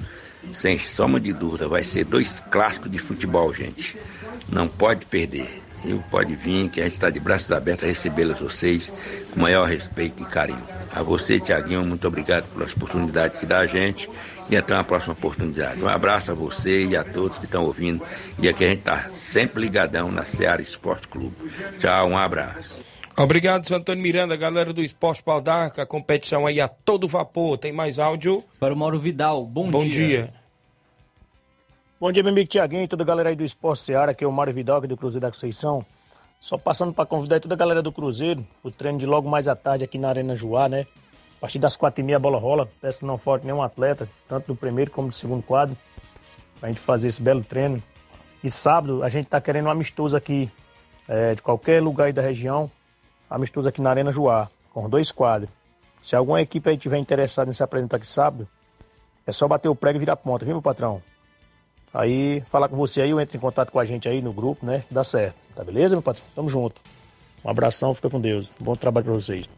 Sem 0.53 0.79
soma 0.79 1.21
de 1.21 1.33
dúvida, 1.33 1.69
vai 1.69 1.85
ser 1.85 2.05
dois 2.05 2.41
clássicos 2.51 2.91
de 2.91 2.99
futebol, 2.99 3.55
gente. 3.55 3.97
Não 4.49 4.67
pode 4.69 5.07
perder. 5.07 5.63
E 5.85 5.95
pode 6.11 6.35
vir, 6.35 6.69
que 6.69 6.81
a 6.81 6.85
gente 6.85 6.93
está 6.93 7.09
de 7.09 7.19
braços 7.19 7.51
abertos 7.53 7.85
a 7.85 7.87
recebê-los 7.87 8.39
vocês 8.39 8.93
com 9.31 9.41
maior 9.41 9.67
respeito 9.67 10.23
e 10.23 10.27
carinho. 10.27 10.63
A 10.93 11.03
você, 11.03 11.41
Tiaguinho, 11.41 11.85
muito 11.85 12.07
obrigado 12.07 12.45
pelas 12.53 12.75
oportunidades 12.75 13.41
que 13.41 13.47
dá 13.47 13.61
a 13.61 13.67
gente 13.67 14.09
e 14.51 14.57
até 14.57 14.75
uma 14.75 14.85
próxima 14.85 15.15
oportunidade. 15.15 15.83
Um 15.83 15.89
abraço 15.89 16.33
a 16.33 16.35
você 16.35 16.85
e 16.85 16.97
a 16.97 17.05
todos 17.05 17.39
que 17.39 17.47
estão 17.47 17.65
ouvindo. 17.65 18.03
E 18.39 18.49
aqui 18.49 18.65
a 18.65 18.69
gente 18.69 18.81
está 18.81 19.09
sempre 19.15 19.63
ligadão 19.63 20.11
na 20.11 20.25
Seara 20.25 20.61
Esporte 20.61 21.09
Clube. 21.09 21.37
Tchau, 21.79 22.09
um 22.09 22.19
abraço. 22.19 22.90
Obrigado, 23.23 23.67
seu 23.67 23.77
Antônio 23.77 24.03
Miranda, 24.03 24.35
galera 24.35 24.73
do 24.73 24.81
Esporte 24.81 25.23
Pau 25.23 25.43
d'Arco, 25.43 25.79
a 25.79 25.85
competição 25.85 26.47
aí 26.47 26.59
a 26.59 26.67
todo 26.67 27.07
vapor. 27.07 27.59
Tem 27.59 27.71
mais 27.71 27.99
áudio? 27.99 28.43
Para 28.59 28.73
o 28.73 28.77
Mauro 28.77 28.99
Vidal, 28.99 29.45
bom, 29.45 29.71
Bom 29.71 29.83
dia. 29.83 29.93
dia. 29.93 30.35
Bom 32.01 32.11
dia, 32.11 32.23
meu 32.23 32.33
amigo 32.33 32.49
Tiaguinho 32.49 32.85
e 32.85 32.89
toda 32.89 33.03
a 33.03 33.07
galera 33.07 33.29
aí 33.29 33.37
do 33.37 33.45
Esporte 33.45 33.83
Seara, 33.83 34.15
que 34.15 34.25
é 34.25 34.27
o 34.27 34.33
Mário 34.33 34.55
Vidal, 34.55 34.79
aqui 34.79 34.87
do 34.87 34.97
Cruzeiro 34.97 35.21
da 35.21 35.31
Conceição. 35.31 35.85
Só 36.41 36.57
passando 36.57 36.95
para 36.95 37.05
convidar 37.05 37.41
toda 37.41 37.55
a 37.55 37.59
galera 37.59 37.83
do 37.83 37.93
Cruzeiro, 37.93 38.43
o 38.63 38.71
treino 38.71 38.99
de 38.99 39.05
logo 39.05 39.29
mais 39.29 39.47
à 39.47 39.55
tarde 39.55 39.85
aqui 39.85 39.99
na 39.99 40.09
Arena 40.09 40.35
Joá, 40.35 40.67
né? 40.67 40.87
A 41.37 41.41
partir 41.43 41.59
das 41.59 41.77
quatro 41.77 42.01
e 42.01 42.03
meia 42.03 42.17
a 42.17 42.19
bola 42.19 42.39
rola, 42.39 42.71
peço 42.81 43.01
que 43.01 43.05
não 43.05 43.19
falte 43.19 43.45
nenhum 43.45 43.61
atleta, 43.61 44.09
tanto 44.27 44.47
do 44.47 44.57
primeiro 44.57 44.91
como 44.91 45.09
do 45.09 45.15
segundo 45.15 45.43
quadro, 45.43 45.77
pra 46.59 46.71
gente 46.71 46.81
fazer 46.81 47.09
esse 47.09 47.21
belo 47.21 47.45
treino. 47.45 47.83
E 48.43 48.51
sábado 48.51 49.03
a 49.03 49.11
gente 49.11 49.27
tá 49.27 49.43
querendo 49.43 49.67
um 49.67 49.71
amistoso 49.71 50.17
aqui, 50.17 50.51
é, 51.07 51.35
de 51.35 51.43
qualquer 51.43 51.83
lugar 51.83 52.07
aí 52.07 52.15
da 52.15 52.23
região, 52.23 52.71
amistoso 53.31 53.69
aqui 53.69 53.81
na 53.81 53.91
Arena 53.91 54.11
Joá, 54.11 54.49
com 54.73 54.91
dois 54.91 55.13
quadros. 55.13 55.51
Se 56.03 56.17
alguma 56.17 56.43
equipe 56.43 56.69
aí 56.69 56.77
tiver 56.77 56.99
interessada 56.99 57.49
em 57.51 57.53
se 57.53 57.63
apresentar 57.63 57.99
aqui 57.99 58.07
sábado, 58.07 58.49
é 59.27 59.33
só 59.33 59.47
bater 59.47 59.69
o 59.69 59.77
prego 59.77 59.99
e 59.99 60.01
virar 60.01 60.17
ponta, 60.17 60.45
viu, 60.45 60.55
meu 60.55 60.63
patrão? 60.63 61.01
Aí, 61.93 62.41
falar 62.51 62.69
com 62.69 62.77
você 62.77 63.03
aí, 63.03 63.11
eu 63.11 63.21
entro 63.21 63.37
em 63.37 63.41
contato 63.41 63.71
com 63.71 63.79
a 63.79 63.85
gente 63.85 64.09
aí 64.09 64.23
no 64.23 64.33
grupo, 64.33 64.65
né? 64.65 64.85
Dá 64.91 65.05
certo. 65.05 65.37
Tá 65.55 65.65
beleza, 65.65 65.95
meu 65.95 66.03
patrão? 66.03 66.25
Tamo 66.35 66.49
junto. 66.49 66.81
Um 67.45 67.51
abração, 67.51 67.95
fica 67.95 68.09
com 68.09 68.21
Deus. 68.21 68.51
Bom 68.61 68.77
trabalho 68.77 69.07
pra 69.07 69.15
vocês. 69.15 69.49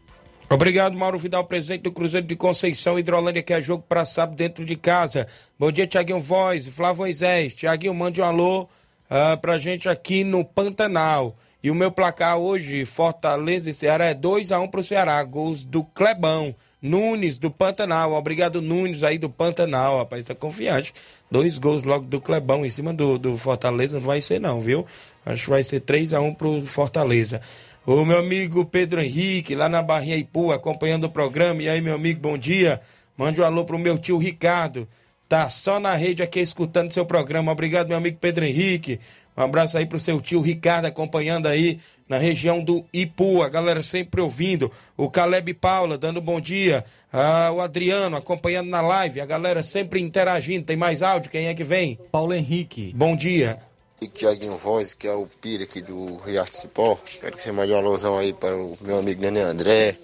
Obrigado, 0.49 0.97
Mauro 0.97 1.17
Vidal, 1.17 1.43
presidente 1.45 1.81
do 1.81 1.91
Cruzeiro 1.91 2.27
de 2.27 2.35
Conceição, 2.35 2.99
Hidrolândia, 2.99 3.41
que 3.41 3.53
é 3.53 3.61
jogo 3.61 3.83
para 3.87 4.05
sábado 4.05 4.35
dentro 4.35 4.65
de 4.65 4.75
casa. 4.75 5.27
Bom 5.57 5.71
dia, 5.71 5.87
Tiaguinho 5.87 6.19
Voz, 6.19 6.67
Flávio 6.67 6.99
Moisés. 6.99 7.55
Tiaguinho, 7.55 7.93
mande 7.93 8.21
um 8.21 8.25
alô 8.25 8.67
ah, 9.09 9.37
pra 9.37 9.57
gente 9.57 9.87
aqui 9.87 10.23
no 10.23 10.43
Pantanal. 10.43 11.35
E 11.63 11.71
o 11.71 11.75
meu 11.75 11.89
placar 11.89 12.37
hoje, 12.37 12.83
Fortaleza 12.83 13.69
e 13.69 13.73
Ceará, 13.73 14.07
é 14.07 14.13
2x1 14.13 14.69
pro 14.69 14.83
Ceará. 14.83 15.23
Gols 15.23 15.63
do 15.63 15.81
Clebão. 15.81 16.53
Nunes, 16.81 17.37
do 17.37 17.49
Pantanal. 17.49 18.11
Obrigado, 18.11 18.61
Nunes, 18.61 19.01
aí 19.01 19.17
do 19.17 19.29
Pantanal. 19.29 19.99
Rapaz, 19.99 20.25
tá 20.25 20.35
confiante. 20.35 20.93
Dois 21.31 21.57
gols 21.57 21.83
logo 21.83 22.05
do 22.05 22.19
Clebão 22.19 22.65
em 22.65 22.69
cima 22.69 22.93
do, 22.93 23.17
do 23.17 23.37
Fortaleza. 23.37 23.97
Não 23.97 24.05
vai 24.05 24.21
ser, 24.21 24.41
não, 24.41 24.59
viu? 24.59 24.85
Acho 25.25 25.45
que 25.45 25.49
vai 25.49 25.63
ser 25.63 25.79
3x1 25.79 26.35
pro 26.35 26.65
Fortaleza. 26.65 27.39
O 27.85 28.03
meu 28.03 28.17
amigo 28.17 28.65
Pedro 28.65 29.01
Henrique, 29.01 29.55
lá 29.55 29.69
na 29.69 29.81
Barrinha 29.81 30.17
Ipu, 30.17 30.51
acompanhando 30.51 31.05
o 31.05 31.09
programa. 31.09 31.63
E 31.63 31.69
aí, 31.69 31.79
meu 31.79 31.95
amigo, 31.95 32.19
bom 32.19 32.37
dia. 32.37 32.81
Mande 33.17 33.39
um 33.39 33.45
alô 33.45 33.63
pro 33.63 33.79
meu 33.79 33.97
tio 33.97 34.17
Ricardo. 34.17 34.85
Tá 35.29 35.49
só 35.49 35.79
na 35.79 35.95
rede 35.95 36.21
aqui 36.21 36.41
escutando 36.41 36.91
seu 36.91 37.05
programa. 37.05 37.51
Obrigado, 37.51 37.87
meu 37.87 37.97
amigo 37.97 38.17
Pedro 38.19 38.43
Henrique. 38.45 38.99
Um 39.35 39.41
abraço 39.41 39.77
aí 39.77 39.85
pro 39.85 39.99
seu 39.99 40.21
tio 40.21 40.41
Ricardo 40.41 40.85
acompanhando 40.85 41.47
aí 41.47 41.79
na 42.07 42.17
região 42.17 42.63
do 42.63 42.85
Ipu. 42.93 43.41
A 43.41 43.49
galera 43.49 43.81
sempre 43.81 44.21
ouvindo. 44.21 44.71
O 44.95 45.09
Caleb 45.09 45.53
Paula 45.55 45.97
dando 45.97 46.21
bom 46.21 46.39
dia. 46.39 46.85
Ah, 47.11 47.51
o 47.51 47.59
Adriano 47.59 48.15
acompanhando 48.15 48.69
na 48.69 48.81
live. 48.81 49.21
A 49.21 49.25
galera 49.25 49.63
sempre 49.63 49.99
interagindo. 50.01 50.65
Tem 50.65 50.77
mais 50.77 51.01
áudio? 51.01 51.31
Quem 51.31 51.47
é 51.47 51.53
que 51.53 51.63
vem? 51.63 51.99
Paulo 52.11 52.33
Henrique. 52.33 52.93
Bom 52.95 53.15
dia. 53.15 53.59
Tiaguinho 54.07 54.57
Voz, 54.57 54.93
que 54.93 55.07
é 55.07 55.13
o 55.13 55.25
Pira 55.41 55.63
aqui 55.63 55.81
do 55.81 56.17
Riacho 56.17 56.55
Cipó. 56.55 56.97
Quero 57.21 57.31
que 57.31 57.41
você 57.41 57.51
mande 57.51 57.71
uma 57.71 57.79
alusão 57.79 58.17
aí 58.17 58.33
para 58.33 58.55
o 58.55 58.77
meu 58.81 58.99
amigo 58.99 59.21
Nenê 59.21 59.41
André, 59.41 59.95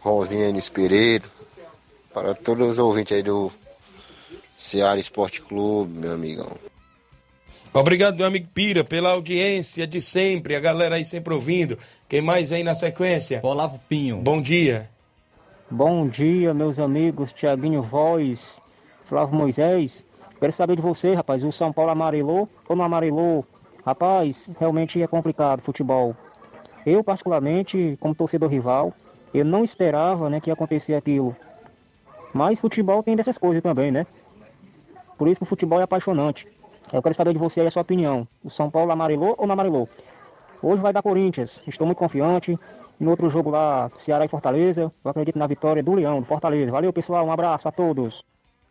Ronzinho 0.00 0.44
Enes 0.44 0.68
Pereira, 0.68 1.24
para 2.14 2.34
todos 2.34 2.70
os 2.70 2.78
ouvintes 2.78 3.16
aí 3.16 3.22
do 3.22 3.52
Seara 4.56 5.00
Esporte 5.00 5.42
Clube, 5.42 5.98
meu 5.98 6.12
amigão. 6.12 6.71
Obrigado, 7.74 8.18
meu 8.18 8.26
amigo 8.26 8.48
Pira, 8.52 8.84
pela 8.84 9.12
audiência 9.12 9.86
de 9.86 9.98
sempre, 10.02 10.54
a 10.54 10.60
galera 10.60 10.96
aí 10.96 11.06
sempre 11.06 11.32
ouvindo. 11.32 11.78
Quem 12.06 12.20
mais 12.20 12.50
vem 12.50 12.62
na 12.62 12.74
sequência? 12.74 13.40
Olavo 13.42 13.80
Pinho. 13.88 14.18
Bom 14.18 14.42
dia. 14.42 14.90
Bom 15.70 16.06
dia, 16.06 16.52
meus 16.52 16.78
amigos 16.78 17.32
Tiaguinho 17.32 17.82
Voz, 17.82 18.38
Flávio 19.08 19.34
Moisés. 19.34 20.04
Quero 20.38 20.52
saber 20.52 20.76
de 20.76 20.82
você, 20.82 21.14
rapaz, 21.14 21.42
o 21.42 21.50
São 21.50 21.72
Paulo 21.72 21.90
amarelou 21.90 22.46
ou 22.68 22.76
não 22.76 22.84
amarelou? 22.84 23.46
Rapaz, 23.86 24.50
realmente 24.60 25.00
é 25.00 25.06
complicado 25.06 25.62
futebol. 25.62 26.14
Eu, 26.84 27.02
particularmente, 27.02 27.96
como 27.98 28.14
torcedor 28.14 28.50
rival, 28.50 28.92
eu 29.32 29.46
não 29.46 29.64
esperava 29.64 30.28
né, 30.28 30.42
que 30.42 30.50
ia 30.50 30.54
acontecer 30.54 30.92
aquilo. 30.92 31.34
Mas 32.34 32.60
futebol 32.60 33.02
tem 33.02 33.16
dessas 33.16 33.38
coisas 33.38 33.62
também, 33.62 33.90
né? 33.90 34.06
Por 35.16 35.26
isso 35.26 35.38
que 35.38 35.44
o 35.44 35.48
futebol 35.48 35.80
é 35.80 35.84
apaixonante. 35.84 36.46
Eu 36.92 37.02
quero 37.02 37.14
saber 37.14 37.32
de 37.32 37.38
você 37.38 37.60
aí 37.60 37.66
a 37.66 37.70
sua 37.70 37.82
opinião. 37.82 38.28
O 38.44 38.50
São 38.50 38.70
Paulo 38.70 38.92
amarelou 38.92 39.34
ou 39.38 39.46
não 39.46 39.54
amarelou? 39.54 39.88
Hoje 40.62 40.82
vai 40.82 40.92
dar 40.92 41.02
Corinthians. 41.02 41.60
Estou 41.66 41.86
muito 41.86 41.98
confiante. 41.98 42.58
No 43.00 43.10
outro 43.10 43.28
jogo 43.30 43.50
lá, 43.50 43.90
Ceará 43.98 44.24
e 44.24 44.28
Fortaleza, 44.28 44.92
eu 45.04 45.10
acredito 45.10 45.38
na 45.38 45.46
vitória 45.46 45.82
do 45.82 45.94
Leão, 45.94 46.20
do 46.20 46.26
Fortaleza. 46.26 46.70
Valeu, 46.70 46.92
pessoal. 46.92 47.26
Um 47.26 47.32
abraço 47.32 47.66
a 47.66 47.72
todos. 47.72 48.22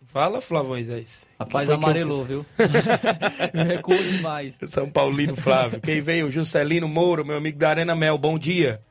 Fala, 0.07 0.39
Flávio 0.39 0.69
Moisés. 0.69 1.25
Rapaz, 1.39 1.69
amarelou, 1.69 2.23
viu? 2.23 2.45
Recuou 3.53 3.97
demais. 3.97 4.57
São 4.67 4.89
Paulino 4.89 5.35
Flávio. 5.35 5.81
Quem 5.81 5.99
veio? 6.01 6.31
Juscelino 6.31 6.87
Moura, 6.87 7.23
meu 7.23 7.37
amigo 7.37 7.57
da 7.57 7.69
Arena 7.69 7.95
Mel. 7.95 8.17
Bom 8.17 8.37
dia. 8.37 8.81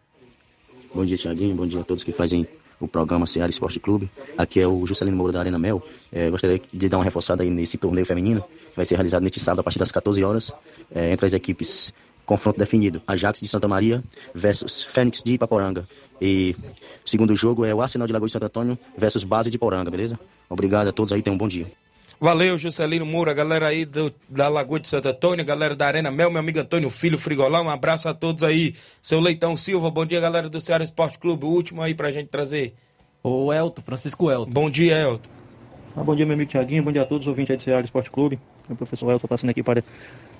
Bom 0.94 1.04
dia, 1.04 1.16
Tiaguinho. 1.16 1.54
Bom 1.54 1.66
dia 1.66 1.80
a 1.80 1.84
todos 1.84 2.04
que 2.04 2.12
fazem 2.12 2.46
o 2.78 2.88
programa 2.88 3.26
Seara 3.26 3.50
Esporte 3.50 3.78
Clube. 3.78 4.10
Aqui 4.36 4.60
é 4.60 4.66
o 4.66 4.86
Juscelino 4.86 5.16
Moura 5.16 5.32
da 5.32 5.40
Arena 5.40 5.58
Mel. 5.58 5.82
É, 6.12 6.30
gostaria 6.30 6.60
de 6.72 6.88
dar 6.88 6.98
uma 6.98 7.04
reforçada 7.04 7.42
aí 7.42 7.50
nesse 7.50 7.76
torneio 7.76 8.06
feminino, 8.06 8.42
vai 8.80 8.86
ser 8.86 8.94
realizado 8.94 9.22
neste 9.22 9.38
sábado 9.38 9.60
a 9.60 9.62
partir 9.62 9.78
das 9.78 9.92
14 9.92 10.24
horas, 10.24 10.52
é, 10.94 11.12
entre 11.12 11.26
as 11.26 11.34
equipes 11.34 11.92
confronto 12.24 12.58
definido, 12.58 13.02
Ajax 13.06 13.40
de 13.40 13.48
Santa 13.48 13.68
Maria 13.68 14.02
versus 14.34 14.82
Fênix 14.82 15.22
de 15.22 15.32
Ipaporanga. 15.32 15.86
E 16.20 16.54
o 17.04 17.10
segundo 17.10 17.34
jogo 17.34 17.64
é 17.64 17.74
o 17.74 17.82
Arsenal 17.82 18.06
de 18.06 18.12
Lagoa 18.12 18.26
de 18.26 18.32
Santo 18.32 18.46
Antônio 18.46 18.78
versus 18.96 19.24
Base 19.24 19.50
de 19.50 19.58
Poranga, 19.58 19.90
beleza? 19.90 20.18
Obrigado 20.48 20.88
a 20.88 20.92
todos 20.92 21.12
aí, 21.12 21.22
tenham 21.22 21.34
um 21.34 21.38
bom 21.38 21.48
dia. 21.48 21.66
Valeu, 22.20 22.56
Juscelino 22.56 23.04
Moura, 23.04 23.34
galera 23.34 23.68
aí 23.68 23.84
do, 23.84 24.14
da 24.28 24.48
Lagoa 24.48 24.78
de 24.78 24.88
Santo 24.88 25.08
Antônio, 25.08 25.44
galera 25.44 25.74
da 25.74 25.86
Arena 25.86 26.10
Mel, 26.10 26.30
meu 26.30 26.40
amigo 26.40 26.60
Antônio 26.60 26.88
Filho 26.88 27.18
Frigolão, 27.18 27.64
um 27.64 27.70
abraço 27.70 28.08
a 28.08 28.14
todos 28.14 28.42
aí. 28.42 28.74
Seu 29.02 29.18
Leitão 29.20 29.56
Silva, 29.56 29.90
bom 29.90 30.06
dia, 30.06 30.20
galera 30.20 30.48
do 30.48 30.60
Ceará 30.60 30.84
Esporte 30.84 31.18
Clube. 31.18 31.46
O 31.46 31.48
último 31.48 31.82
aí 31.82 31.94
pra 31.94 32.12
gente 32.12 32.28
trazer. 32.28 32.74
O 33.22 33.52
Elton, 33.52 33.82
Francisco 33.82 34.30
Elton. 34.30 34.50
Bom 34.50 34.70
dia, 34.70 34.96
Elton. 34.96 35.39
Ah, 35.96 36.04
bom 36.04 36.14
dia, 36.14 36.24
meu 36.24 36.34
amigo 36.34 36.48
Tiaguinho. 36.48 36.84
Bom 36.84 36.92
dia 36.92 37.02
a 37.02 37.04
todos 37.04 37.26
os 37.26 37.28
ouvintes 37.28 37.56
do 37.56 37.62
Ceará 37.64 37.84
Esporte 37.84 38.12
Clube. 38.12 38.38
O 38.68 38.76
professor 38.76 39.10
Elton 39.10 39.26
passando 39.26 39.50
aqui 39.50 39.60
para 39.60 39.82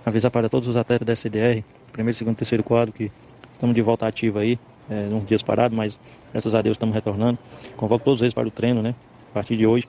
avisar 0.07 0.30
para 0.30 0.48
todos 0.48 0.68
os 0.68 0.76
atletas 0.76 1.05
da 1.05 1.16
CDR, 1.16 1.64
primeiro, 1.90 2.16
segundo, 2.16 2.36
terceiro 2.36 2.62
quadro, 2.62 2.92
que 2.92 3.11
estamos 3.55 3.74
de 3.74 3.82
volta 3.82 4.07
ativa 4.07 4.40
aí, 4.40 4.61
é, 4.88 5.12
uns 5.12 5.26
dias 5.26 5.42
parados, 5.42 5.76
mas 5.76 5.98
graças 6.30 6.55
a 6.55 6.62
Deus 6.62 6.76
estamos 6.76 6.94
retornando. 6.94 7.36
Convoco 7.76 8.05
todos 8.05 8.22
eles 8.22 8.32
para 8.32 8.46
o 8.46 8.51
treino, 8.51 8.80
né? 8.80 8.94
A 9.32 9.34
partir 9.34 9.57
de 9.57 9.66
hoje. 9.66 9.88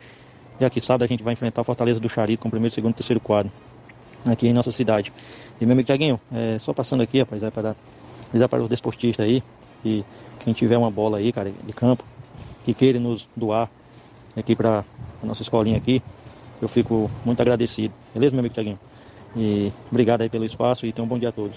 E 0.59 0.65
aqui 0.65 0.81
sábado 0.81 1.03
a 1.03 1.07
gente 1.07 1.21
vai 1.21 1.33
enfrentar 1.33 1.61
a 1.61 1.63
Fortaleza 1.63 1.99
do 1.99 2.09
Charito 2.09 2.41
com 2.41 2.47
o 2.47 2.51
primeiro, 2.51 2.73
segundo 2.73 2.93
e 2.93 2.95
terceiro 2.95 3.19
quadro, 3.19 3.51
aqui 4.25 4.47
em 4.47 4.53
nossa 4.53 4.71
cidade. 4.71 5.13
E 5.59 5.65
meu 5.65 5.73
amigo 5.73 5.85
Tiaguinho, 5.85 6.19
é, 6.33 6.57
só 6.57 6.73
passando 6.73 7.03
aqui, 7.03 7.19
rapaz, 7.19 7.43
é 7.43 7.51
para 7.51 7.75
avisar 8.29 8.49
para 8.49 8.63
os 8.63 8.67
desportistas 8.67 9.23
aí, 9.23 9.43
que 9.83 10.03
quem 10.39 10.53
tiver 10.53 10.77
uma 10.77 10.89
bola 10.89 11.19
aí, 11.19 11.31
cara, 11.31 11.51
de 11.51 11.71
campo, 11.71 12.03
que 12.65 12.73
queira 12.73 12.99
nos 12.99 13.27
doar 13.35 13.69
aqui 14.39 14.55
para 14.55 14.83
a 15.21 15.25
nossa 15.25 15.41
escolinha 15.41 15.77
aqui, 15.77 16.01
eu 16.61 16.67
fico 16.67 17.09
muito 17.25 17.41
agradecido. 17.41 17.93
Beleza, 18.13 18.31
meu 18.31 18.39
amigo 18.39 18.53
Tiaguinho? 18.53 18.79
E 19.35 19.71
obrigado 19.89 20.21
aí 20.21 20.29
pelo 20.29 20.45
espaço 20.45 20.85
e 20.85 20.91
tenham 20.91 21.05
um 21.05 21.09
bom 21.09 21.17
dia 21.17 21.29
a 21.29 21.31
todos. 21.31 21.55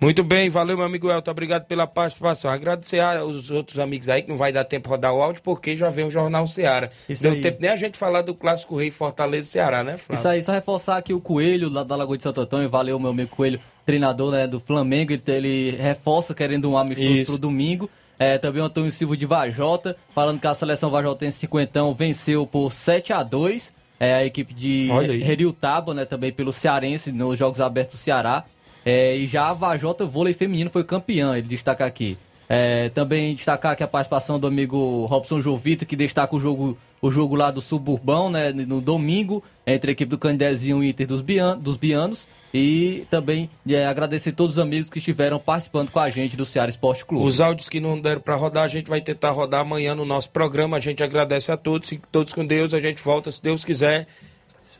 Muito 0.00 0.22
bem, 0.22 0.50
valeu, 0.50 0.76
meu 0.76 0.84
amigo 0.84 1.10
Elton. 1.10 1.30
Obrigado 1.30 1.64
pela 1.64 1.86
participação. 1.86 2.50
Agradecer 2.50 3.00
aos 3.00 3.50
outros 3.50 3.78
amigos 3.78 4.08
aí 4.08 4.22
que 4.22 4.28
não 4.28 4.36
vai 4.36 4.52
dar 4.52 4.64
tempo 4.64 4.88
rodar 4.88 5.14
o 5.14 5.22
áudio, 5.22 5.40
porque 5.42 5.76
já 5.76 5.88
vem 5.88 6.04
o 6.04 6.10
Jornal 6.10 6.46
Ceará. 6.46 6.90
Isso 7.08 7.22
Deu 7.22 7.32
aí. 7.32 7.40
tempo 7.40 7.58
nem 7.60 7.70
a 7.70 7.76
gente 7.76 7.96
falar 7.96 8.20
do 8.22 8.34
Clássico 8.34 8.76
Rei 8.76 8.90
Fortaleza 8.90 9.48
Ceará, 9.48 9.82
né, 9.82 9.96
Flávio? 9.96 10.20
Isso 10.20 10.28
aí, 10.28 10.42
só 10.42 10.52
reforçar 10.52 10.98
aqui 10.98 11.14
o 11.14 11.20
Coelho, 11.20 11.70
lá 11.70 11.84
da 11.84 11.96
Lagoa 11.96 12.18
de 12.18 12.22
Santo 12.22 12.40
Antônio, 12.40 12.68
valeu 12.68 12.98
meu 12.98 13.12
amigo 13.12 13.30
Coelho, 13.30 13.58
treinador 13.86 14.32
né, 14.32 14.46
do 14.46 14.60
Flamengo, 14.60 15.12
ele, 15.12 15.22
ele 15.28 15.70
reforça 15.76 16.34
querendo 16.34 16.70
um 16.70 16.76
amistoso 16.76 17.10
Isso. 17.10 17.32
pro 17.32 17.38
domingo. 17.38 17.88
É, 18.18 18.38
também 18.38 18.62
o 18.62 18.66
Antônio 18.66 18.92
Silva 18.92 19.16
de 19.16 19.26
Vajota, 19.26 19.96
falando 20.14 20.40
que 20.40 20.46
a 20.46 20.54
seleção 20.54 20.90
Vajotense 20.90 21.38
cinquentão 21.38 21.92
venceu 21.92 22.46
por 22.46 22.72
7 22.72 23.12
a 23.12 23.22
2 23.22 23.74
é, 23.98 24.14
a 24.14 24.24
equipe 24.24 24.52
de. 24.52 24.88
Heriutaba, 25.22 25.94
né, 25.94 26.04
também 26.04 26.32
pelo 26.32 26.52
Cearense, 26.52 27.12
nos 27.12 27.38
Jogos 27.38 27.60
Abertos 27.60 27.96
do 27.96 27.98
Ceará. 27.98 28.44
É, 28.84 29.16
e 29.16 29.26
já 29.26 29.48
a 29.48 29.54
Vajota 29.54 30.04
Vôlei 30.04 30.34
Feminino 30.34 30.68
foi 30.68 30.84
campeã, 30.84 31.36
ele 31.36 31.48
destaca 31.48 31.86
aqui. 31.86 32.18
É, 32.46 32.90
também 32.90 33.34
destacar 33.34 33.72
aqui 33.72 33.82
a 33.82 33.88
participação 33.88 34.38
do 34.38 34.46
amigo 34.46 35.06
Robson 35.06 35.40
Jovita, 35.40 35.86
que 35.86 35.96
destaca 35.96 36.36
o 36.36 36.40
jogo, 36.40 36.76
o 37.00 37.10
jogo 37.10 37.34
lá 37.34 37.50
do 37.50 37.62
Suburbão, 37.62 38.28
né, 38.28 38.52
no 38.52 38.80
domingo, 38.82 39.42
entre 39.66 39.90
a 39.90 39.92
equipe 39.92 40.10
do 40.10 40.18
Candezinho 40.18 40.82
e 40.82 40.86
o 40.86 40.90
Inter 40.90 41.06
dos, 41.06 41.22
Bian, 41.22 41.56
dos 41.56 41.78
Bianos. 41.78 42.28
E 42.56 43.04
também 43.10 43.50
é, 43.68 43.84
agradecer 43.84 44.30
todos 44.30 44.52
os 44.52 44.58
amigos 44.60 44.88
que 44.88 44.98
estiveram 44.98 45.40
participando 45.40 45.90
com 45.90 45.98
a 45.98 46.08
gente 46.08 46.36
do 46.36 46.46
Ceará 46.46 46.70
Esporte 46.70 47.04
Clube. 47.04 47.26
Os 47.26 47.40
áudios 47.40 47.68
que 47.68 47.80
não 47.80 48.00
deram 48.00 48.20
pra 48.20 48.36
rodar, 48.36 48.62
a 48.62 48.68
gente 48.68 48.88
vai 48.88 49.00
tentar 49.00 49.32
rodar 49.32 49.62
amanhã 49.62 49.92
no 49.92 50.04
nosso 50.04 50.30
programa. 50.30 50.76
A 50.76 50.80
gente 50.80 51.02
agradece 51.02 51.50
a 51.50 51.56
todos, 51.56 51.88
fiquem 51.88 52.06
todos 52.12 52.32
com 52.32 52.46
Deus. 52.46 52.72
A 52.72 52.80
gente 52.80 53.02
volta, 53.02 53.28
se 53.32 53.42
Deus 53.42 53.64
quiser, 53.64 54.06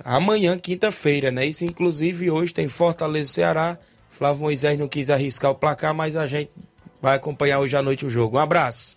amanhã, 0.04 0.56
quinta-feira, 0.56 1.32
né? 1.32 1.46
Isso, 1.46 1.64
inclusive, 1.64 2.30
hoje 2.30 2.54
tem 2.54 2.68
Fortaleza 2.68 3.28
e 3.28 3.34
Ceará. 3.34 3.76
Flávio 4.08 4.42
Moisés 4.42 4.78
não 4.78 4.86
quis 4.86 5.10
arriscar 5.10 5.50
o 5.50 5.56
placar, 5.56 5.92
mas 5.92 6.14
a 6.14 6.28
gente 6.28 6.52
vai 7.02 7.16
acompanhar 7.16 7.58
hoje 7.58 7.76
à 7.76 7.82
noite 7.82 8.06
o 8.06 8.10
jogo. 8.10 8.36
Um 8.36 8.40
abraço. 8.40 8.96